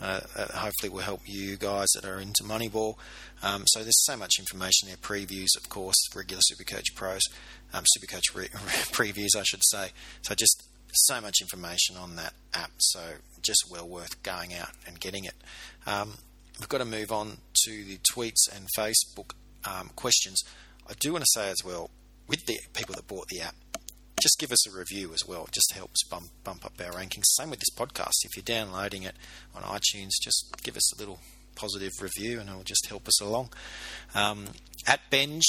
Uh, 0.00 0.20
uh, 0.36 0.58
hopefully, 0.58 0.90
will 0.90 1.00
help 1.00 1.22
you 1.26 1.56
guys 1.56 1.88
that 1.94 2.04
are 2.04 2.20
into 2.20 2.44
Moneyball. 2.44 2.94
Um, 3.42 3.64
so 3.66 3.80
there's 3.80 4.04
so 4.04 4.16
much 4.16 4.34
information 4.38 4.88
there. 4.88 4.96
Previews, 4.96 5.56
of 5.56 5.68
course, 5.68 5.96
regular 6.14 6.40
Supercoach 6.52 6.94
Pros, 6.94 7.22
um, 7.72 7.84
Supercoach 7.96 8.34
re- 8.34 8.48
previews, 8.92 9.36
I 9.36 9.42
should 9.42 9.64
say. 9.64 9.90
So 10.22 10.34
just 10.34 10.68
so 10.92 11.20
much 11.20 11.36
information 11.40 11.96
on 11.96 12.16
that 12.16 12.32
app. 12.54 12.70
So 12.78 13.00
just 13.42 13.64
well 13.70 13.88
worth 13.88 14.22
going 14.22 14.54
out 14.54 14.70
and 14.86 15.00
getting 15.00 15.24
it. 15.24 15.34
Um, 15.86 16.14
we've 16.58 16.68
got 16.68 16.78
to 16.78 16.84
move 16.84 17.12
on 17.12 17.38
to 17.64 17.84
the 17.84 17.98
tweets 18.12 18.48
and 18.54 18.66
Facebook 18.76 19.32
um, 19.64 19.90
questions. 19.96 20.42
I 20.88 20.92
do 20.98 21.12
want 21.12 21.24
to 21.24 21.40
say 21.40 21.50
as 21.50 21.64
well, 21.64 21.90
with 22.26 22.46
the 22.46 22.58
people 22.72 22.94
that 22.94 23.06
bought 23.06 23.28
the 23.28 23.40
app, 23.40 23.54
just 24.20 24.38
give 24.38 24.52
us 24.52 24.66
a 24.66 24.76
review 24.76 25.12
as 25.12 25.26
well. 25.26 25.44
It 25.44 25.52
just 25.52 25.72
helps 25.74 26.04
bump 26.04 26.28
bump 26.44 26.64
up 26.64 26.72
our 26.84 26.92
rankings. 26.92 27.24
Same 27.26 27.50
with 27.50 27.60
this 27.60 27.74
podcast. 27.74 28.24
If 28.24 28.36
you're 28.36 28.42
downloading 28.42 29.02
it 29.02 29.14
on 29.54 29.62
iTunes, 29.62 30.10
just 30.20 30.54
give 30.62 30.76
us 30.76 30.94
a 30.94 30.98
little 30.98 31.20
positive 31.54 31.92
review, 32.00 32.40
and 32.40 32.48
it'll 32.48 32.62
just 32.62 32.86
help 32.86 33.08
us 33.08 33.20
along. 33.20 33.50
Um, 34.14 34.46
at 34.86 35.00
Benj 35.10 35.42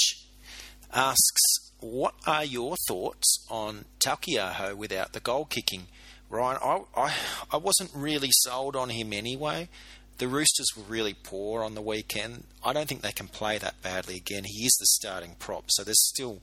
asks, 0.92 1.72
"What 1.80 2.14
are 2.26 2.44
your 2.44 2.76
thoughts 2.88 3.46
on 3.48 3.84
Taukei'aho 4.00 4.74
without 4.76 5.12
the 5.12 5.20
goal 5.20 5.44
kicking?" 5.44 5.86
Ryan, 6.28 6.58
I, 6.62 6.80
I 6.96 7.14
I 7.52 7.56
wasn't 7.56 7.90
really 7.94 8.30
sold 8.32 8.76
on 8.76 8.90
him 8.90 9.12
anyway. 9.12 9.68
The 10.18 10.28
Roosters 10.28 10.68
were 10.76 10.82
really 10.82 11.14
poor 11.14 11.64
on 11.64 11.74
the 11.74 11.80
weekend. 11.80 12.44
I 12.62 12.74
don't 12.74 12.86
think 12.86 13.00
they 13.00 13.10
can 13.10 13.28
play 13.28 13.56
that 13.56 13.80
badly 13.80 14.16
again. 14.16 14.44
He 14.44 14.66
is 14.66 14.76
the 14.78 14.86
starting 14.86 15.34
prop, 15.38 15.64
so 15.70 15.82
there's 15.82 16.06
still 16.08 16.42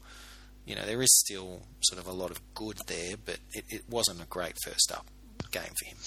you 0.68 0.76
know, 0.76 0.86
there 0.86 1.02
is 1.02 1.18
still 1.18 1.62
sort 1.82 2.00
of 2.00 2.08
a 2.08 2.12
lot 2.14 2.30
of 2.30 2.40
good 2.54 2.78
there, 2.88 3.16
but 3.24 3.38
it, 3.54 3.64
it 3.70 3.82
wasn't 3.90 4.22
a 4.22 4.26
great 4.26 4.54
first 4.64 4.92
up 4.92 5.08
game 5.52 5.64
for 5.80 5.86
him. 5.86 5.98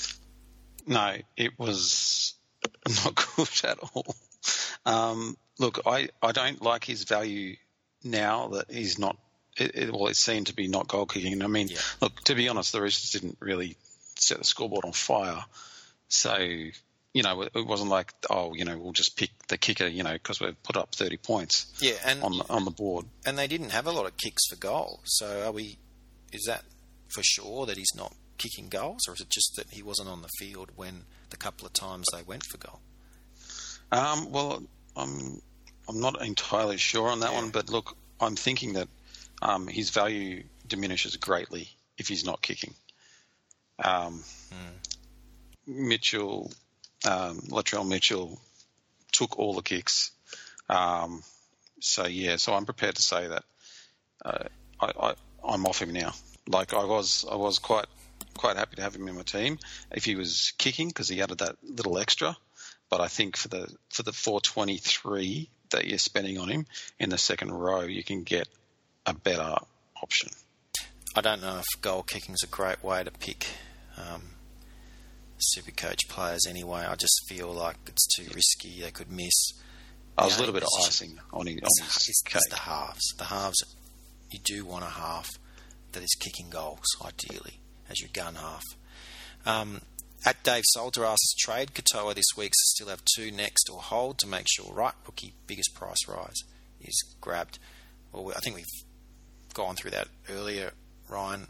No, 0.86 1.16
it 1.36 1.58
was 1.58 2.34
not 3.04 3.14
good 3.36 3.48
at 3.64 3.78
all. 3.94 4.14
Um, 4.86 5.36
look, 5.58 5.80
I, 5.86 6.08
I 6.22 6.32
don't 6.32 6.62
like 6.62 6.84
his 6.84 7.04
value 7.04 7.56
now 8.04 8.48
that 8.48 8.70
he's 8.70 8.98
not. 8.98 9.16
It, 9.56 9.74
it, 9.74 9.92
well, 9.92 10.06
it's 10.06 10.20
seen 10.20 10.44
to 10.44 10.54
be 10.54 10.68
not 10.68 10.88
goal 10.88 11.06
kicking. 11.06 11.42
I 11.42 11.46
mean, 11.46 11.68
Yeah. 11.68 11.78
look, 12.00 12.20
to 12.24 12.34
be 12.34 12.48
honest, 12.48 12.72
the 12.72 12.80
Roosters 12.80 13.10
didn't 13.10 13.38
really 13.40 13.76
set 14.16 14.38
the 14.38 14.44
scoreboard 14.44 14.84
on 14.84 14.92
fire. 14.92 15.44
So, 16.08 16.36
you 17.12 17.22
know, 17.22 17.42
it, 17.42 17.52
wasn't 17.66 17.90
like, 17.90 18.12
oh, 18.30 18.54
you 18.54 18.64
know, 18.64 18.78
we'll 18.78 18.92
just 18.92 19.16
pick 19.16 19.30
the 19.48 19.58
kicker, 19.58 19.86
you 19.86 20.02
know, 20.02 20.12
because 20.12 20.40
we've 20.40 20.60
put 20.62 20.76
up 20.76 20.94
30 20.94 21.16
points 21.16 21.66
Yeah, 21.80 21.94
and 22.04 22.22
on 22.22 22.38
the, 22.38 22.44
on 22.48 22.64
the 22.64 22.70
board. 22.70 23.06
and 23.26 23.36
they 23.36 23.46
didn't 23.48 23.70
have 23.70 23.86
a 23.86 23.90
lot 23.90 24.06
of 24.06 24.16
kicks 24.16 24.46
for 24.48 24.56
goal. 24.56 25.00
So 25.04 25.42
are 25.46 25.52
we? 25.52 25.78
Is 26.32 26.44
that 26.46 26.62
for 27.14 27.22
sure 27.24 27.66
that 27.66 27.76
he's 27.76 27.94
not 27.96 28.14
kicking 28.38 28.68
goals, 28.68 29.00
or 29.08 29.14
is 29.14 29.20
it 29.20 29.28
just 29.28 29.54
that 29.56 29.66
he 29.72 29.82
wasn't 29.82 30.08
on 30.08 30.22
the 30.22 30.28
field 30.38 30.70
when 30.76 31.02
the 31.30 31.36
couple 31.36 31.66
of 31.66 31.72
times 31.72 32.06
they 32.12 32.22
went 32.22 32.44
for 32.44 32.58
goal? 32.58 32.80
Um, 33.92 34.30
well, 34.30 34.62
I'm 34.96 35.40
I'm 35.88 35.98
not 36.00 36.22
entirely 36.24 36.76
sure 36.76 37.08
on 37.08 37.20
that 37.20 37.32
Yeah. 37.32 37.40
one, 37.40 37.50
but 37.50 37.68
look, 37.68 37.96
I'm 38.20 38.36
thinking 38.36 38.74
that 38.74 38.86
um, 39.42 39.66
his 39.66 39.90
value 39.90 40.44
diminishes 40.68 41.16
greatly 41.16 41.68
if 41.98 42.06
he's 42.06 42.24
not 42.24 42.40
kicking. 42.40 42.74
Um, 43.84 44.22
Mitchell, 45.66 46.52
um, 47.06 47.40
Latrell 47.48 47.86
Mitchell 47.86 48.40
took 49.12 49.38
all 49.38 49.54
the 49.54 49.62
kicks. 49.62 50.10
Um, 50.68 51.22
so 51.80 52.06
yeah, 52.06 52.36
so 52.36 52.54
I'm 52.54 52.64
prepared 52.64 52.96
to 52.96 53.02
say 53.02 53.28
that 53.28 53.44
uh, 54.24 54.44
I, 54.80 55.14
I'm 55.42 55.66
off 55.66 55.82
him 55.82 55.92
now. 55.92 56.12
Like 56.46 56.74
I 56.74 56.84
was, 56.84 57.24
I 57.30 57.36
was 57.36 57.58
quite 57.58 57.86
quite 58.36 58.56
happy 58.56 58.76
to 58.76 58.82
have 58.82 58.94
him 58.94 59.06
in 59.08 59.16
my 59.16 59.22
team 59.22 59.58
if 59.90 60.04
he 60.04 60.14
was 60.14 60.52
kicking 60.56 60.88
because 60.88 61.08
he 61.08 61.20
added 61.20 61.38
that 61.38 61.56
little 61.62 61.98
extra. 61.98 62.36
But 62.88 63.00
I 63.00 63.08
think 63.08 63.36
for 63.36 63.48
the 63.48 63.68
for 63.90 64.02
the 64.02 64.12
423 64.12 65.48
that 65.70 65.86
you're 65.86 65.98
spending 65.98 66.38
on 66.38 66.48
him 66.48 66.66
in 66.98 67.10
the 67.10 67.18
second 67.18 67.52
row, 67.52 67.82
you 67.82 68.02
can 68.02 68.22
get 68.22 68.48
a 69.06 69.14
better 69.14 69.56
option. 70.02 70.30
I 71.14 71.20
don't 71.20 71.40
know 71.42 71.58
if 71.58 71.80
goal 71.80 72.02
kicking 72.02 72.34
is 72.34 72.42
a 72.42 72.48
great 72.48 72.82
way 72.82 73.02
to 73.02 73.10
pick 73.10 73.46
um, 73.96 74.22
super 75.40 75.70
coach 75.70 76.08
players 76.08 76.46
anyway. 76.48 76.86
I 76.88 76.94
just 76.94 77.20
feel 77.28 77.52
like 77.52 77.76
it's 77.86 78.06
too 78.16 78.26
risky. 78.34 78.80
They 78.80 78.90
could 78.90 79.10
miss. 79.10 79.52
I 80.18 80.24
was 80.24 80.36
a 80.36 80.40
little 80.40 80.54
bit 80.54 80.64
of 80.64 80.68
icing 80.80 81.18
on 81.32 81.46
his, 81.46 81.56
on 81.56 81.86
his 81.86 82.08
it's, 82.08 82.22
cake. 82.22 82.36
it's 82.36 82.48
the 82.50 82.56
halves. 82.56 83.14
The 83.16 83.24
halves, 83.24 83.62
you 84.30 84.38
do 84.44 84.64
want 84.64 84.84
a 84.84 84.88
half 84.88 85.28
that 85.92 86.02
is 86.02 86.14
kicking 86.18 86.50
goals, 86.50 86.84
ideally, 87.04 87.60
as 87.88 88.00
your 88.00 88.10
gun 88.12 88.34
half. 88.34 88.64
Um, 89.46 89.80
at 90.24 90.42
Dave 90.42 90.64
Salter 90.66 91.04
asks, 91.04 91.32
trade 91.38 91.70
Katoa 91.72 92.14
this 92.14 92.36
week 92.36 92.52
to 92.52 92.58
still 92.58 92.88
have 92.88 93.02
two 93.16 93.30
next 93.30 93.70
or 93.70 93.80
hold 93.80 94.18
to 94.18 94.26
make 94.26 94.46
sure 94.50 94.72
right 94.72 94.92
rookie 95.06 95.32
biggest 95.46 95.74
price 95.74 96.06
rise 96.06 96.42
is 96.82 97.14
grabbed. 97.20 97.58
Well, 98.12 98.32
I 98.36 98.40
think 98.40 98.56
we've 98.56 98.66
gone 99.54 99.76
through 99.76 99.92
that 99.92 100.08
earlier, 100.28 100.72
Ryan. 101.08 101.46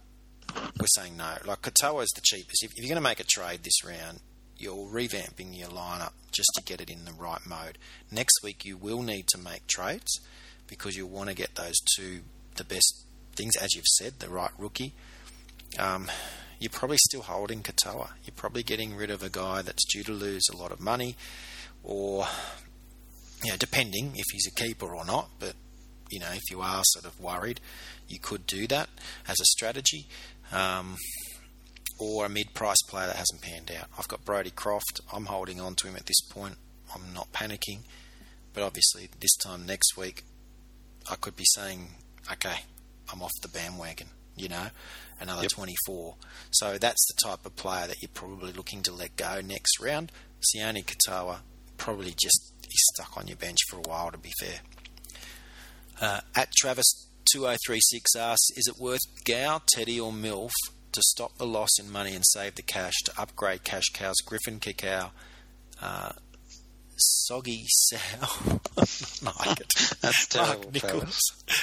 We're 0.78 0.86
saying 0.94 1.16
no. 1.16 1.34
Like 1.44 1.62
Katoa 1.62 2.02
is 2.02 2.12
the 2.14 2.22
cheapest. 2.22 2.64
If, 2.64 2.72
if 2.72 2.78
you're 2.78 2.88
going 2.88 3.02
to 3.02 3.08
make 3.08 3.20
a 3.20 3.24
trade 3.24 3.62
this 3.62 3.84
round, 3.84 4.20
you're 4.56 4.88
revamping 4.88 5.58
your 5.58 5.68
lineup 5.68 6.12
just 6.32 6.50
to 6.54 6.62
get 6.62 6.80
it 6.80 6.90
in 6.90 7.04
the 7.04 7.12
right 7.12 7.44
mode. 7.46 7.78
Next 8.10 8.42
week, 8.42 8.64
you 8.64 8.76
will 8.76 9.02
need 9.02 9.26
to 9.28 9.38
make 9.38 9.66
trades 9.66 10.20
because 10.66 10.96
you'll 10.96 11.08
want 11.08 11.28
to 11.28 11.34
get 11.34 11.54
those 11.54 11.78
two 11.96 12.20
the 12.56 12.64
best 12.64 13.04
things, 13.34 13.56
as 13.56 13.74
you've 13.74 13.86
said, 13.86 14.14
the 14.18 14.28
right 14.28 14.50
rookie. 14.58 14.92
Um, 15.78 16.08
you're 16.58 16.70
probably 16.70 16.98
still 16.98 17.22
holding 17.22 17.62
Katoa. 17.62 18.10
You're 18.24 18.34
probably 18.36 18.62
getting 18.62 18.94
rid 18.94 19.10
of 19.10 19.22
a 19.22 19.30
guy 19.30 19.62
that's 19.62 19.84
due 19.90 20.02
to 20.04 20.12
lose 20.12 20.44
a 20.52 20.56
lot 20.56 20.72
of 20.72 20.80
money, 20.80 21.16
or 21.82 22.26
you 23.42 23.50
know, 23.50 23.56
depending 23.56 24.12
if 24.14 24.26
he's 24.32 24.46
a 24.46 24.50
keeper 24.50 24.94
or 24.94 25.04
not. 25.06 25.30
But 25.38 25.54
you 26.10 26.20
know, 26.20 26.30
if 26.32 26.42
you 26.50 26.60
are 26.60 26.82
sort 26.84 27.06
of 27.06 27.18
worried, 27.18 27.60
you 28.08 28.18
could 28.18 28.46
do 28.46 28.66
that 28.66 28.90
as 29.26 29.40
a 29.40 29.46
strategy. 29.46 30.06
Um, 30.52 30.96
or 31.98 32.24
a 32.24 32.28
mid-price 32.28 32.80
player 32.88 33.06
that 33.06 33.16
hasn't 33.16 33.42
panned 33.42 33.70
out. 33.70 33.88
I've 33.98 34.08
got 34.08 34.24
Brody 34.24 34.50
Croft. 34.50 35.00
I'm 35.12 35.26
holding 35.26 35.60
on 35.60 35.74
to 35.76 35.86
him 35.86 35.96
at 35.96 36.06
this 36.06 36.20
point. 36.22 36.56
I'm 36.94 37.12
not 37.14 37.30
panicking, 37.32 37.80
but 38.54 38.62
obviously 38.62 39.10
this 39.20 39.36
time 39.36 39.66
next 39.66 39.96
week, 39.96 40.24
I 41.10 41.16
could 41.16 41.36
be 41.36 41.44
saying, 41.54 41.88
okay, 42.32 42.60
I'm 43.12 43.22
off 43.22 43.30
the 43.42 43.48
bandwagon. 43.48 44.08
You 44.36 44.48
know, 44.48 44.68
another 45.20 45.42
Yep. 45.42 45.50
24. 45.50 46.14
So 46.50 46.78
that's 46.78 47.06
the 47.08 47.28
type 47.28 47.44
of 47.44 47.54
player 47.56 47.86
that 47.86 48.00
you're 48.00 48.08
probably 48.14 48.52
looking 48.52 48.82
to 48.84 48.92
let 48.92 49.16
go 49.16 49.42
next 49.42 49.78
round. 49.78 50.10
Sione 50.40 50.82
Katoa 50.82 51.40
probably 51.76 52.12
just 52.12 52.54
is 52.62 52.90
stuck 52.94 53.18
on 53.18 53.26
your 53.26 53.36
bench 53.36 53.58
for 53.68 53.76
a 53.76 53.82
while. 53.82 54.10
To 54.10 54.18
be 54.18 54.32
fair. 54.40 54.60
Uh, 56.00 56.20
at 56.34 56.50
Travis 56.52 57.09
2036 57.32 58.16
asks, 58.16 58.50
is 58.56 58.66
it 58.66 58.80
worth 58.80 59.00
Gow, 59.24 59.60
Teddy, 59.72 59.98
or 60.00 60.12
MILF 60.12 60.50
to 60.92 61.02
stop 61.02 61.36
the 61.38 61.46
loss 61.46 61.70
in 61.78 61.90
money 61.90 62.14
and 62.14 62.24
save 62.26 62.56
the 62.56 62.62
cash 62.62 62.94
to 63.04 63.12
upgrade 63.20 63.64
cash 63.64 63.88
cows 63.92 64.16
Griffin 64.24 64.58
Kikau, 64.60 65.10
uh, 65.80 66.12
Soggy 66.96 67.64
Sal? 67.68 68.60
like 69.22 69.60
it. 69.60 69.72
That's 70.00 70.26
terrible, 70.26 70.64
Mark 70.64 70.72
Nicholls. 70.74 71.20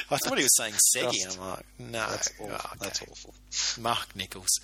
I 0.10 0.18
thought 0.18 0.38
he 0.38 0.44
was 0.44 0.56
saying 0.58 0.74
Seggy, 0.96 1.24
and 1.26 1.34
I'm 1.40 1.50
like, 1.50 1.66
no, 1.78 2.10
That's 2.10 2.32
awful. 2.40 2.50
oh, 2.50 2.56
okay. 2.56 2.78
That's 2.80 3.02
awful. 3.04 3.34
Mark 3.82 4.16
Nicholls 4.16 4.60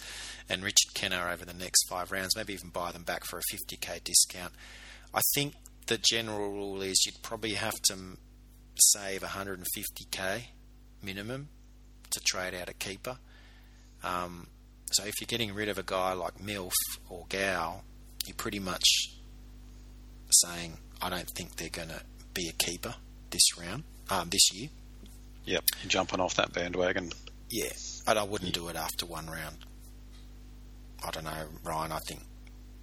and 0.50 0.64
Richard 0.64 0.94
Kennar 0.96 1.32
over 1.32 1.46
the 1.46 1.54
next 1.54 1.88
five 1.90 2.12
rounds, 2.12 2.36
maybe 2.36 2.54
even 2.54 2.70
buy 2.70 2.92
them 2.92 3.04
back 3.04 3.24
for 3.26 3.38
a 3.40 3.42
50k 3.54 4.04
discount. 4.04 4.54
I 5.14 5.22
think 5.36 5.54
the 5.88 6.00
general 6.00 6.50
rule 6.52 6.82
is 6.82 7.04
you'd 7.06 7.22
probably 7.22 7.54
have 7.54 7.80
to 7.90 7.98
save 8.80 9.22
150k 9.22 10.44
minimum 11.04 11.50
to 12.12 12.20
trade 12.20 12.54
out 12.54 12.70
a 12.70 12.74
keeper. 12.74 13.18
Um, 14.04 14.48
so 14.92 15.04
if 15.06 15.14
you're 15.20 15.28
getting 15.28 15.54
rid 15.54 15.70
of 15.70 15.78
a 15.78 15.84
guy 15.84 16.14
like 16.14 16.38
Milf 16.38 16.74
or 17.10 17.26
Gow, 17.30 17.82
you're 18.26 18.36
pretty 18.36 18.60
much 18.60 18.84
saying, 20.32 20.78
I 21.02 21.10
don't 21.10 21.30
think 21.36 21.56
they're 21.56 21.70
going 21.70 21.90
to 21.90 22.02
be 22.34 22.50
a 22.50 22.54
keeper 22.54 22.96
this 23.32 23.58
round, 23.60 23.84
um, 24.10 24.30
this 24.30 24.54
year. 24.54 24.70
Yep, 25.46 25.64
jumping 25.88 26.20
off 26.20 26.36
that 26.36 26.54
bandwagon. 26.54 27.12
Yeah, 27.50 27.72
and 28.08 28.18
I 28.18 28.24
wouldn't 28.24 28.54
do 28.54 28.70
it 28.70 28.76
after 28.76 29.06
one 29.06 29.28
round. 29.28 29.58
I 31.06 31.12
don't 31.12 31.26
know, 31.26 31.46
Ryan. 31.64 31.92
I 31.92 32.00
think 32.08 32.22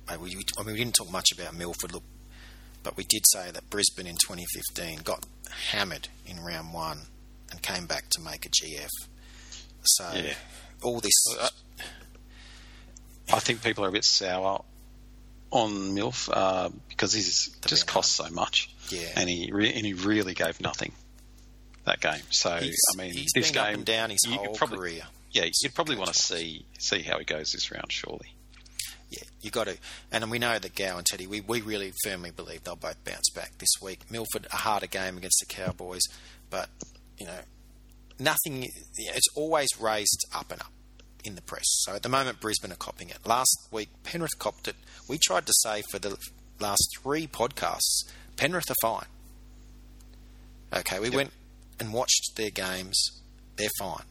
maybe 0.08 0.36
we, 0.36 0.42
I 0.58 0.62
mean, 0.62 0.74
we 0.74 0.78
didn't 0.78 0.94
talk 0.94 1.10
much 1.10 1.32
about 1.32 1.54
Milford, 1.54 1.92
look, 1.92 2.02
but 2.82 2.96
we 2.96 3.04
did 3.04 3.22
say 3.26 3.50
that 3.50 3.70
Brisbane 3.70 4.06
in 4.06 4.16
2015 4.16 4.98
got 5.04 5.24
hammered 5.70 6.08
in 6.26 6.40
round 6.40 6.74
one 6.74 7.06
and 7.51 7.62
came 7.62 7.86
back 7.86 8.09
to 8.11 8.20
make 8.20 8.46
a 8.46 8.48
GF. 8.48 8.88
So 9.82 10.11
Yeah. 10.14 10.34
all 10.82 11.01
this, 11.01 11.12
I 13.32 13.38
think 13.38 13.62
people 13.62 13.84
are 13.84 13.88
a 13.88 13.92
bit 13.92 14.05
sour 14.05 14.64
on 15.51 15.70
Milf 15.94 16.28
uh, 16.32 16.68
because 16.88 17.12
he's 17.12 17.51
The 17.62 17.68
just 17.68 17.86
cost 17.86 18.12
so 18.12 18.28
much, 18.30 18.70
yeah, 18.90 19.09
and 19.16 19.28
he 19.28 19.51
re- 19.53 19.72
and 19.72 19.84
he 19.86 19.94
really 19.94 20.34
gave 20.34 20.61
nothing 20.61 20.92
that 21.84 22.01
game. 22.01 22.22
So 22.30 22.57
he's, 22.57 22.76
I 22.92 22.96
mean, 22.96 23.12
he's 23.12 23.30
this 23.34 23.51
game, 23.51 23.62
up 23.62 23.74
and 23.74 23.84
down 23.84 24.11
his 24.11 24.20
you 24.26 24.34
whole 24.34 24.55
probably- 24.55 24.78
career. 24.78 25.03
yeah, 25.32 25.46
you'd 25.62 25.74
probably 25.74 25.96
want 25.96 26.12
to 26.12 26.18
see 26.18 26.64
see 26.78 27.03
how 27.03 27.18
he 27.18 27.24
goes 27.24 27.53
this 27.53 27.70
round, 27.70 27.90
surely. 27.90 28.34
Yeah, 29.11 29.24
you 29.40 29.51
got 29.51 29.64
to, 29.66 29.76
and 30.12 30.30
we 30.30 30.38
know 30.38 30.57
that 30.59 30.74
Gow 30.76 30.96
and 30.96 31.05
Teddy, 31.05 31.26
we, 31.26 31.40
we 31.40 31.62
really 31.62 31.92
firmly 32.05 32.30
believe 32.30 32.62
they'll 32.62 32.76
both 32.76 33.03
bounce 33.05 33.28
back 33.34 33.59
this 33.59 33.70
week. 33.82 34.09
Milford, 34.09 34.46
a 34.53 34.57
harder 34.57 34.86
game 34.86 35.16
against 35.16 35.40
the 35.40 35.53
Cowboys, 35.53 36.03
but 36.48 36.68
you 37.20 37.26
know, 37.26 37.38
nothing. 38.18 38.64
It's 38.96 39.28
always 39.36 39.68
raised 39.78 40.24
up 40.34 40.50
and 40.50 40.60
up 40.60 40.72
in 41.24 41.34
the 41.34 41.42
press. 41.42 41.64
So 41.66 41.94
at 41.94 42.02
the 42.02 42.08
moment, 42.08 42.40
Brisbane 42.40 42.72
are 42.72 42.76
copping 42.76 43.10
it. 43.10 43.18
Last 43.26 43.68
week, 43.70 43.90
Penrith 44.04 44.38
copped 44.38 44.66
it. 44.68 44.76
We 45.08 45.18
tried 45.18 45.46
to 45.46 45.52
say 45.58 45.82
for 45.90 45.98
the 45.98 46.16
last 46.58 46.82
three 47.02 47.26
podcasts, 47.26 48.04
Penrith 48.36 48.70
are 48.70 48.74
fine. 48.82 49.06
Okay, 50.72 50.98
we 50.98 51.06
Yep. 51.06 51.14
went 51.14 51.32
and 51.78 51.92
watched 51.92 52.36
their 52.36 52.50
games. 52.50 52.96
They're 53.56 53.68
fine, 53.78 54.04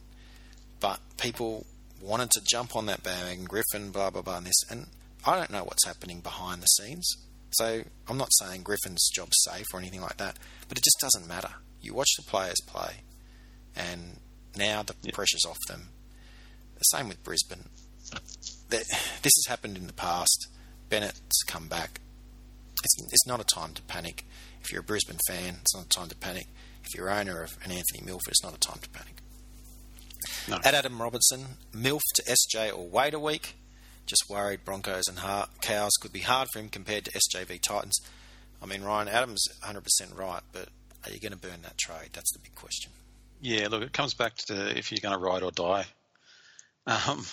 but 0.78 1.00
people 1.16 1.66
wanted 2.00 2.30
to 2.32 2.40
jump 2.42 2.76
on 2.76 2.86
that 2.86 3.02
bandwagon, 3.02 3.44
Griffin, 3.44 3.90
blah 3.90 4.10
blah 4.10 4.22
blah, 4.22 4.36
and 4.38 4.46
this, 4.46 4.62
and 4.68 4.86
I 5.24 5.36
don't 5.36 5.50
know 5.50 5.64
what's 5.64 5.84
happening 5.86 6.20
behind 6.20 6.62
the 6.62 6.66
scenes. 6.66 7.08
So 7.52 7.82
I'm 8.06 8.16
not 8.16 8.28
saying 8.38 8.62
Griffin's 8.62 9.08
job's 9.12 9.36
safe 9.44 9.66
or 9.72 9.80
anything 9.80 10.00
like 10.00 10.18
that, 10.18 10.38
but 10.68 10.78
it 10.78 10.84
just 10.84 10.98
doesn't 11.00 11.26
matter. 11.26 11.54
You 11.80 11.94
watch 11.94 12.10
the 12.16 12.22
players 12.22 12.60
play, 12.66 13.02
and 13.74 14.18
now 14.56 14.82
the 14.82 14.94
pressure's 15.12 15.44
off 15.48 15.58
them. 15.68 15.88
The 16.76 16.84
same 16.84 17.08
with 17.08 17.22
Brisbane. 17.22 17.68
This 18.68 18.86
has 19.22 19.46
happened 19.48 19.76
in 19.76 19.86
the 19.86 19.92
past. 19.92 20.48
Bennett's 20.88 21.42
come 21.46 21.68
back. 21.68 22.00
It's, 22.82 23.12
it's 23.12 23.26
not 23.26 23.40
a 23.40 23.44
time 23.44 23.72
to 23.74 23.82
panic. 23.82 24.24
If 24.62 24.72
you're 24.72 24.80
a 24.80 24.84
Brisbane 24.84 25.18
fan, 25.28 25.56
it's 25.62 25.74
not 25.74 25.86
a 25.86 25.88
time 25.88 26.08
to 26.08 26.16
panic. 26.16 26.46
If 26.84 26.94
you're 26.96 27.10
owner 27.10 27.42
of 27.42 27.56
an 27.64 27.70
Anthony 27.70 28.02
Milford, 28.04 28.28
it's 28.28 28.42
not 28.42 28.54
a 28.54 28.58
time 28.58 28.78
to 28.82 28.88
panic. 28.90 29.16
No. 30.48 30.56
At 30.64 30.74
Adam 30.74 31.00
Robertson, 31.00 31.56
MILF 31.72 32.00
to 32.16 32.22
SJ 32.22 32.76
or 32.76 32.88
wait 32.88 33.14
a 33.14 33.18
week. 33.18 33.54
Just 34.06 34.24
worried 34.28 34.64
Broncos 34.64 35.04
and 35.08 35.20
hard, 35.20 35.48
Cows 35.60 35.92
could 36.00 36.12
be 36.12 36.20
hard 36.20 36.48
for 36.52 36.58
him 36.58 36.68
compared 36.68 37.04
to 37.04 37.12
SJV 37.12 37.60
Titans. 37.60 37.98
I 38.62 38.66
mean, 38.66 38.82
Ryan 38.82 39.08
Adams 39.08 39.46
100% 39.62 39.84
right, 40.18 40.42
but 40.52 40.68
are 41.04 41.12
you 41.12 41.20
going 41.20 41.32
to 41.32 41.38
burn 41.38 41.62
that 41.62 41.78
trade? 41.78 42.10
That's 42.12 42.32
the 42.32 42.38
big 42.38 42.54
question. 42.54 42.92
Yeah, 43.40 43.68
look, 43.68 43.82
it 43.82 43.92
comes 43.92 44.14
back 44.14 44.36
to 44.46 44.78
if 44.78 44.92
you're 44.92 45.00
going 45.00 45.18
to 45.18 45.24
ride 45.24 45.42
or 45.42 45.50
die. 45.50 45.86
Um, 46.86 47.24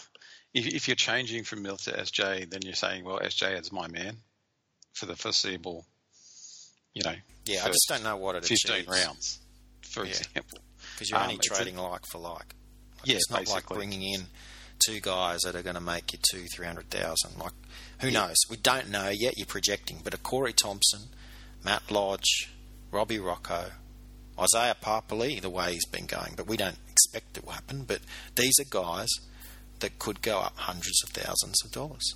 if, 0.53 0.67
if, 0.67 0.87
you're 0.87 0.95
changing 0.95 1.43
from 1.43 1.63
Milk 1.63 1.81
to 1.81 1.91
SJ, 1.91 2.49
then 2.49 2.61
you're 2.63 2.73
saying, 2.73 3.03
well, 3.03 3.19
SJ 3.19 3.59
is 3.59 3.71
my 3.71 3.87
man 3.87 4.17
for 4.93 5.05
the 5.05 5.15
foreseeable, 5.15 5.85
you 6.93 7.03
know. 7.03 7.15
Yeah, 7.45 7.63
I 7.63 7.67
just 7.67 7.87
don't 7.87 8.03
know 8.03 8.17
what 8.17 8.35
it 8.35 8.45
15 8.45 8.71
achieves. 8.71 8.87
rounds, 8.87 9.39
for 9.81 10.03
yeah. 10.03 10.11
example. 10.11 10.59
Because 10.93 11.09
you're 11.09 11.19
only 11.19 11.35
um, 11.35 11.39
trading 11.41 11.77
a, 11.77 11.87
like 11.87 12.05
for 12.05 12.19
like. 12.19 12.33
like. 12.33 12.53
Yeah, 13.05 13.15
it's 13.15 13.29
not 13.29 13.41
basically. 13.41 13.55
like 13.55 13.67
bringing 13.69 14.03
in 14.03 14.21
two 14.79 14.99
guys 14.99 15.41
that 15.41 15.55
are 15.55 15.61
going 15.61 15.75
to 15.75 15.81
make 15.81 16.13
you 16.13 16.19
two, 16.31 16.45
three 16.53 16.65
hundred 16.65 16.89
thousand. 16.89 17.37
Like, 17.39 17.53
who 17.99 18.07
yeah. 18.07 18.27
knows? 18.27 18.35
We 18.49 18.57
don't 18.57 18.89
know 18.89 19.09
yet. 19.09 19.37
You're 19.37 19.45
projecting, 19.45 19.99
but 20.03 20.13
a 20.13 20.17
Corey 20.17 20.53
Thompson, 20.53 21.09
Matt 21.63 21.89
Lodge, 21.91 22.49
Robbie 22.91 23.19
Rochow, 23.19 23.71
Isaiah 24.39 24.75
Papali'i, 24.81 25.41
the 25.41 25.49
way 25.49 25.73
he's 25.73 25.85
been 25.85 26.05
going, 26.05 26.33
but 26.35 26.47
we 26.47 26.57
don't 26.57 26.77
expect 26.89 27.37
it 27.37 27.45
will 27.45 27.53
happen. 27.53 27.83
But 27.83 27.99
these 28.35 28.53
are 28.59 28.69
guys 28.69 29.09
that 29.79 29.99
could 29.99 30.21
go 30.21 30.39
up 30.39 30.57
hundreds 30.57 31.03
of 31.03 31.09
thousands 31.09 31.63
of 31.63 31.71
dollars 31.71 32.15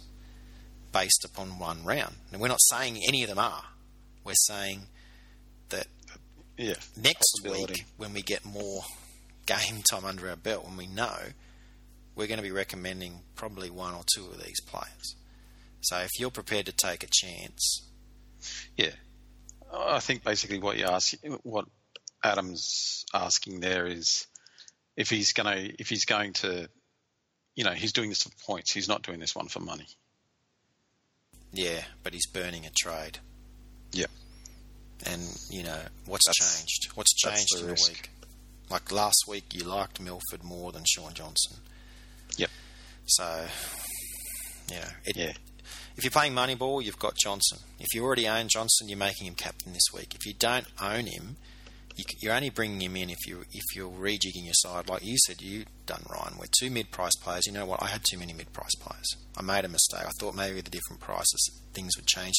based 0.92 1.26
upon 1.26 1.60
one 1.60 1.84
round. 1.84 2.16
And 2.32 2.42
we're 2.42 2.48
not 2.48 2.62
saying 2.70 3.02
any 3.08 3.24
of 3.24 3.30
them 3.30 3.40
are. 3.40 3.64
We're 4.24 4.34
saying 4.36 4.88
that 5.70 5.88
yeah, 6.58 6.76
next 6.96 7.42
week, 7.44 7.86
when 7.98 8.14
we 8.14 8.22
get 8.22 8.46
more 8.46 8.82
game 9.46 9.82
time 9.92 10.06
under 10.06 10.30
our 10.30 10.36
belt, 10.36 10.66
when 10.66 10.78
we 10.78 10.88
know, 10.88 11.18
we're 12.16 12.28
going 12.28 12.38
to 12.38 12.44
be 12.44 12.52
recommending 12.52 13.22
probably 13.36 13.70
one 13.70 13.94
or 13.94 14.04
two 14.16 14.26
of 14.26 14.44
these 14.44 14.60
players. 14.68 15.16
So 15.82 15.98
if 16.00 16.12
you're 16.20 16.30
prepared 16.30 16.68
to 16.68 16.72
take 16.72 17.04
a 17.04 17.08
chance, 17.12 17.82
yeah, 18.78 18.92
I 19.74 20.00
think 20.00 20.24
basically 20.24 20.60
what 20.60 20.78
you 20.78 20.86
ask, 20.86 21.14
what 21.44 21.66
Adam's 22.24 23.06
asking 23.14 23.60
there 23.60 23.88
is 23.88 24.28
if 24.96 25.10
he's 25.10 25.34
going 25.34 25.56
to 25.56 25.76
if 25.80 25.90
he's 25.90 26.06
going 26.06 26.34
to 26.34 26.70
you 27.56 27.64
know 27.64 27.72
he's 27.72 27.94
doing 27.94 28.10
this 28.10 28.24
for 28.24 28.30
points. 28.46 28.74
He's 28.74 28.88
not 28.88 29.02
doing 29.02 29.20
this 29.20 29.36
one 29.36 29.48
for 29.48 29.60
money. 29.60 29.88
Yeah 31.52 31.82
but 32.04 32.14
he's 32.14 32.28
burning 32.28 32.66
a 32.66 32.70
trade. 32.70 33.20
Yeah. 33.92 34.08
And 35.06 35.22
you 35.50 35.64
know 35.64 35.80
what's 36.06 36.28
that's, 36.28 36.58
changed? 36.58 36.90
What's 36.96 37.14
changed 37.16 37.48
the 37.56 37.64
in 37.64 37.72
risk. 37.72 37.90
a 37.90 37.94
week? 37.94 38.10
Like 38.70 38.92
last 38.92 39.24
week 39.28 39.54
you 39.54 39.64
liked 39.64 40.00
Milford 40.00 40.44
more 40.44 40.72
than 40.72 40.84
Shaun 40.86 41.14
Johnson. 41.14 41.58
Yep. 42.38 42.50
So 43.06 43.46
yeah 44.70 44.90
it, 45.06 45.18
yeah 45.18 45.34
if 45.96 46.04
you're 46.04 46.12
playing 46.12 46.34
Moneyball, 46.34 46.84
you've 46.84 47.00
got 47.00 47.16
Johnson. 47.16 47.60
If 47.80 47.94
you 47.94 48.04
already 48.04 48.28
own 48.28 48.48
Johnson, 48.48 48.90
you're 48.90 48.98
making 48.98 49.28
him 49.28 49.36
captain 49.36 49.74
this 49.74 49.94
week. 49.94 50.16
If 50.16 50.26
you 50.26 50.34
don't 50.34 50.66
own 50.82 51.06
him, 51.06 51.38
you're 52.22 52.34
only 52.34 52.50
bringing 52.50 52.82
him 52.82 52.96
in 52.96 53.10
if 53.10 53.28
you 53.28 53.44
if 53.52 53.76
you're 53.76 53.92
rejigging 53.92 54.46
your 54.46 54.54
side, 54.54 54.90
like 54.90 55.04
you 55.04 55.18
said 55.26 55.42
you 55.42 55.66
done, 55.86 56.04
Ryan. 56.10 56.38
We're 56.38 56.46
two 56.60 56.70
mid-price 56.70 57.16
players. 57.22 57.46
You 57.46 57.54
know 57.54 57.66
what? 57.66 57.84
I 57.84 57.88
had 57.88 58.02
too 58.10 58.18
many 58.18 58.34
mid-price 58.34 58.76
players. 58.80 59.16
I 59.38 59.42
made 59.42 59.66
a 59.66 59.70
mistake. 59.70 60.06
I 60.06 60.12
thought 60.20 60.36
maybe 60.36 60.62
the 60.62 60.70
different 60.70 61.02
prices 61.02 61.52
things 61.74 61.92
would 61.98 62.08
change, 62.08 62.36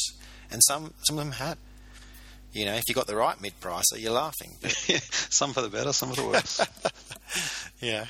and 0.51 0.61
some 0.67 0.95
some 1.05 1.19
of 1.19 1.25
them 1.25 1.33
had. 1.33 1.59
You 2.53 2.67
know, 2.67 2.75
if 2.75 2.83
you 2.87 2.95
got 2.95 3.07
the 3.07 3.17
right 3.17 3.41
mid-pricer, 3.41 3.99
you're 3.99 4.13
laughing. 4.13 4.57
some 4.63 5.55
for 5.55 5.63
the 5.63 5.71
better, 5.71 5.93
some 5.93 6.11
for 6.11 6.17
the 6.17 6.29
worse. 6.29 6.67
yeah. 7.81 8.05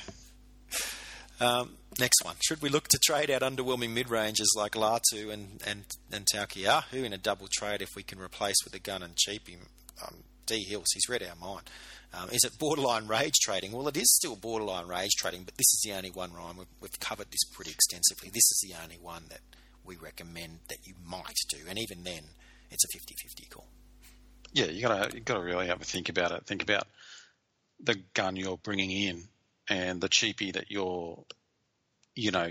Um, 1.39 1.71
next 1.99 2.23
one. 2.23 2.35
Should 2.45 2.61
we 2.61 2.69
look 2.69 2.87
to 2.89 2.99
trade 2.99 3.29
out 3.29 3.41
underwhelming 3.41 3.91
mid-rangers 3.91 4.51
like 4.55 4.73
Latu 4.73 5.31
and 5.31 5.61
and 5.65 5.85
and 6.11 6.25
Taukei'aho 6.25 7.03
in 7.03 7.13
a 7.13 7.17
double 7.17 7.47
trade 7.51 7.81
if 7.81 7.89
we 7.95 8.03
can 8.03 8.19
replace 8.19 8.57
with 8.63 8.73
a 8.73 8.79
gun 8.79 9.03
and 9.03 9.15
cheap 9.15 9.47
him? 9.47 9.67
Um, 10.05 10.23
D 10.45 10.63
Hills, 10.63 10.87
he's 10.93 11.07
read 11.07 11.23
our 11.23 11.35
mind. 11.35 11.69
Um, 12.13 12.29
is 12.29 12.43
it 12.43 12.59
borderline 12.59 13.07
rage 13.07 13.35
trading? 13.41 13.71
Well, 13.71 13.87
it 13.87 13.97
is 13.97 14.13
still 14.15 14.35
borderline 14.35 14.87
rage 14.87 15.15
trading, 15.17 15.43
but 15.43 15.55
this 15.55 15.73
is 15.73 15.81
the 15.83 15.93
only 15.93 16.11
one, 16.11 16.31
Ryan. 16.33 16.57
We've, 16.57 16.67
we've 16.81 16.99
covered 16.99 17.31
this 17.31 17.43
pretty 17.53 17.71
extensively. 17.71 18.29
This 18.29 18.51
is 18.51 18.65
the 18.67 18.83
only 18.83 18.97
one 19.01 19.23
that 19.29 19.39
we 19.83 19.95
recommend 19.95 20.59
that 20.69 20.85
you 20.85 20.93
might 21.03 21.37
do, 21.49 21.57
and 21.67 21.79
even 21.79 22.03
then, 22.03 22.23
it's 22.69 22.83
a 22.85 23.43
50-50 23.43 23.49
call. 23.49 23.67
Yeah, 24.51 24.65
you 24.65 24.81
gotta 24.81 25.15
you 25.15 25.21
gotta 25.21 25.41
really 25.41 25.67
have 25.67 25.81
a 25.81 25.85
think 25.85 26.09
about 26.09 26.31
it. 26.31 26.45
Think 26.45 26.61
about 26.61 26.87
the 27.79 27.95
gun 28.13 28.35
you're 28.35 28.57
bringing 28.57 28.91
in 28.91 29.23
and 29.67 30.01
the 30.01 30.09
cheapie 30.09 30.53
that 30.53 30.69
you're, 30.69 31.23
you 32.15 32.31
know, 32.31 32.49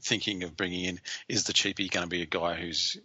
thinking 0.00 0.42
of 0.42 0.56
bringing 0.56 0.84
in. 0.84 1.00
Is 1.28 1.44
the 1.44 1.52
cheapie 1.52 1.90
going 1.90 2.04
to 2.04 2.10
be 2.10 2.22
a 2.22 2.26
guy 2.26 2.54
who's 2.54 2.96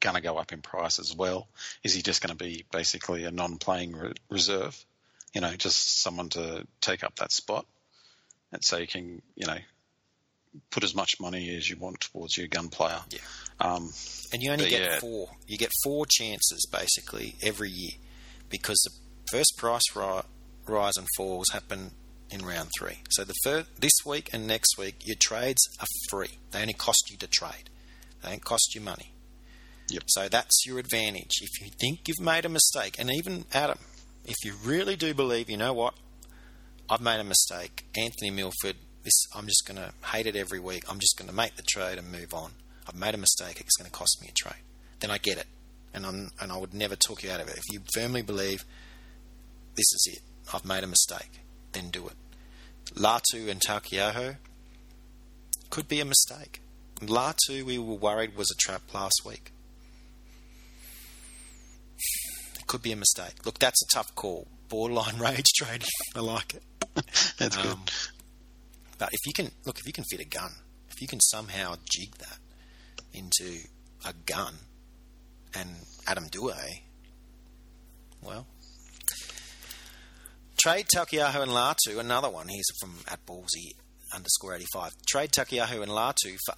going 0.00 0.16
to 0.16 0.22
go 0.22 0.36
up 0.36 0.52
in 0.52 0.62
price 0.62 0.98
as 0.98 1.14
well? 1.14 1.48
Is 1.82 1.94
he 1.94 2.02
just 2.02 2.22
going 2.22 2.36
to 2.36 2.44
be 2.44 2.64
basically 2.70 3.24
a 3.24 3.30
non-playing 3.30 3.96
re- 3.96 4.12
reserve? 4.28 4.76
You 5.34 5.40
know, 5.40 5.54
just 5.54 6.02
someone 6.02 6.30
to 6.30 6.66
take 6.80 7.04
up 7.04 7.16
that 7.16 7.32
spot, 7.32 7.66
and 8.50 8.64
so 8.64 8.78
you 8.78 8.86
can, 8.86 9.20
you 9.36 9.46
know, 9.46 9.58
put 10.70 10.84
as 10.84 10.94
much 10.94 11.20
money 11.20 11.54
as 11.54 11.68
you 11.68 11.76
want 11.76 12.00
towards 12.00 12.36
your 12.36 12.48
gun 12.48 12.68
player. 12.68 13.00
Yeah. 13.10 13.18
Um, 13.60 13.92
and 14.32 14.42
you 14.42 14.50
only 14.50 14.70
get 14.70 14.80
yeah. 14.80 14.98
four. 15.00 15.28
You 15.46 15.58
get 15.58 15.70
four 15.84 16.06
chances 16.06 16.66
basically 16.72 17.34
every 17.42 17.70
year 17.70 17.92
because 18.48 18.78
the 18.84 19.36
first 19.36 19.54
price 19.58 19.82
ri- 19.94 20.22
rise 20.66 20.96
and 20.96 21.06
falls 21.16 21.46
happen 21.52 21.90
in 22.30 22.44
round 22.44 22.70
three. 22.78 22.98
So 23.10 23.24
the 23.24 23.34
third, 23.44 23.66
this 23.80 23.92
week 24.04 24.30
and 24.32 24.46
next 24.46 24.76
week, 24.78 24.96
your 25.04 25.16
trades 25.20 25.62
are 25.80 25.86
free. 26.10 26.38
They 26.50 26.60
only 26.60 26.74
cost 26.74 27.10
you 27.10 27.16
to 27.18 27.26
trade. 27.26 27.70
They 28.22 28.30
don't 28.30 28.44
cost 28.44 28.74
you 28.74 28.80
money. 28.80 29.12
Yep. 29.90 30.02
So 30.08 30.28
that's 30.28 30.66
your 30.66 30.78
advantage. 30.78 31.40
If 31.40 31.60
you 31.60 31.70
think 31.80 32.00
you've 32.06 32.20
made 32.20 32.44
a 32.44 32.48
mistake, 32.48 32.96
and 32.98 33.10
even 33.10 33.46
Adam, 33.52 33.78
if 34.24 34.36
you 34.44 34.54
really 34.64 34.96
do 34.96 35.14
believe, 35.14 35.48
you 35.48 35.56
know 35.56 35.72
what, 35.72 35.94
I've 36.90 37.00
made 37.00 37.20
a 37.20 37.24
mistake, 37.24 37.84
Anthony 37.96 38.30
Milford, 38.30 38.76
this 39.04 39.14
I'm 39.34 39.46
just 39.46 39.66
going 39.66 39.76
to 39.76 39.92
hate 40.08 40.26
it 40.26 40.36
every 40.36 40.58
week. 40.60 40.84
I'm 40.90 40.98
just 40.98 41.16
going 41.16 41.28
to 41.28 41.34
make 41.34 41.56
the 41.56 41.62
trade 41.62 41.98
and 41.98 42.10
move 42.10 42.34
on. 42.34 42.52
I've 42.86 42.94
made 42.94 43.14
a 43.14 43.18
mistake. 43.18 43.60
It's 43.60 43.76
going 43.76 43.90
to 43.90 43.96
cost 43.96 44.18
me 44.20 44.28
a 44.28 44.32
trade. 44.32 44.62
Then 45.00 45.10
I 45.10 45.18
get 45.18 45.38
it, 45.38 45.46
and 45.94 46.04
I'm 46.04 46.30
and 46.40 46.50
I 46.50 46.56
would 46.58 46.74
never 46.74 46.96
talk 46.96 47.22
you 47.22 47.30
out 47.30 47.40
of 47.40 47.48
it. 47.48 47.56
If 47.56 47.64
you 47.70 47.80
firmly 47.94 48.22
believe 48.22 48.64
this 49.76 49.92
is 49.92 50.10
it, 50.12 50.22
I've 50.52 50.64
made 50.64 50.84
a 50.84 50.86
mistake, 50.88 51.40
then 51.78 51.90
do 51.90 52.08
it. 52.08 52.14
Latu 52.94 53.48
and 53.48 53.60
Taukei'aho 53.60 54.36
could 55.70 55.88
be 55.88 56.00
a 56.00 56.04
mistake. 56.04 56.60
Latu, 57.00 57.62
we 57.62 57.78
were 57.78 57.94
worried 57.94 58.36
was 58.36 58.50
a 58.50 58.56
trap 58.56 58.82
last 58.92 59.22
week. 59.24 59.52
could 62.66 62.82
be 62.82 62.92
a 62.92 62.96
mistake. 62.96 63.46
Look, 63.46 63.58
that's 63.58 63.82
a 63.82 63.86
tough 63.94 64.14
call. 64.14 64.46
Borderline 64.68 65.18
rage 65.20 65.46
trading. 65.56 65.88
I 66.14 66.20
like 66.20 66.54
it. 66.54 66.62
that's 67.38 67.56
um, 67.56 67.62
good. 67.62 67.78
But 68.98 69.10
if 69.12 69.20
you 69.26 69.32
can 69.32 69.50
look, 69.64 69.78
if 69.78 69.86
you 69.86 69.92
can 69.92 70.04
fit 70.10 70.20
a 70.20 70.24
gun, 70.24 70.50
if 70.90 71.00
you 71.00 71.08
can 71.08 71.20
somehow 71.20 71.76
jig 71.88 72.14
that 72.16 72.38
into 73.14 73.60
a 74.04 74.12
gun, 74.26 74.54
and 75.54 75.70
Adam 76.06 76.24
Doueihi, 76.28 76.82
well, 78.22 78.46
trade 80.58 80.86
Taukei'aho 80.94 81.42
and 81.42 81.52
Latu. 81.52 81.98
Another 81.98 82.28
one. 82.30 82.48
He's 82.48 82.66
from 82.80 82.94
at 83.10 83.24
ballsy 83.26 83.72
underscore 84.14 84.54
eighty 84.56 84.66
five. 84.72 84.92
Trade 85.06 85.30
Taukei'aho 85.30 85.82
and 85.82 85.90
Latu 85.90 86.36
for 86.44 86.54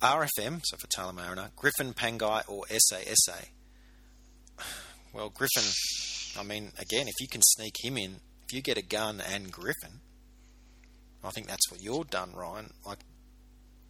RFM, 0.00 0.60
so 0.64 0.76
Faitala 0.76 1.14
Mariner, 1.14 1.50
Griffin 1.56 1.92
Pangai 1.92 2.42
or 2.48 2.64
SA. 2.70 3.32
Well, 5.12 5.30
Griffin, 5.30 5.64
I 6.38 6.44
mean, 6.44 6.70
again, 6.78 7.08
if 7.08 7.14
you 7.20 7.26
can 7.26 7.40
sneak 7.42 7.74
him 7.82 7.96
in, 7.96 8.16
if 8.46 8.52
you 8.52 8.62
get 8.62 8.78
a 8.78 8.82
gun 8.82 9.20
and 9.20 9.50
Griffin, 9.50 10.00
I 11.24 11.30
think 11.30 11.48
that's 11.48 11.70
what 11.70 11.82
you're 11.82 12.04
done, 12.04 12.32
Ryan. 12.34 12.70
Like, 12.86 12.98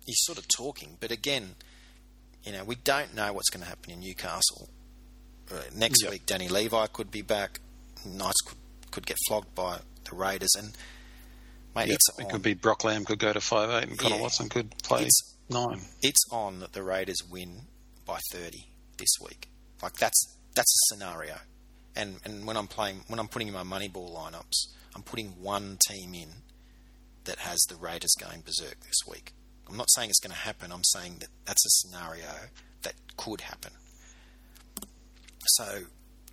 he's 0.07 0.21
sort 0.21 0.39
of 0.39 0.47
talking, 0.49 0.97
but 1.01 1.11
again, 1.11 1.57
you 2.45 2.53
know, 2.53 2.65
we 2.65 2.77
don't 2.77 3.15
know 3.15 3.33
what's 3.33 3.51
going 3.51 3.63
to 3.63 3.69
happen 3.69 3.93
in 3.93 4.01
Newcastle. 4.01 4.69
Uh, 5.51 5.61
next 5.77 6.03
yep. 6.03 6.13
week, 6.13 6.27
Danny 6.27 6.49
Levi 6.49 6.87
could 6.87 7.11
be 7.11 7.23
back. 7.23 7.61
Knights 8.07 8.41
could, 8.47 8.58
could 8.91 9.07
get 9.07 9.17
flogged 9.27 9.55
by 9.55 9.81
the 10.09 10.17
Raiders, 10.17 10.55
and 10.57 10.77
mate, 11.75 11.89
yep. 11.89 11.99
it 12.19 12.29
could 12.31 12.43
be 12.43 12.55
Brock 12.55 12.85
Lamb 12.85 13.05
could 13.05 13.19
go 13.19 13.33
to 13.33 13.41
five 13.41 13.71
eight, 13.71 13.89
and 13.89 13.99
Connor 13.99 14.17
yeah, 14.17 14.23
Watson 14.23 14.49
could 14.49 14.77
play 14.83 15.03
it's, 15.03 15.37
nine. 15.49 15.81
It's 16.03 16.25
on 16.31 16.61
that 16.61 16.73
the 16.73 16.83
Raiders 16.83 17.23
win 17.31 17.63
by 18.05 18.19
thirty 18.33 18.69
this 18.97 19.15
week. 19.23 19.49
Like 19.83 19.95
that's 19.95 20.37
that's 20.55 20.73
a 20.73 20.95
scenario. 20.95 21.37
And 21.97 22.21
and 22.25 22.47
when 22.47 22.57
I'm 22.57 22.69
playing, 22.69 23.03
when 23.09 23.19
I'm 23.19 23.29
putting 23.29 23.49
in 23.49 23.55
my 23.55 23.63
money 23.63 23.89
ball 23.89 24.15
lineups, 24.15 24.69
I'm 24.95 25.03
putting 25.03 25.29
one 25.43 25.79
team 25.89 26.15
in 26.15 26.29
that 27.25 27.39
has 27.39 27.59
the 27.69 27.77
Raiders 27.77 28.15
going 28.21 28.41
berserk 28.41 28.81
this 28.81 29.01
week. 29.09 29.33
I'm 29.69 29.77
not 29.77 29.91
saying 29.91 30.09
it's 30.09 30.21
going 30.21 30.33
to 30.33 30.39
happen. 30.39 30.73
I'm 30.73 30.85
saying 30.85 31.17
that 31.21 31.29
that's 31.45 31.65
a 31.67 31.71
scenario 31.71 32.51
that 32.83 32.95
could 33.17 33.43
happen. 33.43 33.73
So 35.57 35.83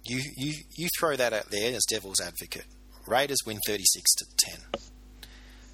you 0.06 0.22
you 0.36 0.54
you 0.76 0.88
throw 1.00 1.16
that 1.16 1.34
out 1.34 1.50
there 1.50 1.74
as 1.74 1.84
devil's 1.86 2.22
advocate. 2.22 2.66
Raiders 3.08 3.40
win 3.46 3.60
36 3.66 4.16
to 4.16 4.26
10. 4.38 4.60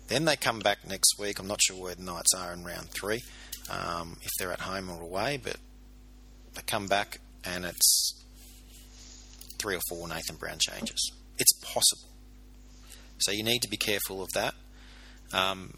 Then 0.07 0.25
they 0.25 0.35
come 0.35 0.59
back 0.59 0.85
next 0.85 1.17
week. 1.17 1.39
I'm 1.39 1.47
not 1.47 1.61
sure 1.61 1.81
where 1.81 1.95
the 1.95 2.03
Knights 2.03 2.33
are 2.35 2.51
in 2.51 2.65
round 2.65 2.89
three, 2.89 3.21
um, 3.69 4.17
if 4.21 4.31
they're 4.37 4.51
at 4.51 4.59
home 4.59 4.89
or 4.89 5.01
away, 5.01 5.39
but 5.41 5.55
they 6.53 6.61
come 6.63 6.87
back 6.87 7.19
and 7.45 7.63
it's 7.63 8.21
three 9.57 9.75
or 9.75 9.81
four 9.89 10.07
Nathan 10.07 10.35
Brown 10.35 10.57
changes. 10.59 11.11
It's 11.37 11.53
possible. 11.61 12.09
So 13.19 13.31
you 13.31 13.43
need 13.43 13.61
to 13.61 13.69
be 13.69 13.77
careful 13.77 14.21
of 14.21 14.29
that. 14.33 14.53
Um, 15.33 15.75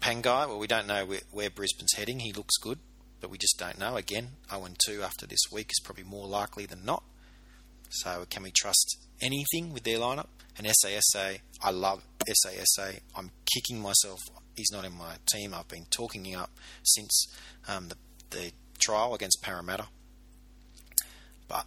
Pangai, 0.00 0.46
well, 0.48 0.58
we 0.58 0.66
don't 0.66 0.86
know 0.86 1.06
where, 1.06 1.20
where, 1.30 1.48
Brisbane's 1.48 1.94
heading. 1.96 2.18
He 2.18 2.32
looks 2.32 2.58
good, 2.58 2.78
but 3.20 3.30
we 3.30 3.38
just 3.38 3.58
don't 3.58 3.78
know. 3.78 3.96
Again, 3.96 4.32
0 4.50 4.68
2 4.86 5.02
after 5.02 5.26
this 5.26 5.40
week 5.50 5.70
is 5.70 5.80
probably 5.82 6.04
more 6.04 6.26
likely 6.26 6.66
than 6.66 6.84
not. 6.84 7.02
So 7.88 8.24
can 8.28 8.42
we 8.42 8.50
trust 8.50 8.96
anything 9.20 9.72
with 9.72 9.84
their 9.84 9.98
lineup? 9.98 10.26
And 10.56 10.66
SASA, 10.66 11.38
I 11.62 11.70
love 11.70 12.02
SASA. 12.26 13.00
I'm 13.16 13.30
kicking 13.52 13.80
myself. 13.80 14.20
He's 14.56 14.70
not 14.72 14.84
in 14.84 14.96
my 14.96 15.16
team. 15.26 15.52
I've 15.52 15.68
been 15.68 15.86
talking 15.90 16.24
him 16.24 16.40
up 16.40 16.50
since 16.82 17.26
um, 17.68 17.88
the, 17.88 17.96
the 18.30 18.52
trial 18.78 19.14
against 19.14 19.42
Parramatta. 19.42 19.86
But 21.48 21.66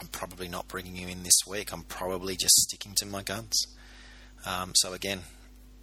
I'm 0.00 0.08
probably 0.08 0.48
not 0.48 0.68
bringing 0.68 0.96
him 0.96 1.08
in 1.08 1.22
this 1.22 1.40
week. 1.46 1.72
I'm 1.72 1.82
probably 1.84 2.36
just 2.36 2.54
sticking 2.54 2.94
to 2.96 3.06
my 3.06 3.22
guns. 3.22 3.66
Um, 4.46 4.72
so 4.74 4.92
again, 4.92 5.20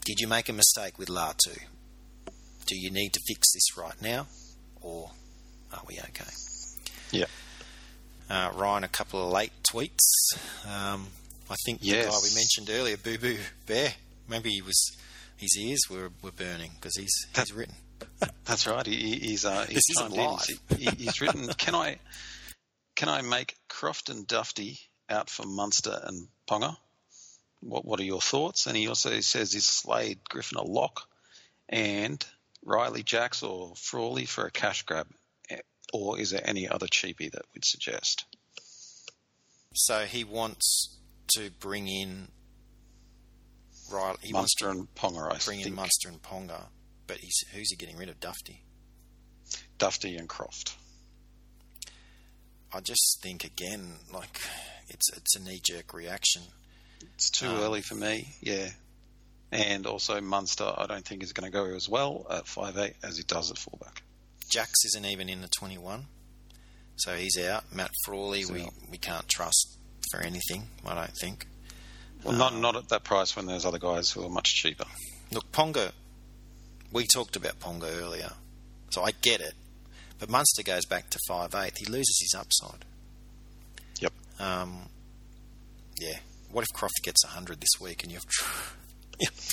did 0.06 0.20
you 0.20 0.28
make 0.28 0.50
a 0.50 0.54
mistake 0.54 0.98
with 1.00 1.08
Latu? 1.08 1.58
Do 2.66 2.76
you 2.78 2.92
need 2.92 3.14
to 3.14 3.20
fix 3.28 3.52
this 3.54 3.78
right 3.78 4.00
now, 4.02 4.28
or 4.82 5.12
are 5.74 5.82
we 5.88 6.00
okay? 6.00 6.21
Uh, 8.32 8.50
Ryan, 8.56 8.86
a 8.86 8.88
couple 8.88 9.26
of 9.26 9.34
late 9.34 9.52
tweets. 9.62 10.00
Um, 10.66 11.08
I 11.50 11.56
think 11.66 11.80
yes. 11.82 12.06
the 12.06 12.12
guy 12.12 12.18
we 12.24 12.36
mentioned 12.36 12.70
earlier, 12.70 12.96
Boo 12.96 13.18
Boo 13.18 13.38
Bear, 13.66 13.94
maybe 14.30 14.52
he 14.52 14.62
was 14.62 14.96
his 15.36 15.58
ears 15.60 15.82
were, 15.90 16.12
were 16.22 16.32
burning 16.32 16.72
because 16.76 16.96
he's 16.96 17.28
he's 17.36 17.52
written. 17.52 17.76
That's 18.46 18.66
right. 18.68 18.86
He, 18.86 19.20
he's 19.20 19.44
uh, 19.44 19.66
he's 19.68 19.82
this 19.88 19.98
isn't 19.98 20.16
live. 20.16 20.48
He, 20.78 20.86
he's 21.04 21.20
written. 21.20 21.48
Can 21.58 21.76
I 21.76 22.00
can 22.96 23.10
I 23.10 23.22
make 23.22 23.58
Croft 23.68 24.10
and 24.10 24.26
Dufty 24.26 24.80
out 25.10 25.30
for 25.30 25.46
Munster 25.46 26.00
and 26.02 26.28
Ponga? 26.50 26.78
What 27.60 27.84
What 27.84 28.00
are 28.00 28.04
your 28.04 28.22
thoughts? 28.22 28.66
And 28.66 28.78
he 28.78 28.88
also 28.88 29.20
says 29.20 29.54
is 29.56 29.66
Slade 29.66 30.20
Griffin 30.30 30.58
a 30.58 30.64
lock, 30.64 31.02
and 31.68 32.26
Riley 32.64 33.04
Jacks 33.04 33.44
or 33.44 33.74
Frawley 33.76 34.26
for 34.26 34.46
a 34.46 34.52
cash 34.52 34.84
grab, 34.84 35.08
or 35.94 36.20
is 36.20 36.32
there 36.32 36.42
any 36.44 36.68
other 36.68 36.88
cheapie 36.88 37.32
that 37.32 37.44
we'd 37.54 37.66
suggest? 37.66 38.26
So 39.74 40.02
he 40.02 40.24
wants 40.24 40.98
to 41.36 41.50
bring 41.60 41.88
in 41.88 42.28
Riley. 43.92 44.18
He 44.22 44.34
Munster 44.34 44.70
and 44.70 44.94
Ponga. 44.96 45.28
I 45.28 45.38
bring 45.46 45.60
think. 45.60 45.68
in 45.68 45.76
Munster 45.76 46.10
and 46.10 46.22
Ponga, 46.22 46.68
but 47.08 47.18
he's 47.18 47.38
who's 47.54 47.70
he 47.70 47.76
getting 47.76 47.98
rid 47.98 48.10
of? 48.10 48.20
Dufty. 48.20 48.64
Dufty 49.78 50.18
and 50.18 50.30
Croft. 50.30 50.76
I 52.74 52.80
just 52.80 53.20
think 53.22 53.44
again, 53.44 53.94
like 54.14 54.40
it's 54.88 55.10
it's 55.16 55.36
a 55.36 55.44
knee 55.44 55.62
jerk 55.64 55.94
reaction. 55.94 56.44
It's 57.16 57.30
too 57.30 57.48
um, 57.48 57.60
early 57.60 57.82
for 57.82 57.96
me, 57.96 58.30
yeah. 58.42 58.70
And 59.52 59.86
also 59.86 60.22
Munster, 60.22 60.72
I 60.78 60.86
don't 60.86 61.04
think 61.04 61.24
is 61.24 61.34
going 61.34 61.52
to 61.52 61.58
go 61.58 61.66
as 61.76 61.90
well 61.90 62.26
at 62.30 62.48
five 62.48 62.78
eight 62.78 62.96
as 63.04 63.18
he 63.18 63.24
does 63.24 63.52
at 63.52 63.58
fullback. 63.58 64.02
Jacks 64.52 64.84
isn't 64.86 65.06
even 65.06 65.30
in 65.30 65.42
the 65.42 65.48
twenty 65.48 65.78
one, 65.78 66.08
so 66.98 67.16
he's 67.16 67.38
out. 67.40 67.74
Matt 67.74 67.92
Frawley, 68.06 68.46
we 68.46 68.68
we 68.90 68.98
can't 68.98 69.28
trust 69.30 69.78
for 70.12 70.20
anything. 70.20 70.68
I 70.86 70.94
don't 70.94 71.16
think. 71.18 71.48
Well, 72.24 72.34
um, 72.34 72.40
not 72.40 72.56
not 72.56 72.76
at 72.76 72.90
that 72.90 73.04
price 73.06 73.36
when 73.36 73.46
there's 73.46 73.66
other 73.66 73.80
guys 73.80 74.12
who 74.12 74.26
are 74.26 74.30
much 74.30 74.54
cheaper. 74.54 74.86
Look, 75.32 75.52
Ponga. 75.52 75.92
We 76.92 77.08
talked 77.08 77.38
about 77.38 77.62
Ponga 77.62 78.02
earlier, 78.02 78.32
so 78.90 79.02
I 79.04 79.12
get 79.22 79.40
it. 79.40 79.54
But 80.20 80.30
Munster 80.30 80.64
goes 80.64 80.86
back 80.86 81.10
to 81.12 81.20
five 81.30 81.56
eight. 81.56 81.78
He 81.78 81.86
loses 81.86 82.20
his 82.20 82.36
upside. 82.38 82.84
Yep. 84.02 84.14
Um, 84.40 84.90
yeah. 85.98 86.18
What 86.52 86.64
if 86.64 86.74
Croft 86.74 87.02
gets 87.04 87.24
hundred 87.26 87.62
this 87.62 87.80
week 87.80 88.04
and 88.04 88.12
you've 88.12 88.26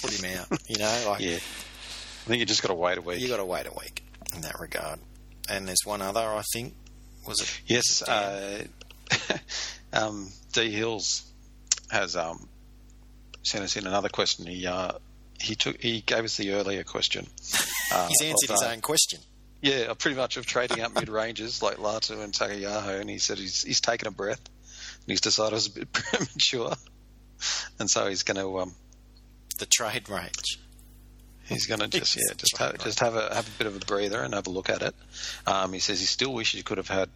put 0.02 0.12
him 0.12 0.36
out? 0.36 0.60
You 0.68 0.78
know, 0.78 1.04
like 1.06 1.20
yeah. 1.20 1.36
I 1.36 2.30
think 2.30 2.40
you 2.40 2.46
just 2.46 2.62
got 2.62 2.68
to 2.68 2.74
wait 2.74 2.98
a 2.98 3.00
week. 3.00 3.20
You 3.20 3.28
got 3.28 3.36
to 3.36 3.44
wait 3.44 3.66
a 3.66 3.72
week 3.80 4.02
in 4.34 4.42
that 4.42 4.60
regard. 4.60 5.00
And 5.50 5.66
there's 5.66 5.84
one 5.84 6.02
other, 6.02 6.20
I 6.20 6.42
think. 6.52 6.74
Was 7.26 7.40
it? 7.40 7.60
Yes. 7.66 8.02
Uh, 8.02 8.64
um, 9.92 10.28
D 10.52 10.70
Hills 10.70 11.24
has 11.90 12.16
um, 12.16 12.48
sent 13.42 13.64
us 13.64 13.76
in 13.76 13.86
another 13.86 14.08
question. 14.08 14.46
He 14.46 14.66
uh, 14.66 14.92
he 15.40 15.54
took 15.54 15.80
he 15.80 16.00
gave 16.00 16.24
us 16.24 16.36
the 16.36 16.52
earlier 16.52 16.84
question. 16.84 17.26
Uh, 17.90 18.06
He's 18.08 18.28
answered 18.28 18.50
of, 18.50 18.60
his 18.60 18.68
uh, 18.68 18.72
own 18.74 18.82
question. 18.82 19.18
Yeah, 19.62 19.94
pretty 19.94 20.14
much 20.14 20.36
of 20.36 20.44
trading 20.44 20.82
out 20.82 20.94
mid 20.94 21.08
ranges 21.08 21.62
like 21.62 21.78
Latu 21.78 22.22
and 22.22 22.34
Taukei'aho, 22.34 23.00
and 23.00 23.08
he 23.08 23.16
said 23.16 23.38
he's 23.38 23.62
he's 23.62 23.80
taken 23.80 24.08
a 24.08 24.10
breath 24.10 24.42
and 24.46 25.06
he's 25.06 25.22
decided 25.22 25.52
it 25.52 25.54
was 25.54 25.66
a 25.68 25.70
bit 25.70 25.90
premature, 25.90 26.74
and 27.78 27.88
so 27.88 28.06
he's 28.08 28.24
going 28.24 28.36
to 28.36 28.58
um, 28.60 28.74
the 29.58 29.64
trade 29.64 30.10
range. 30.10 30.60
He's 31.48 31.66
going 31.66 31.80
to 31.80 31.88
just 31.88 32.16
yeah 32.16 32.34
just 32.36 32.56
have, 32.58 32.78
just 32.78 33.00
have 33.00 33.14
a 33.14 33.34
have 33.34 33.46
a 33.48 33.58
bit 33.58 33.66
of 33.66 33.76
a 33.76 33.78
breather 33.80 34.22
and 34.22 34.34
have 34.34 34.46
a 34.46 34.50
look 34.50 34.68
at 34.68 34.82
it. 34.82 34.94
Um, 35.46 35.72
he 35.72 35.78
says 35.78 35.98
he 36.00 36.06
still 36.06 36.32
wishes 36.34 36.58
he 36.58 36.62
could 36.62 36.76
have 36.78 36.88
had 36.88 37.08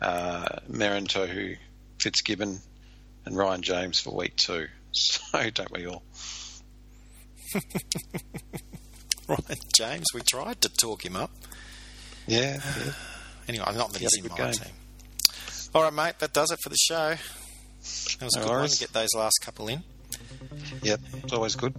uh, 0.00 0.60
Merrin 0.70 1.06
Tohu, 1.06 1.56
Fitzgibbon, 1.98 2.60
and 3.24 3.36
Ryan 3.36 3.62
James 3.62 3.98
for 4.00 4.14
week 4.14 4.36
two. 4.36 4.68
So 4.92 5.50
don't 5.50 5.70
we 5.72 5.86
all? 5.86 6.02
Ryan 9.28 9.58
James, 9.74 10.06
we 10.14 10.22
tried 10.22 10.60
to 10.62 10.68
talk 10.70 11.04
him 11.04 11.16
up. 11.16 11.30
Yeah. 12.26 12.60
yeah. 12.62 12.92
anyway, 13.48 13.64
I'm 13.66 13.76
not 13.76 13.92
that 13.92 14.00
he's 14.00 14.16
in 14.16 14.26
my 14.28 14.36
game. 14.36 14.52
team. 14.52 14.72
All 15.74 15.82
right, 15.82 15.92
mate. 15.92 16.18
That 16.20 16.32
does 16.32 16.50
it 16.50 16.58
for 16.62 16.70
the 16.70 16.76
show. 16.76 17.10
That 17.10 18.24
was 18.24 18.36
no 18.36 18.42
a 18.42 18.44
good 18.44 18.50
worries. 18.50 18.60
one 18.60 18.68
to 18.70 18.78
get 18.78 18.92
those 18.94 19.08
last 19.14 19.38
couple 19.42 19.68
in. 19.68 19.82
Yep, 20.82 21.00
it's 21.24 21.32
always 21.32 21.56
good. 21.56 21.74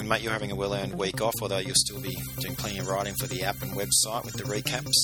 And 0.00 0.08
mate, 0.08 0.22
you're 0.22 0.32
having 0.32 0.52
a 0.52 0.54
well-earned 0.54 0.94
week 0.94 1.20
off, 1.20 1.34
although 1.42 1.58
you'll 1.58 1.74
still 1.74 2.00
be 2.00 2.16
doing 2.40 2.54
plenty 2.56 2.78
of 2.78 2.88
writing 2.88 3.14
for 3.18 3.26
the 3.26 3.42
app 3.42 3.60
and 3.62 3.72
website 3.72 4.24
with 4.24 4.34
the 4.34 4.44
recaps. 4.44 4.94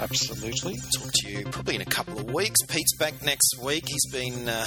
Absolutely. 0.00 0.76
talk 0.96 1.10
to 1.12 1.30
you 1.30 1.44
probably 1.46 1.74
in 1.74 1.82
a 1.82 1.86
couple 1.86 2.18
of 2.18 2.32
weeks. 2.32 2.58
Pete's 2.68 2.96
back 2.96 3.22
next 3.22 3.58
week. 3.62 3.84
He's 3.86 4.06
been 4.10 4.48
uh, 4.48 4.66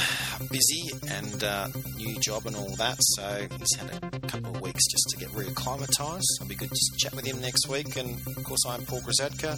busy 0.51 0.91
and 1.09 1.43
uh, 1.43 1.67
new 1.95 2.19
job 2.19 2.45
and 2.45 2.55
all 2.55 2.75
that, 2.75 2.97
so 2.99 3.47
he's 3.57 3.75
had 3.79 3.89
a 3.91 4.19
couple 4.27 4.55
of 4.55 4.61
weeks 4.61 4.85
just 4.91 5.09
to 5.09 5.17
get 5.17 5.29
reacclimatised. 5.29 6.23
It'll 6.39 6.49
be 6.49 6.55
good 6.55 6.69
to 6.69 6.97
chat 6.99 7.15
with 7.15 7.25
him 7.25 7.41
next 7.41 7.67
week. 7.67 7.95
And 7.95 8.15
of 8.27 8.43
course, 8.43 8.63
I'm 8.67 8.85
Paul 8.85 9.01
Grzatka. 9.01 9.57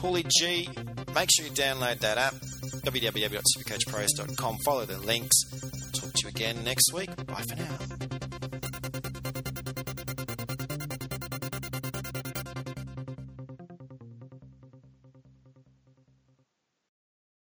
Paulie 0.00 0.26
G, 0.28 0.68
make 1.14 1.28
sure 1.30 1.46
you 1.46 1.52
download 1.52 1.98
that 2.00 2.18
app 2.18 2.34
www.supercoachpros.com. 2.84 4.58
Follow 4.64 4.84
the 4.84 4.98
links. 4.98 5.42
Talk 5.92 6.12
to 6.12 6.22
you 6.24 6.28
again 6.28 6.64
next 6.64 6.92
week. 6.92 7.10
Bye 7.26 7.42
for 7.42 7.56
now. 7.56 8.53